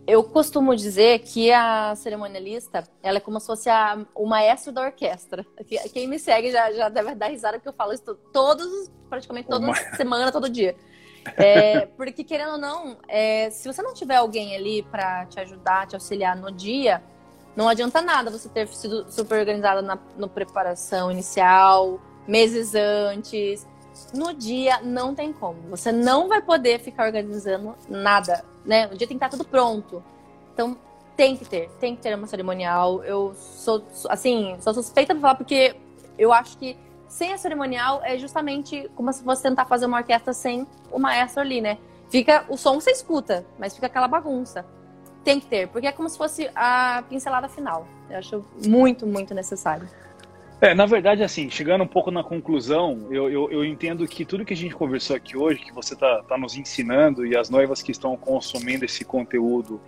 eu 0.05 0.23
costumo 0.23 0.75
dizer 0.75 1.19
que 1.19 1.51
a 1.51 1.93
cerimonialista, 1.95 2.83
ela 3.01 3.17
é 3.17 3.21
como 3.21 3.39
se 3.39 3.47
fosse 3.47 3.69
a, 3.69 4.05
o 4.15 4.25
maestro 4.25 4.71
da 4.71 4.81
orquestra. 4.81 5.45
Quem 5.93 6.07
me 6.07 6.19
segue 6.19 6.51
já, 6.51 6.71
já 6.71 6.89
deve 6.89 7.15
dar 7.15 7.27
risada 7.27 7.57
porque 7.57 7.69
eu 7.69 7.73
falo 7.73 7.93
isso 7.93 8.15
todos, 8.33 8.91
praticamente 9.07 9.47
toda 9.47 9.73
semana, 9.95 10.31
todo 10.31 10.49
dia. 10.49 10.75
É, 11.35 11.85
porque, 11.85 12.23
querendo 12.23 12.53
ou 12.53 12.57
não, 12.57 12.97
é, 13.07 13.49
se 13.49 13.67
você 13.71 13.81
não 13.81 13.93
tiver 13.93 14.15
alguém 14.15 14.55
ali 14.55 14.81
para 14.83 15.25
te 15.25 15.39
ajudar, 15.41 15.85
te 15.85 15.93
auxiliar 15.93 16.35
no 16.35 16.49
dia, 16.49 17.03
não 17.59 17.67
adianta 17.67 18.01
nada 18.01 18.31
você 18.31 18.47
ter 18.47 18.69
sido 18.69 19.11
super 19.11 19.37
organizada 19.37 19.81
na 19.81 19.99
no 20.15 20.29
preparação 20.29 21.11
inicial, 21.11 21.99
meses 22.25 22.73
antes. 22.73 23.67
No 24.13 24.33
dia 24.33 24.79
não 24.81 25.13
tem 25.13 25.33
como. 25.33 25.59
Você 25.69 25.91
não 25.91 26.29
vai 26.29 26.41
poder 26.41 26.79
ficar 26.79 27.05
organizando 27.05 27.75
nada, 27.89 28.45
né? 28.63 28.85
O 28.85 28.95
dia 28.95 29.05
tem 29.05 29.07
que 29.07 29.25
estar 29.25 29.27
tudo 29.27 29.43
pronto. 29.43 30.01
Então 30.53 30.77
tem 31.17 31.35
que 31.35 31.43
ter, 31.43 31.69
tem 31.81 31.97
que 31.97 32.01
ter 32.01 32.15
uma 32.15 32.27
cerimonial. 32.27 33.03
Eu 33.03 33.33
sou 33.35 33.83
assim, 34.07 34.55
sou 34.61 34.73
suspeita 34.73 35.13
de 35.13 35.19
falar 35.19 35.35
porque 35.35 35.75
eu 36.17 36.31
acho 36.31 36.57
que 36.57 36.77
sem 37.09 37.33
a 37.33 37.37
cerimonial 37.37 37.99
é 38.05 38.17
justamente 38.17 38.89
como 38.95 39.11
se 39.11 39.21
você 39.21 39.43
tentar 39.43 39.65
fazer 39.65 39.85
uma 39.85 39.97
orquestra 39.97 40.31
sem 40.31 40.65
o 40.89 40.97
maestro 40.97 41.41
ali, 41.41 41.59
né? 41.59 41.77
Fica 42.09 42.45
o 42.47 42.55
som 42.55 42.79
você 42.79 42.91
escuta, 42.91 43.45
mas 43.57 43.75
fica 43.75 43.87
aquela 43.87 44.07
bagunça. 44.07 44.65
Tem 45.23 45.39
que 45.39 45.47
ter, 45.47 45.67
porque 45.67 45.87
é 45.87 45.91
como 45.91 46.09
se 46.09 46.17
fosse 46.17 46.49
a 46.55 47.03
pincelada 47.09 47.47
final. 47.47 47.87
Eu 48.09 48.17
acho 48.17 48.45
muito, 48.65 49.05
muito 49.05 49.33
necessário. 49.33 49.87
É, 50.61 50.73
na 50.73 50.85
verdade, 50.85 51.23
assim, 51.23 51.49
chegando 51.49 51.83
um 51.83 51.87
pouco 51.87 52.11
na 52.11 52.21
conclusão, 52.21 53.07
eu, 53.09 53.29
eu, 53.29 53.51
eu 53.51 53.65
entendo 53.65 54.05
que 54.05 54.25
tudo 54.25 54.43
que 54.43 54.53
a 54.53 54.57
gente 54.57 54.75
conversou 54.75 55.15
aqui 55.15 55.37
hoje, 55.37 55.59
que 55.61 55.73
você 55.73 55.93
está 55.93 56.21
tá 56.23 56.37
nos 56.37 56.57
ensinando 56.57 57.25
e 57.25 57.35
as 57.37 57.49
noivas 57.49 57.81
que 57.81 57.91
estão 57.91 58.17
consumindo 58.17 58.83
esse 58.83 59.05
conteúdo, 59.05 59.79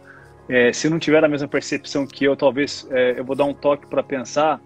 é, 0.47 0.71
se 0.71 0.89
não 0.89 0.97
tiver 0.97 1.23
a 1.23 1.27
mesma 1.27 1.47
percepção 1.47 2.07
que 2.07 2.23
eu, 2.23 2.37
talvez 2.37 2.87
é, 2.89 3.19
eu 3.19 3.25
vou 3.25 3.35
dar 3.35 3.45
um 3.45 3.53
toque 3.53 3.85
para 3.87 4.01
pensar 4.01 4.61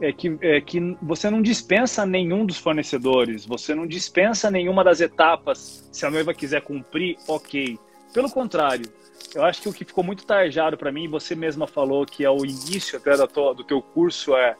é 0.00 0.12
que, 0.12 0.36
é 0.40 0.60
que 0.60 0.96
você 1.00 1.30
não 1.30 1.40
dispensa 1.40 2.04
nenhum 2.04 2.44
dos 2.44 2.58
fornecedores, 2.58 3.46
você 3.46 3.74
não 3.74 3.86
dispensa 3.86 4.50
nenhuma 4.50 4.84
das 4.84 5.00
etapas. 5.00 5.88
Se 5.90 6.04
a 6.04 6.10
noiva 6.10 6.34
quiser 6.34 6.60
cumprir, 6.60 7.16
ok. 7.26 7.78
Pelo 8.12 8.30
contrário, 8.30 8.86
eu 9.36 9.44
acho 9.44 9.60
que 9.60 9.68
o 9.68 9.72
que 9.72 9.84
ficou 9.84 10.02
muito 10.02 10.24
tarjado 10.24 10.78
para 10.78 10.90
mim, 10.90 11.08
você 11.08 11.34
mesma 11.34 11.66
falou 11.66 12.06
que 12.06 12.24
é 12.24 12.30
o 12.30 12.44
início 12.44 12.96
até 12.98 13.14
do, 13.16 13.54
do 13.54 13.62
teu 13.62 13.82
curso, 13.82 14.34
é, 14.34 14.56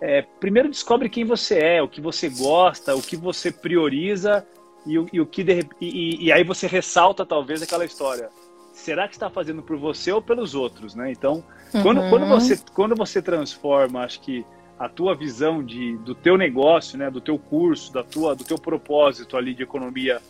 é, 0.00 0.22
primeiro 0.40 0.68
descobre 0.68 1.08
quem 1.08 1.24
você 1.24 1.58
é, 1.58 1.82
o 1.82 1.88
que 1.88 2.00
você 2.00 2.28
gosta, 2.28 2.96
o 2.96 3.00
que 3.00 3.16
você 3.16 3.52
prioriza 3.52 4.44
e, 4.84 4.94
e 5.12 5.20
o 5.20 5.26
que 5.26 5.44
de, 5.44 5.64
e, 5.80 6.26
e, 6.26 6.32
aí 6.32 6.42
você 6.42 6.66
ressalta 6.66 7.24
talvez 7.24 7.62
aquela 7.62 7.84
história. 7.84 8.28
Será 8.72 9.06
que 9.06 9.14
está 9.14 9.30
fazendo 9.30 9.62
por 9.62 9.76
você 9.76 10.10
ou 10.10 10.20
pelos 10.20 10.54
outros, 10.54 10.94
né? 10.96 11.12
Então, 11.12 11.44
uhum. 11.72 11.82
quando, 11.82 12.10
quando 12.10 12.26
você 12.26 12.60
quando 12.74 12.96
você 12.96 13.22
transforma, 13.22 14.04
acho 14.04 14.20
que 14.20 14.44
a 14.78 14.88
tua 14.88 15.14
visão 15.14 15.62
de, 15.64 15.96
do 15.98 16.14
teu 16.14 16.36
negócio, 16.36 16.98
né, 16.98 17.10
do 17.10 17.20
teu 17.20 17.38
curso, 17.38 17.92
da 17.92 18.04
tua, 18.04 18.34
do 18.34 18.44
teu 18.44 18.56
propósito 18.56 19.36
ali 19.36 19.52
de 19.52 19.62
economia 19.64 20.20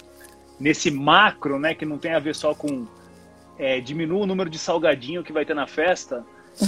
nesse 0.58 0.90
macro, 0.90 1.58
né, 1.58 1.74
que 1.74 1.84
não 1.84 1.98
tem 1.98 2.14
a 2.14 2.18
ver 2.18 2.34
só 2.34 2.54
com 2.54 2.86
é, 3.58 3.80
diminuir 3.80 4.22
o 4.22 4.26
número 4.26 4.48
de 4.48 4.58
salgadinho 4.58 5.22
que 5.22 5.32
vai 5.32 5.44
ter 5.44 5.54
na 5.54 5.66
festa. 5.66 6.24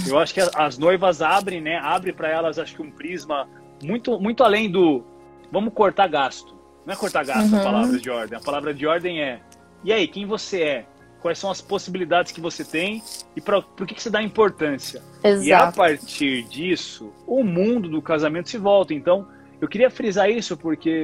Eu 0.07 0.17
acho 0.19 0.33
que 0.33 0.39
as 0.39 0.77
noivas 0.77 1.21
abrem, 1.21 1.61
né, 1.61 1.77
abre 1.77 2.13
para 2.13 2.29
elas, 2.29 2.57
acho 2.57 2.75
que 2.75 2.81
um 2.81 2.91
prisma 2.91 3.47
muito, 3.83 4.19
muito 4.19 4.43
além 4.43 4.69
do 4.69 5.03
vamos 5.51 5.73
cortar 5.73 6.07
gasto. 6.07 6.55
Não 6.85 6.93
é 6.93 6.97
cortar 6.97 7.25
gasto 7.25 7.51
uhum. 7.51 7.59
a 7.59 7.63
palavra 7.63 7.99
de 7.99 8.09
ordem. 8.09 8.37
A 8.37 8.41
palavra 8.41 8.73
de 8.73 8.87
ordem 8.87 9.21
é 9.21 9.41
e 9.83 9.91
aí, 9.91 10.07
quem 10.07 10.25
você 10.25 10.61
é? 10.61 10.85
quais 11.21 11.37
são 11.37 11.51
as 11.51 11.61
possibilidades 11.61 12.31
que 12.31 12.41
você 12.41 12.65
tem 12.65 13.01
e 13.35 13.41
para 13.41 13.61
por 13.61 13.85
que, 13.85 13.93
que 13.93 14.01
você 14.01 14.09
dá 14.09 14.21
importância. 14.21 15.01
Exato. 15.23 15.47
E 15.47 15.53
a 15.53 15.71
partir 15.71 16.43
disso, 16.43 17.13
o 17.27 17.43
mundo 17.43 17.87
do 17.87 18.01
casamento 18.01 18.49
se 18.49 18.57
volta. 18.57 18.93
Então, 18.93 19.27
eu 19.61 19.67
queria 19.67 19.91
frisar 19.91 20.29
isso 20.29 20.57
porque 20.57 21.03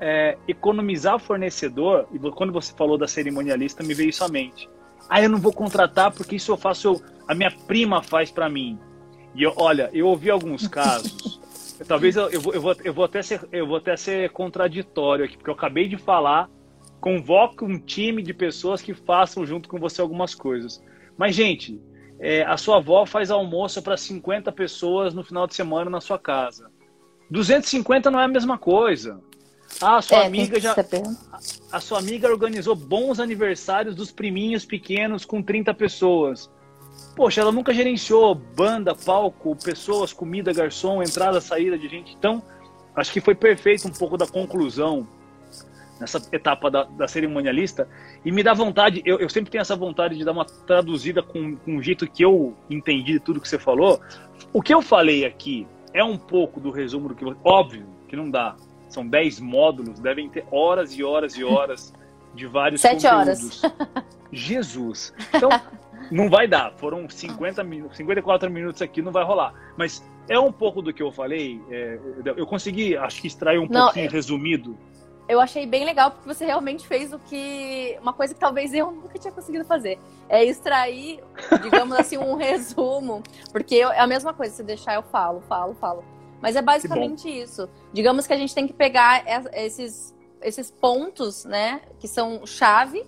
é, 0.00 0.36
economizar 0.48 1.18
fornecedor, 1.20 2.08
e 2.12 2.18
quando 2.32 2.52
você 2.52 2.74
falou 2.74 2.98
da 2.98 3.06
cerimonialista, 3.06 3.84
me 3.84 3.94
veio 3.94 4.10
isso 4.10 4.24
à 4.24 4.28
mente. 4.28 4.68
Ah, 5.08 5.22
eu 5.22 5.28
não 5.28 5.38
vou 5.38 5.52
contratar 5.52 6.10
porque 6.12 6.36
isso 6.36 6.52
eu 6.52 6.56
faço, 6.56 6.88
eu, 6.88 7.02
a 7.28 7.34
minha 7.34 7.50
prima 7.50 8.02
faz 8.02 8.30
para 8.30 8.48
mim. 8.48 8.78
E 9.34 9.42
eu, 9.42 9.52
olha, 9.56 9.90
eu 9.92 10.06
ouvi 10.06 10.30
alguns 10.30 10.66
casos. 10.66 11.40
talvez 11.86 12.16
eu, 12.16 12.28
eu, 12.30 12.40
vou, 12.40 12.54
eu, 12.54 12.60
vou, 12.60 12.76
eu, 12.84 12.94
vou 12.94 13.04
até 13.04 13.22
ser, 13.22 13.40
eu 13.50 13.66
vou 13.66 13.76
até 13.76 13.96
ser 13.96 14.30
contraditório 14.30 15.24
aqui, 15.24 15.36
porque 15.36 15.50
eu 15.50 15.54
acabei 15.54 15.88
de 15.88 15.96
falar 15.96 16.48
convoque 17.02 17.64
um 17.64 17.80
time 17.80 18.22
de 18.22 18.32
pessoas 18.32 18.80
que 18.80 18.94
façam 18.94 19.44
junto 19.44 19.68
com 19.68 19.76
você 19.76 20.00
algumas 20.00 20.36
coisas. 20.36 20.80
Mas, 21.18 21.34
gente, 21.34 21.82
é, 22.20 22.44
a 22.44 22.56
sua 22.56 22.76
avó 22.76 23.04
faz 23.04 23.28
almoço 23.28 23.82
para 23.82 23.96
50 23.96 24.52
pessoas 24.52 25.12
no 25.12 25.24
final 25.24 25.48
de 25.48 25.54
semana 25.56 25.90
na 25.90 26.00
sua 26.00 26.16
casa. 26.16 26.70
250 27.28 28.08
não 28.08 28.20
é 28.20 28.24
a 28.24 28.28
mesma 28.28 28.56
coisa. 28.56 29.20
Ah, 29.80 29.96
a 29.96 30.02
sua 30.02 30.18
é, 30.18 30.26
amiga 30.26 30.60
já. 30.60 30.72
A, 30.72 31.76
a 31.76 31.80
sua 31.80 31.98
amiga 31.98 32.28
organizou 32.28 32.74
bons 32.74 33.18
aniversários 33.18 33.94
dos 33.94 34.10
priminhos 34.10 34.64
pequenos 34.64 35.24
com 35.24 35.42
30 35.42 35.74
pessoas. 35.74 36.50
Poxa, 37.16 37.40
ela 37.40 37.52
nunca 37.52 37.72
gerenciou 37.72 38.34
banda, 38.34 38.94
palco, 38.94 39.56
pessoas, 39.56 40.12
comida, 40.12 40.52
garçom, 40.52 41.02
entrada, 41.02 41.40
saída 41.40 41.78
de 41.78 41.88
gente. 41.88 42.14
Então, 42.14 42.42
acho 42.94 43.12
que 43.12 43.20
foi 43.20 43.34
perfeito 43.34 43.88
um 43.88 43.92
pouco 43.92 44.16
da 44.16 44.26
conclusão 44.26 45.06
nessa 46.02 46.20
etapa 46.32 46.70
da, 46.70 46.84
da 46.84 47.06
cerimonialista 47.06 47.88
e 48.24 48.32
me 48.32 48.42
dá 48.42 48.52
vontade, 48.52 49.00
eu, 49.04 49.20
eu, 49.20 49.28
sempre 49.28 49.52
tenho 49.52 49.62
essa 49.62 49.76
vontade 49.76 50.16
de 50.16 50.24
dar 50.24 50.32
uma 50.32 50.44
traduzida 50.44 51.22
com, 51.22 51.56
com 51.56 51.76
um 51.76 51.82
jeito 51.82 52.10
que 52.10 52.24
eu 52.24 52.56
entendi 52.68 53.20
tudo 53.20 53.40
que 53.40 53.48
você 53.48 53.58
falou. 53.58 54.00
O 54.52 54.60
que 54.60 54.74
eu 54.74 54.82
falei 54.82 55.24
aqui 55.24 55.66
é 55.94 56.02
um 56.02 56.18
pouco 56.18 56.60
do 56.60 56.70
resumo 56.70 57.08
do 57.08 57.14
que 57.14 57.24
óbvio 57.44 57.86
que 58.08 58.16
não 58.16 58.28
dá. 58.30 58.56
São 58.92 59.06
10 59.06 59.40
módulos, 59.40 59.98
devem 59.98 60.28
ter 60.28 60.44
horas 60.50 60.92
e 60.92 61.02
horas 61.02 61.34
e 61.36 61.42
horas 61.42 61.92
de 62.34 62.46
vários 62.46 62.80
Sete 62.80 63.08
conteúdos. 63.08 63.64
horas. 63.64 63.74
Jesus. 64.30 65.14
Então, 65.34 65.50
não 66.10 66.28
vai 66.28 66.46
dar. 66.46 66.72
Foram 66.76 67.08
50 67.08 67.64
minutos, 67.64 67.96
54 67.96 68.50
minutos 68.50 68.82
aqui, 68.82 69.00
não 69.00 69.12
vai 69.12 69.24
rolar. 69.24 69.54
Mas 69.76 70.04
é 70.28 70.38
um 70.38 70.52
pouco 70.52 70.82
do 70.82 70.92
que 70.92 71.02
eu 71.02 71.10
falei. 71.10 71.60
É, 71.70 71.98
eu 72.36 72.46
consegui, 72.46 72.96
acho 72.96 73.20
que 73.20 73.26
extrair 73.26 73.58
um 73.58 73.66
não, 73.66 73.86
pouquinho 73.86 74.06
é... 74.06 74.10
resumido 74.10 74.76
eu 75.28 75.40
achei 75.40 75.66
bem 75.66 75.84
legal 75.84 76.10
porque 76.10 76.26
você 76.26 76.44
realmente 76.44 76.86
fez 76.86 77.12
o 77.12 77.18
que. 77.18 77.96
Uma 78.00 78.12
coisa 78.12 78.34
que 78.34 78.40
talvez 78.40 78.74
eu 78.74 78.90
nunca 78.90 79.18
tinha 79.18 79.32
conseguido 79.32 79.64
fazer. 79.64 79.98
É 80.28 80.44
extrair, 80.44 81.22
digamos 81.62 81.96
assim, 81.96 82.18
um 82.18 82.34
resumo. 82.36 83.22
Porque 83.50 83.76
é 83.76 83.98
a 83.98 84.06
mesma 84.06 84.34
coisa, 84.34 84.54
se 84.54 84.62
deixar 84.62 84.94
eu 84.94 85.02
falo, 85.02 85.40
falo, 85.48 85.74
falo. 85.74 86.04
Mas 86.42 86.56
é 86.56 86.60
basicamente 86.60 87.28
isso. 87.28 87.68
Digamos 87.92 88.26
que 88.26 88.32
a 88.32 88.36
gente 88.36 88.52
tem 88.52 88.66
que 88.66 88.72
pegar 88.72 89.24
esses, 89.54 90.12
esses 90.42 90.72
pontos, 90.72 91.44
né, 91.44 91.80
que 92.00 92.08
são 92.08 92.44
chave, 92.44 93.06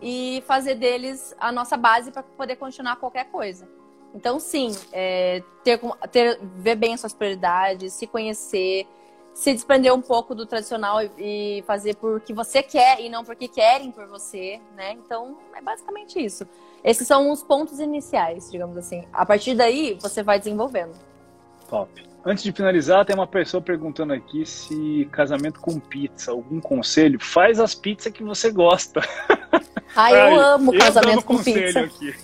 e 0.00 0.44
fazer 0.46 0.76
deles 0.76 1.34
a 1.40 1.50
nossa 1.50 1.76
base 1.76 2.12
para 2.12 2.22
poder 2.22 2.54
continuar 2.54 2.94
qualquer 2.96 3.24
coisa. 3.32 3.68
Então, 4.14 4.38
sim, 4.38 4.70
é, 4.92 5.42
ter, 5.64 5.80
ter, 6.12 6.38
ver 6.56 6.76
bem 6.76 6.94
as 6.94 7.00
suas 7.00 7.12
prioridades, 7.12 7.92
se 7.92 8.06
conhecer, 8.06 8.86
se 9.34 9.52
desprender 9.52 9.92
um 9.92 10.00
pouco 10.00 10.34
do 10.34 10.46
tradicional 10.46 10.98
e 11.18 11.62
fazer 11.66 11.96
porque 11.96 12.32
você 12.32 12.62
quer 12.62 13.00
e 13.00 13.08
não 13.08 13.24
porque 13.24 13.48
querem 13.48 13.90
por 13.90 14.06
você, 14.06 14.60
né? 14.76 14.92
Então, 14.92 15.36
é 15.54 15.60
basicamente 15.60 16.24
isso. 16.24 16.46
Esses 16.82 17.06
são 17.06 17.30
os 17.30 17.42
pontos 17.42 17.80
iniciais, 17.80 18.50
digamos 18.50 18.76
assim. 18.76 19.04
A 19.12 19.26
partir 19.26 19.54
daí, 19.54 19.98
você 20.00 20.22
vai 20.22 20.38
desenvolvendo. 20.38 21.07
Top. 21.68 22.08
Antes 22.24 22.42
de 22.42 22.52
finalizar, 22.52 23.04
tem 23.04 23.14
uma 23.14 23.26
pessoa 23.26 23.62
perguntando 23.62 24.12
aqui 24.12 24.44
se 24.44 25.08
casamento 25.12 25.60
com 25.60 25.78
pizza, 25.78 26.30
algum 26.30 26.60
conselho? 26.60 27.18
Faz 27.20 27.60
as 27.60 27.74
pizzas 27.74 28.12
que 28.12 28.24
você 28.24 28.50
gosta. 28.50 29.00
Ah, 29.96 30.12
eu 30.12 30.38
amo 30.38 30.78
casamento 30.78 31.24
com 31.24 31.42
pizza. 31.42 31.80
Aqui. 31.80 32.14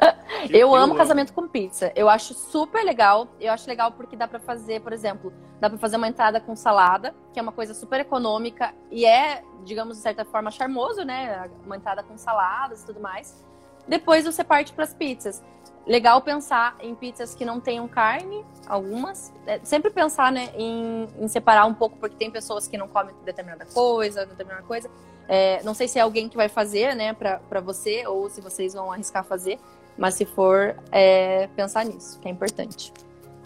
eu, 0.50 0.58
eu 0.58 0.74
amo 0.74 0.96
casamento 0.96 1.32
com 1.32 1.46
pizza. 1.46 1.92
Eu 1.94 2.08
acho 2.08 2.34
super 2.34 2.82
legal. 2.82 3.28
Eu 3.38 3.52
acho 3.52 3.68
legal 3.68 3.92
porque 3.92 4.16
dá 4.16 4.26
para 4.26 4.40
fazer, 4.40 4.80
por 4.80 4.92
exemplo, 4.92 5.32
dá 5.60 5.70
para 5.70 5.78
fazer 5.78 5.98
uma 5.98 6.08
entrada 6.08 6.40
com 6.40 6.56
salada, 6.56 7.14
que 7.32 7.38
é 7.38 7.42
uma 7.42 7.52
coisa 7.52 7.74
super 7.74 8.00
econômica 8.00 8.74
e 8.90 9.04
é, 9.04 9.44
digamos, 9.64 9.98
de 9.98 10.02
certa 10.02 10.24
forma 10.24 10.50
charmoso, 10.50 11.04
né? 11.04 11.48
Uma 11.64 11.76
entrada 11.76 12.02
com 12.02 12.18
saladas 12.18 12.82
e 12.82 12.86
tudo 12.86 12.98
mais. 12.98 13.44
Depois 13.86 14.24
você 14.24 14.42
parte 14.42 14.72
para 14.72 14.84
as 14.84 14.94
pizzas. 14.94 15.40
Legal 15.86 16.20
pensar 16.20 16.76
em 16.80 16.94
pizzas 16.94 17.34
que 17.34 17.44
não 17.44 17.60
tenham 17.60 17.88
carne, 17.88 18.44
algumas. 18.66 19.32
É, 19.46 19.58
sempre 19.64 19.90
pensar 19.90 20.30
né, 20.30 20.50
em, 20.56 21.08
em, 21.18 21.28
separar 21.28 21.66
um 21.66 21.74
pouco, 21.74 21.96
porque 21.98 22.16
tem 22.16 22.30
pessoas 22.30 22.68
que 22.68 22.78
não 22.78 22.86
comem 22.86 23.14
determinada 23.24 23.66
coisa, 23.66 24.24
determinada 24.24 24.62
coisa. 24.62 24.88
É, 25.28 25.60
não 25.64 25.74
sei 25.74 25.88
se 25.88 25.98
é 25.98 26.02
alguém 26.02 26.28
que 26.28 26.36
vai 26.36 26.48
fazer, 26.48 26.94
né, 26.94 27.12
para 27.12 27.60
você, 27.60 28.06
ou 28.06 28.30
se 28.30 28.40
vocês 28.40 28.74
vão 28.74 28.92
arriscar 28.92 29.24
fazer. 29.24 29.58
Mas 29.98 30.14
se 30.14 30.24
for, 30.24 30.76
é, 30.90 31.48
pensar 31.56 31.84
nisso, 31.84 32.18
que 32.20 32.28
é 32.28 32.30
importante. 32.30 32.92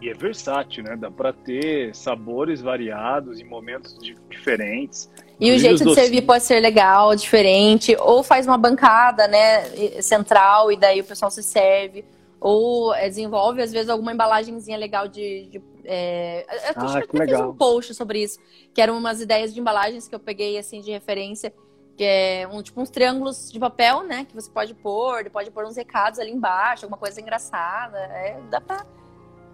E 0.00 0.10
é 0.10 0.14
versátil, 0.14 0.84
né? 0.84 0.94
Dá 0.94 1.10
para 1.10 1.32
ter 1.32 1.94
sabores 1.94 2.60
variados 2.60 3.40
em 3.40 3.44
momentos 3.44 3.98
diferentes. 4.28 5.10
E 5.40 5.50
o 5.52 5.58
jeito 5.58 5.84
de 5.84 5.94
servir 5.94 6.22
pode 6.22 6.44
ser 6.44 6.60
legal, 6.60 7.14
diferente, 7.16 7.96
ou 7.98 8.22
faz 8.22 8.46
uma 8.46 8.58
bancada, 8.58 9.26
né, 9.26 9.64
central 10.00 10.70
e 10.70 10.76
daí 10.76 11.00
o 11.00 11.04
pessoal 11.04 11.30
se 11.30 11.42
serve, 11.42 12.04
ou 12.40 12.94
é, 12.94 13.08
desenvolve 13.08 13.62
às 13.62 13.72
vezes 13.72 13.88
alguma 13.88 14.12
embalagenzinha 14.12 14.76
legal 14.76 15.08
de, 15.08 15.46
de 15.46 15.62
é... 15.84 16.42
eu 16.42 16.72
ah, 16.76 16.84
acho 16.84 17.00
que, 17.02 17.18
que 17.18 17.26
fiz 17.26 17.40
um 17.40 17.54
post 17.54 17.94
sobre 17.94 18.22
isso, 18.22 18.38
que 18.74 18.80
eram 18.80 18.96
umas 18.98 19.20
ideias 19.20 19.54
de 19.54 19.60
embalagens 19.60 20.06
que 20.08 20.14
eu 20.14 20.20
peguei 20.20 20.58
assim 20.58 20.80
de 20.80 20.90
referência, 20.90 21.52
que 21.96 22.04
é 22.04 22.48
um, 22.50 22.62
tipo 22.62 22.80
uns 22.80 22.90
triângulos 22.90 23.50
de 23.50 23.58
papel, 23.58 24.02
né, 24.02 24.26
que 24.28 24.34
você 24.34 24.50
pode 24.50 24.74
pôr, 24.74 25.28
pode 25.30 25.50
pôr 25.50 25.64
uns 25.64 25.76
recados 25.76 26.18
ali 26.18 26.30
embaixo, 26.30 26.84
alguma 26.84 26.98
coisa 26.98 27.20
engraçada, 27.20 27.98
é, 27.98 28.38
dá 28.50 28.60
para 28.60 28.84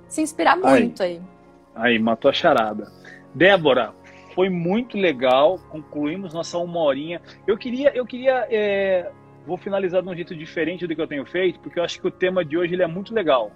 se 0.08 0.20
inspirar 0.20 0.56
muito 0.56 1.02
aí. 1.02 1.20
Aí, 1.74 1.98
matou 1.98 2.30
a 2.30 2.34
charada. 2.34 2.92
Débora, 3.34 3.94
foi 4.34 4.48
muito 4.48 4.96
legal. 4.96 5.58
Concluímos 5.70 6.34
nossa 6.34 6.58
uma 6.58 6.80
horinha. 6.80 7.20
Eu 7.46 7.56
queria, 7.56 7.90
eu 7.96 8.04
queria, 8.04 8.46
é... 8.50 9.10
vou 9.46 9.56
finalizar 9.56 10.02
de 10.02 10.08
um 10.08 10.14
jeito 10.14 10.34
diferente 10.34 10.86
do 10.86 10.94
que 10.94 11.00
eu 11.00 11.06
tenho 11.06 11.24
feito, 11.24 11.60
porque 11.60 11.78
eu 11.78 11.84
acho 11.84 12.00
que 12.00 12.06
o 12.06 12.10
tema 12.10 12.44
de 12.44 12.56
hoje 12.56 12.74
ele 12.74 12.82
é 12.82 12.86
muito 12.86 13.14
legal. 13.14 13.50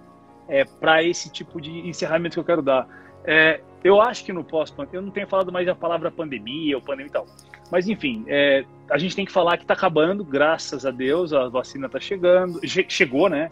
É 0.47 0.63
para 0.63 1.03
esse 1.03 1.31
tipo 1.31 1.59
de 1.59 1.71
encerramento 1.87 2.35
que 2.35 2.39
eu 2.39 2.43
quero 2.43 2.61
dar. 2.61 2.87
É, 3.25 3.59
eu 3.83 4.01
acho 4.01 4.23
que 4.23 4.31
no 4.31 4.43
pós 4.43 4.73
eu 4.93 5.01
não 5.01 5.11
tenho 5.11 5.27
falado 5.27 5.51
mais 5.51 5.65
da 5.65 5.75
palavra 5.75 6.09
pandemia 6.09 6.75
ou 6.77 6.81
pandemia 6.81 7.09
e 7.09 7.11
tal, 7.11 7.25
mas 7.69 7.87
enfim, 7.87 8.23
é, 8.27 8.63
a 8.89 8.97
gente 8.97 9.15
tem 9.15 9.25
que 9.25 9.31
falar 9.31 9.57
que 9.57 9.63
está 9.63 9.73
acabando, 9.73 10.23
graças 10.23 10.85
a 10.85 10.91
Deus, 10.91 11.33
a 11.33 11.49
vacina 11.49 11.87
está 11.87 11.99
chegando, 11.99 12.59
chegou, 12.87 13.29
né? 13.29 13.49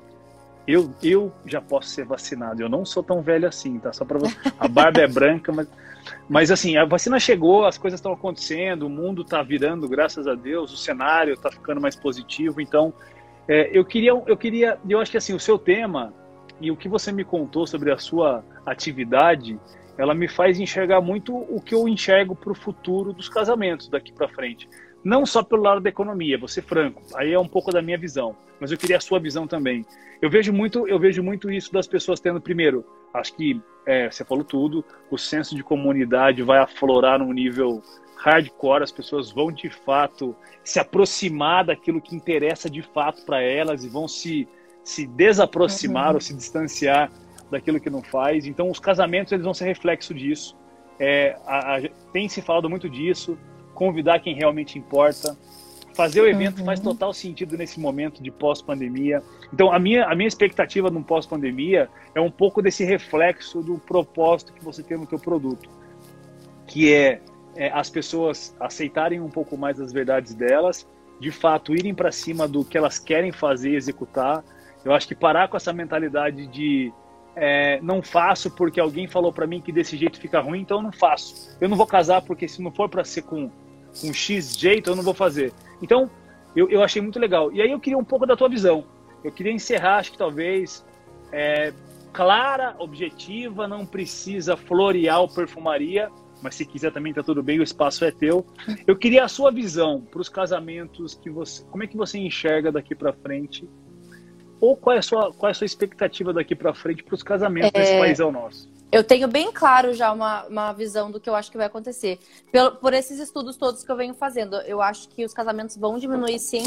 Eu, 0.67 0.93
eu 1.03 1.31
já 1.45 1.61
posso 1.61 1.89
ser 1.89 2.05
vacinado. 2.05 2.61
Eu 2.61 2.69
não 2.69 2.85
sou 2.85 3.03
tão 3.03 3.21
velho 3.21 3.47
assim, 3.47 3.77
tá? 3.79 3.93
Só 3.93 4.03
para 4.03 4.17
você. 4.17 4.35
A 4.59 4.67
barba 4.67 5.01
é 5.01 5.07
branca, 5.07 5.51
mas, 5.51 5.67
mas 6.27 6.51
assim, 6.51 6.75
a 6.75 6.85
vacina 6.85 7.19
chegou, 7.19 7.65
as 7.65 7.77
coisas 7.77 7.99
estão 7.99 8.13
acontecendo, 8.13 8.87
o 8.87 8.89
mundo 8.89 9.21
está 9.21 9.43
virando, 9.43 9.87
graças 9.87 10.27
a 10.27 10.33
Deus, 10.33 10.73
o 10.73 10.77
cenário 10.77 11.33
está 11.33 11.51
ficando 11.51 11.79
mais 11.79 11.95
positivo. 11.95 12.59
Então, 12.59 12.93
é, 13.47 13.69
eu 13.77 13.85
queria, 13.85 14.11
eu 14.25 14.37
queria, 14.37 14.79
eu 14.89 14.99
acho 14.99 15.11
que 15.11 15.17
assim, 15.17 15.33
o 15.33 15.39
seu 15.39 15.59
tema 15.59 16.13
e 16.59 16.71
o 16.71 16.77
que 16.77 16.87
você 16.87 17.11
me 17.11 17.23
contou 17.23 17.67
sobre 17.67 17.91
a 17.91 17.97
sua 17.97 18.43
atividade, 18.65 19.59
ela 19.97 20.13
me 20.13 20.27
faz 20.27 20.59
enxergar 20.59 21.01
muito 21.01 21.35
o 21.35 21.61
que 21.61 21.75
eu 21.75 21.87
enxergo 21.87 22.35
para 22.35 22.51
o 22.51 22.55
futuro 22.55 23.13
dos 23.13 23.29
casamentos 23.29 23.87
daqui 23.87 24.11
para 24.11 24.27
frente. 24.27 24.67
Não 25.05 25.25
só 25.25 25.43
pelo 25.43 25.61
lado 25.61 25.79
da 25.79 25.89
economia, 25.89 26.37
vou 26.37 26.47
ser 26.47 26.63
franco, 26.63 27.03
aí 27.15 27.31
é 27.31 27.39
um 27.39 27.47
pouco 27.47 27.71
da 27.71 27.81
minha 27.81 27.97
visão, 27.97 28.35
mas 28.59 28.71
eu 28.71 28.77
queria 28.77 28.97
a 28.97 28.99
sua 28.99 29.19
visão 29.19 29.47
também. 29.47 29.85
Eu 30.21 30.29
vejo 30.29 30.51
muito, 30.51 30.87
eu 30.87 30.99
vejo 30.99 31.21
muito 31.21 31.51
isso 31.51 31.71
das 31.71 31.87
pessoas 31.87 32.19
tendo 32.19 32.41
primeiro, 32.41 32.83
acho 33.13 33.35
que 33.35 33.61
é, 33.85 34.09
você 34.09 34.25
falou 34.25 34.43
tudo, 34.43 34.83
o 35.11 35.17
senso 35.17 35.55
de 35.55 35.63
comunidade 35.63 36.41
vai 36.41 36.57
aflorar 36.57 37.19
num 37.19 37.31
nível 37.31 37.83
hardcore, 38.17 38.83
as 38.83 38.91
pessoas 38.91 39.31
vão 39.31 39.51
de 39.51 39.69
fato 39.69 40.35
se 40.63 40.79
aproximar 40.79 41.65
daquilo 41.65 42.01
que 42.01 42.15
interessa 42.15 42.67
de 42.67 42.81
fato 42.81 43.23
para 43.23 43.39
elas 43.41 43.83
e 43.83 43.89
vão 43.89 44.07
se 44.07 44.47
se 44.85 45.07
desaproximar 45.07 46.09
uhum. 46.09 46.15
ou 46.15 46.21
se 46.21 46.33
distanciar 46.33 47.11
daquilo 47.49 47.79
que 47.79 47.89
não 47.89 48.03
faz. 48.03 48.45
Então, 48.45 48.69
os 48.69 48.79
casamentos 48.79 49.33
eles 49.33 49.43
vão 49.43 49.53
ser 49.53 49.65
reflexo 49.65 50.13
disso. 50.13 50.55
É, 50.99 51.35
a, 51.45 51.77
a, 51.77 51.81
tem 52.13 52.29
se 52.29 52.41
falado 52.41 52.69
muito 52.69 52.87
disso. 52.87 53.37
Convidar 53.75 54.19
quem 54.19 54.33
realmente 54.33 54.79
importa. 54.79 55.37
Fazer 55.93 56.21
o 56.21 56.27
evento 56.27 56.59
uhum. 56.59 56.65
faz 56.65 56.79
total 56.79 57.13
sentido 57.13 57.57
nesse 57.57 57.79
momento 57.79 58.21
de 58.21 58.31
pós-pandemia. 58.31 59.21
Então, 59.53 59.71
a 59.71 59.79
minha, 59.79 60.05
a 60.05 60.15
minha 60.15 60.27
expectativa 60.27 60.89
no 60.89 61.03
pós-pandemia 61.03 61.89
é 62.13 62.19
um 62.19 62.31
pouco 62.31 62.61
desse 62.61 62.83
reflexo 62.83 63.61
do 63.61 63.77
propósito 63.77 64.51
que 64.51 64.63
você 64.63 64.83
tem 64.83 64.97
no 64.97 65.05
teu 65.05 65.19
produto, 65.19 65.69
que 66.67 66.93
é, 66.93 67.21
é 67.55 67.71
as 67.71 67.89
pessoas 67.89 68.53
aceitarem 68.59 69.21
um 69.21 69.29
pouco 69.29 69.57
mais 69.57 69.79
as 69.79 69.93
verdades 69.93 70.33
delas, 70.33 70.85
de 71.17 71.31
fato 71.31 71.73
irem 71.73 71.93
para 71.93 72.11
cima 72.11 72.45
do 72.47 72.65
que 72.65 72.77
elas 72.77 72.99
querem 72.99 73.31
fazer 73.31 73.71
e 73.71 73.75
executar. 73.75 74.43
Eu 74.83 74.91
acho 74.91 75.07
que 75.07 75.15
parar 75.15 75.47
com 75.47 75.55
essa 75.55 75.71
mentalidade 75.71 76.45
de 76.47 76.91
é, 77.35 77.79
não 77.81 78.01
faço 78.01 78.51
porque 78.51 78.79
alguém 78.79 79.07
falou 79.07 79.31
para 79.31 79.45
mim 79.45 79.61
que 79.61 79.71
desse 79.71 79.97
jeito 79.97 80.19
fica 80.19 80.39
ruim, 80.39 80.61
então 80.61 80.77
eu 80.77 80.83
não 80.83 80.91
faço. 80.91 81.55
Eu 81.59 81.67
não 81.67 81.75
vou 81.75 81.85
casar 81.85 82.21
porque 82.21 82.47
se 82.47 82.61
não 82.61 82.71
for 82.71 82.89
para 82.89 83.03
ser 83.03 83.23
com 83.23 83.49
um 84.03 84.13
X 84.13 84.57
jeito, 84.57 84.89
eu 84.89 84.95
não 84.95 85.03
vou 85.03 85.13
fazer. 85.13 85.53
Então, 85.81 86.09
eu, 86.55 86.69
eu 86.69 86.81
achei 86.81 87.01
muito 87.01 87.19
legal. 87.19 87.51
E 87.51 87.61
aí 87.61 87.71
eu 87.71 87.79
queria 87.79 87.97
um 87.97 88.03
pouco 88.03 88.25
da 88.25 88.35
tua 88.35 88.49
visão. 88.49 88.85
Eu 89.23 89.31
queria 89.31 89.51
encerrar, 89.51 89.97
acho 89.97 90.11
que 90.11 90.17
talvez, 90.17 90.85
é, 91.31 91.73
clara, 92.13 92.75
objetiva, 92.79 93.67
não 93.67 93.85
precisa 93.85 94.55
florear 94.55 95.21
o 95.21 95.27
perfumaria, 95.27 96.09
mas 96.41 96.55
se 96.55 96.65
quiser 96.65 96.91
também 96.91 97.13
tá 97.13 97.23
tudo 97.23 97.41
bem, 97.41 97.59
o 97.59 97.63
espaço 97.63 98.05
é 98.05 98.11
teu. 98.11 98.45
Eu 98.85 98.95
queria 98.95 99.23
a 99.23 99.27
sua 99.27 99.51
visão 99.51 100.01
para 100.01 100.21
os 100.21 100.29
casamentos 100.29 101.15
que 101.15 101.29
você, 101.29 101.63
como 101.65 101.83
é 101.83 101.87
que 101.87 101.97
você 101.97 102.17
enxerga 102.19 102.71
daqui 102.71 102.93
para 102.93 103.11
frente? 103.11 103.67
Ou 104.61 104.77
qual 104.77 104.95
é 104.95 104.99
a 104.99 105.01
sua, 105.01 105.33
qual 105.33 105.49
é 105.49 105.51
a 105.51 105.53
sua 105.53 105.65
expectativa 105.65 106.31
daqui 106.31 106.55
para 106.55 106.73
frente 106.73 107.03
para 107.03 107.15
os 107.15 107.23
casamentos 107.23 107.71
é... 107.73 107.79
nesse 107.79 107.99
país 107.99 108.19
ao 108.19 108.31
nosso? 108.31 108.74
Eu 108.91 109.03
tenho 109.03 109.27
bem 109.27 109.51
claro 109.51 109.93
já 109.93 110.11
uma, 110.11 110.45
uma 110.45 110.73
visão 110.73 111.11
do 111.11 111.19
que 111.19 111.29
eu 111.29 111.35
acho 111.35 111.51
que 111.51 111.57
vai 111.57 111.67
acontecer. 111.67 112.19
Pelo, 112.51 112.75
por 112.77 112.93
esses 112.93 113.19
estudos 113.19 113.57
todos 113.57 113.83
que 113.83 113.91
eu 113.91 113.95
venho 113.95 114.13
fazendo, 114.13 114.55
eu 114.61 114.81
acho 114.81 115.09
que 115.09 115.25
os 115.25 115.33
casamentos 115.33 115.75
vão 115.75 115.97
diminuir 115.97 116.39
sim 116.39 116.63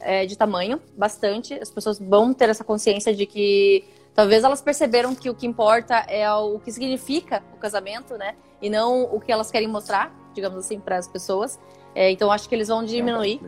é, 0.00 0.24
de 0.24 0.36
tamanho, 0.36 0.80
bastante. 0.96 1.54
As 1.54 1.70
pessoas 1.70 1.98
vão 1.98 2.32
ter 2.32 2.48
essa 2.48 2.64
consciência 2.64 3.14
de 3.14 3.26
que 3.26 3.84
talvez 4.14 4.44
elas 4.44 4.62
perceberam 4.62 5.14
que 5.14 5.28
o 5.28 5.34
que 5.34 5.46
importa 5.46 5.94
é 6.08 6.30
o 6.32 6.58
que 6.58 6.72
significa 6.72 7.42
o 7.54 7.58
casamento, 7.58 8.16
né? 8.16 8.34
E 8.62 8.70
não 8.70 9.02
o 9.04 9.20
que 9.20 9.30
elas 9.30 9.50
querem 9.50 9.68
mostrar, 9.68 10.12
digamos 10.34 10.58
assim, 10.58 10.80
para 10.80 10.96
as 10.96 11.08
pessoas. 11.08 11.58
É, 11.94 12.10
então 12.10 12.30
acho 12.30 12.48
que 12.48 12.54
eles 12.54 12.68
vão 12.68 12.84
diminuir. 12.84 13.40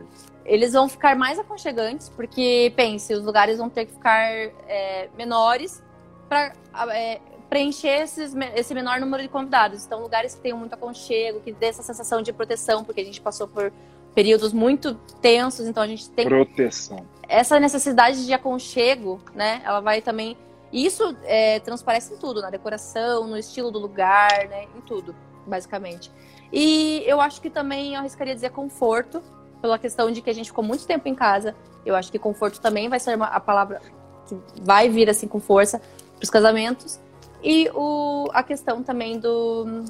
Eles 0.43 0.73
vão 0.73 0.89
ficar 0.89 1.15
mais 1.15 1.39
aconchegantes, 1.39 2.09
porque 2.09 2.73
pense, 2.75 3.13
os 3.13 3.23
lugares 3.23 3.57
vão 3.57 3.69
ter 3.69 3.85
que 3.85 3.93
ficar 3.93 4.27
é, 4.67 5.09
menores 5.15 5.83
para 6.27 6.53
é, 6.93 7.21
preencher 7.51 8.03
esses, 8.03 8.33
esse 8.55 8.73
menor 8.73 8.97
número 9.01 9.21
de 9.21 9.27
convidados. 9.27 9.85
Então, 9.85 9.99
lugares 9.99 10.33
que 10.33 10.39
tenham 10.39 10.57
muito 10.57 10.71
aconchego, 10.71 11.41
que 11.41 11.51
dê 11.51 11.65
essa 11.65 11.83
sensação 11.83 12.21
de 12.21 12.31
proteção, 12.31 12.81
porque 12.81 13.01
a 13.01 13.03
gente 13.03 13.19
passou 13.19 13.45
por 13.45 13.73
períodos 14.15 14.53
muito 14.53 14.95
tensos, 15.21 15.67
então 15.67 15.83
a 15.83 15.87
gente 15.87 16.09
tem 16.11 16.25
proteção. 16.25 17.05
Essa 17.27 17.59
necessidade 17.59 18.25
de 18.25 18.31
aconchego, 18.31 19.19
né? 19.35 19.61
Ela 19.65 19.81
vai 19.81 20.01
também 20.01 20.37
isso 20.71 21.13
é, 21.25 21.59
transparece 21.59 22.13
em 22.13 22.17
tudo, 22.17 22.41
na 22.41 22.49
decoração, 22.49 23.27
no 23.27 23.37
estilo 23.37 23.69
do 23.69 23.79
lugar, 23.79 24.47
né? 24.47 24.67
Em 24.73 24.79
tudo, 24.79 25.13
basicamente. 25.45 26.09
E 26.53 27.03
eu 27.05 27.19
acho 27.19 27.41
que 27.41 27.49
também 27.49 27.95
eu 27.95 27.99
arriscaria 27.99 28.33
dizer 28.33 28.51
conforto, 28.51 29.21
pela 29.61 29.77
questão 29.77 30.09
de 30.09 30.21
que 30.21 30.29
a 30.29 30.33
gente 30.33 30.47
ficou 30.47 30.63
muito 30.63 30.87
tempo 30.87 31.05
em 31.09 31.15
casa. 31.15 31.53
Eu 31.85 31.97
acho 31.97 32.09
que 32.09 32.17
conforto 32.17 32.61
também 32.61 32.87
vai 32.87 32.99
ser 32.99 33.13
uma, 33.13 33.25
a 33.25 33.41
palavra 33.41 33.81
que 34.25 34.37
vai 34.61 34.87
vir 34.87 35.09
assim 35.09 35.27
com 35.27 35.41
força 35.41 35.79
para 35.79 36.23
os 36.23 36.29
casamentos. 36.29 37.00
E 37.43 37.69
o, 37.73 38.27
a 38.33 38.43
questão 38.43 38.83
também 38.83 39.19
do, 39.19 39.83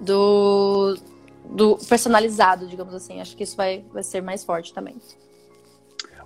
do, 0.00 0.96
do 1.44 1.76
personalizado, 1.88 2.66
digamos 2.66 2.94
assim. 2.94 3.20
Acho 3.20 3.36
que 3.36 3.42
isso 3.42 3.56
vai, 3.56 3.84
vai 3.92 4.02
ser 4.02 4.22
mais 4.22 4.44
forte 4.44 4.72
também. 4.72 4.96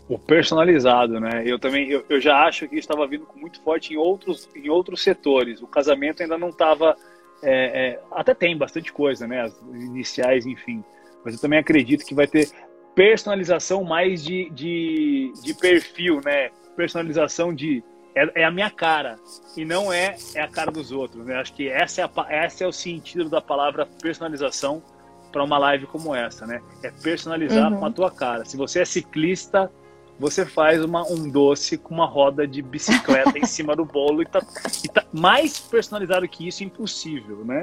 O 0.09 0.19
personalizado, 0.19 1.19
né? 1.21 1.43
Eu 1.47 1.59
também 1.59 1.89
eu, 1.89 2.05
eu 2.09 2.21
já 2.21 2.45
acho 2.47 2.69
que 2.69 2.77
estava 2.77 3.07
vindo 3.07 3.27
muito 3.37 3.61
forte 3.63 3.95
em 3.95 3.97
outros, 3.97 4.49
em 4.55 4.69
outros 4.69 5.03
setores. 5.03 5.63
O 5.63 5.67
casamento 5.67 6.23
ainda 6.23 6.37
não 6.37 6.51
estava. 6.51 6.97
É, 7.43 7.87
é, 7.87 8.01
até 8.13 8.35
tem 8.35 8.57
bastante 8.57 8.93
coisa, 8.93 9.27
né? 9.27 9.43
As 9.43 9.59
iniciais, 9.73 10.45
enfim. 10.45 10.85
Mas 11.25 11.35
eu 11.35 11.41
também 11.41 11.59
acredito 11.59 12.05
que 12.05 12.15
vai 12.15 12.27
ter 12.27 12.51
personalização 12.95 13.85
mais 13.85 14.23
de, 14.23 14.51
de, 14.51 15.33
de 15.43 15.55
perfil, 15.55 16.21
né? 16.23 16.51
Personalização 16.77 17.55
de 17.55 17.83
é, 18.15 18.43
é, 18.43 18.45
a 18.45 18.51
minha 18.51 18.71
cara 18.71 19.19
e 19.57 19.65
não 19.65 19.93
é, 19.93 20.17
é 20.35 20.43
a 20.43 20.49
cara 20.49 20.71
dos 20.71 20.93
outros. 20.93 21.25
Né? 21.25 21.37
Acho 21.37 21.53
que 21.55 21.69
essa 21.69 22.01
é, 22.01 22.05
a, 22.05 22.33
essa 22.33 22.65
é 22.65 22.67
o 22.67 22.73
sentido 22.73 23.29
da 23.29 23.41
palavra 23.41 23.87
personalização 24.01 24.83
para 25.31 25.43
uma 25.43 25.59
live 25.59 25.87
como 25.87 26.15
essa, 26.15 26.47
né? 26.47 26.61
É 26.83 26.91
personalizar 26.91 27.73
uhum. 27.73 27.79
com 27.79 27.87
a 27.87 27.91
tua 27.91 28.11
cara. 28.11 28.45
Se 28.45 28.55
você 28.55 28.81
é 28.81 28.85
ciclista, 28.85 29.73
você 30.19 30.45
faz 30.45 30.85
uma, 30.85 31.03
um 31.11 31.29
doce 31.29 31.79
com 31.79 31.95
uma 31.95 32.07
roda 32.07 32.47
de 32.47 32.61
bicicleta 32.61 33.39
em 33.39 33.47
cima 33.47 33.75
do 33.75 33.85
bolo 33.85 34.23
e 34.23 34.27
tá, 34.27 34.43
e 34.85 34.89
tá 34.89 35.05
mais 35.11 35.59
personalizado 35.59 36.29
que 36.29 36.47
isso 36.47 36.63
impossível, 36.63 37.45
né? 37.45 37.63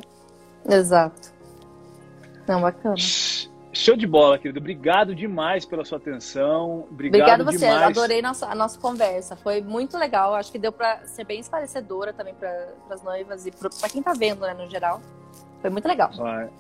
Exato. 0.68 1.32
Não, 2.48 2.62
bacana. 2.62 2.96
Show 3.80 3.96
de 3.96 4.06
bola, 4.06 4.38
querido. 4.38 4.60
Obrigado 4.60 5.16
demais 5.16 5.66
pela 5.66 5.86
sua 5.86 5.98
atenção. 5.98 6.86
Obrigado 6.92 7.22
Obrigado 7.22 7.46
você. 7.46 7.66
Demais. 7.66 7.98
Adorei 7.98 8.22
nossa, 8.22 8.46
a 8.48 8.54
nossa 8.54 8.78
conversa. 8.78 9.38
Foi 9.38 9.62
muito 9.62 9.98
legal. 9.98 10.36
Acho 10.36 10.52
que 10.52 10.60
deu 10.60 10.74
para 10.74 11.06
ser 11.06 11.24
bem 11.24 11.40
esclarecedora 11.40 12.12
também 12.12 12.34
para 12.34 12.74
as 12.90 13.02
noivas 13.02 13.46
e 13.46 13.52
para 13.52 13.90
quem 13.90 14.00
está 14.00 14.12
vendo, 14.12 14.42
né, 14.42 14.54
no 14.54 14.70
geral. 14.70 15.02
Foi 15.62 15.70
muito 15.70 15.88
legal. 15.88 16.12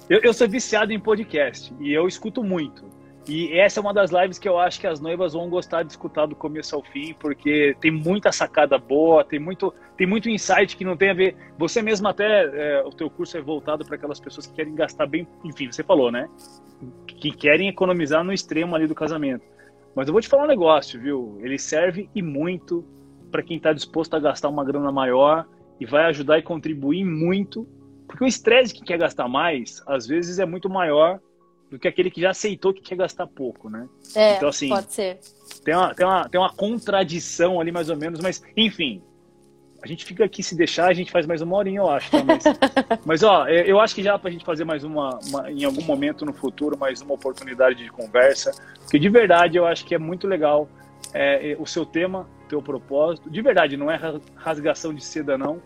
Eu, 0.09 0.22
eu 0.22 0.34
sou 0.34 0.47
viciado 0.47 0.93
em 0.93 0.99
podcast 0.99 1.74
e 1.82 1.91
eu 1.91 2.07
escuto 2.07 2.41
muito. 2.41 2.86
E 3.28 3.51
essa 3.59 3.80
é 3.80 3.82
uma 3.82 3.93
das 3.93 4.11
lives 4.11 4.39
que 4.39 4.47
eu 4.47 4.57
acho 4.57 4.80
que 4.80 4.88
as 4.88 4.99
noivas 4.99 5.34
vão 5.34 5.49
gostar 5.49 5.84
de 5.84 5.91
escutar 5.91 6.26
do 6.26 6.36
começo 6.36 6.76
ao 6.76 6.82
fim, 6.82 7.13
porque 7.13 7.76
tem 7.80 7.91
muita 7.91 8.32
sacada 8.32 8.78
boa, 8.78 9.24
tem 9.24 9.39
muito, 9.39 9.74
tem 9.95 10.07
muito 10.07 10.30
insight 10.30 10.76
que 10.76 10.84
não 10.84 10.97
tem 10.97 11.11
a 11.11 11.13
ver. 11.13 11.36
Você 11.57 11.82
mesmo 11.82 12.07
até 12.07 12.26
é, 12.26 12.84
o 12.84 12.89
teu 12.89 13.09
curso 13.09 13.38
é 13.38 13.41
voltado 13.41 13.86
para 13.86 13.97
aquelas 13.97 14.20
pessoas 14.20 14.47
que 14.47 14.53
querem 14.53 14.74
gastar 14.74 15.05
bem, 15.05 15.28
enfim, 15.43 15.72
você 15.72 15.84
falou, 15.84 16.11
né? 16.11 16.28
Que 17.20 17.32
querem 17.32 17.67
economizar 17.67 18.24
no 18.24 18.34
extremo 18.34 18.76
ali 18.76 18.88
do 18.88 18.95
casamento. 18.95 19.43
Mas 19.95 20.07
eu 20.07 20.13
vou 20.13 20.22
te 20.22 20.28
falar 20.28 20.43
um 20.43 20.47
negócio, 20.47 20.99
viu? 20.99 21.39
Ele 21.41 21.57
serve 21.57 22.09
e 22.15 22.22
muito 22.22 22.86
para 23.32 23.43
quem 23.43 23.57
está 23.57 23.74
disposto 23.74 24.13
a 24.15 24.20
gastar 24.20 24.49
uma 24.49 24.63
grana 24.63 24.91
maior 24.91 25.45
e 25.80 25.86
vai 25.86 26.05
ajudar 26.05 26.38
e 26.39 26.41
contribuir 26.41 27.05
muito, 27.05 27.67
porque 28.07 28.24
o 28.24 28.28
estresse 28.28 28.74
que 28.74 28.84
quer 28.84 28.97
gastar 28.97 29.28
mais, 29.28 29.82
às 29.88 30.07
vezes 30.07 30.39
é 30.39 30.45
muito 30.45 30.70
maior 30.70 31.20
do 31.70 31.78
que 31.78 31.88
aquele 31.88 32.09
que 32.09 32.22
já 32.22 32.32
aceitou 32.32 32.74
que 32.74 32.82
quer 32.82 32.95
gastar 32.95 33.28
pouco, 33.28 33.70
né? 33.70 33.88
É, 34.15 34.36
então, 34.38 34.49
assim, 34.49 34.70
pode 34.70 34.91
ser. 34.91 35.20
Tem 35.63 35.76
uma, 35.76 35.93
tem, 35.93 36.05
uma, 36.05 36.28
tem 36.28 36.41
uma 36.41 36.51
contradição 36.51 37.61
ali, 37.61 37.72
mais 37.72 37.89
ou 37.89 37.95
menos, 37.95 38.20
mas, 38.20 38.43
enfim, 38.57 39.01
a 39.82 39.88
gente 39.88 40.06
fica 40.06 40.26
aqui, 40.26 40.44
se 40.44 40.56
deixar, 40.56 40.88
a 40.88 40.94
gente 40.94 41.12
faz 41.12 41.26
mais 41.26 41.42
uma 41.42 41.56
horinha, 41.56 41.80
eu 41.80 41.90
acho. 41.90 42.12
Tá? 42.12 42.24
Mas, 42.24 42.44
mas, 43.06 43.24
ó, 43.24 43.48
é, 43.48 43.70
eu 43.70 43.80
acho 43.80 43.96
que 43.96 44.04
já 44.04 44.18
para 44.18 44.30
a 44.30 44.32
gente 44.32 44.46
fazer 44.46 44.66
mais 44.66 44.84
uma, 44.84 45.20
uma, 45.28 45.52
em 45.52 45.64
algum 45.64 45.84
momento 45.84 46.26
no 46.26 46.34
futuro, 46.34 46.78
mais 46.78 47.02
uma 47.02 47.14
oportunidade 47.14 47.84
de 47.84 47.90
conversa, 47.90 48.52
porque 48.82 49.00
de 49.00 49.10
verdade 49.10 49.58
eu 49.58 49.66
acho 49.66 49.86
que 49.86 49.96
é 49.96 50.00
muito 50.00 50.28
legal 50.28 50.68
é, 51.14 51.52
é 51.52 51.58
o 51.60 51.66
seu 51.66 51.86
tema, 51.86 52.28
teu 52.48 52.62
propósito. 52.62 53.30
De 53.30 53.42
verdade, 53.42 53.78
não 53.78 53.90
é 53.90 54.00
rasgação 54.36 54.94
de 54.94 55.04
seda, 55.04 55.38
não 55.38 55.62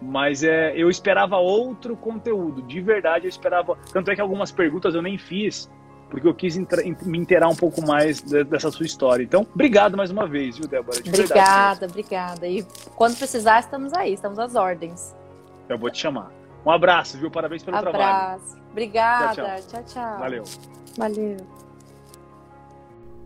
mas 0.00 0.42
é, 0.42 0.72
eu 0.74 0.88
esperava 0.88 1.36
outro 1.36 1.94
conteúdo, 1.96 2.62
de 2.62 2.80
verdade 2.80 3.26
eu 3.26 3.28
esperava. 3.28 3.76
Tanto 3.92 4.10
é 4.10 4.14
que 4.14 4.20
algumas 4.20 4.50
perguntas 4.50 4.94
eu 4.94 5.02
nem 5.02 5.18
fiz, 5.18 5.70
porque 6.10 6.26
eu 6.26 6.34
quis 6.34 6.56
me 6.56 7.18
inteirar 7.18 7.48
um 7.48 7.54
pouco 7.54 7.80
mais 7.86 8.20
de, 8.20 8.42
dessa 8.44 8.70
sua 8.70 8.84
história. 8.84 9.22
Então, 9.22 9.46
obrigado 9.54 9.96
mais 9.96 10.10
uma 10.10 10.26
vez, 10.26 10.58
viu, 10.58 10.66
Débora? 10.66 11.00
De 11.00 11.08
obrigada, 11.08 11.34
verdade, 11.34 11.84
obrigada. 11.84 12.48
E 12.48 12.66
quando 12.96 13.16
precisar, 13.16 13.60
estamos 13.60 13.92
aí, 13.94 14.12
estamos 14.12 14.38
às 14.38 14.54
ordens. 14.56 15.16
Eu 15.68 15.78
vou 15.78 15.90
te 15.90 15.98
chamar. 15.98 16.30
Um 16.66 16.70
abraço, 16.70 17.16
viu? 17.16 17.30
Parabéns 17.30 17.62
pelo 17.62 17.76
abraço. 17.76 17.96
trabalho. 17.96 18.34
Abraço. 18.34 18.58
Obrigada. 18.70 19.34
Tchau 19.34 19.44
tchau. 19.44 19.68
tchau, 19.68 19.84
tchau. 19.84 20.18
Valeu. 20.18 20.44
Valeu. 20.98 21.36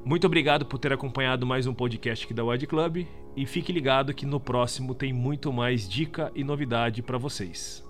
Muito 0.04 0.26
obrigado 0.26 0.66
por 0.66 0.78
ter 0.78 0.92
acompanhado 0.92 1.46
mais 1.46 1.66
um 1.66 1.72
podcast 1.72 2.26
aqui 2.26 2.34
da 2.34 2.44
Wed 2.44 2.66
Club 2.66 3.06
e 3.34 3.46
fique 3.46 3.72
ligado 3.72 4.12
que 4.12 4.26
no 4.26 4.38
próximo 4.38 4.94
tem 4.94 5.12
muito 5.12 5.50
mais 5.50 5.88
dica 5.88 6.30
e 6.34 6.44
novidade 6.44 7.02
para 7.02 7.16
vocês. 7.16 7.82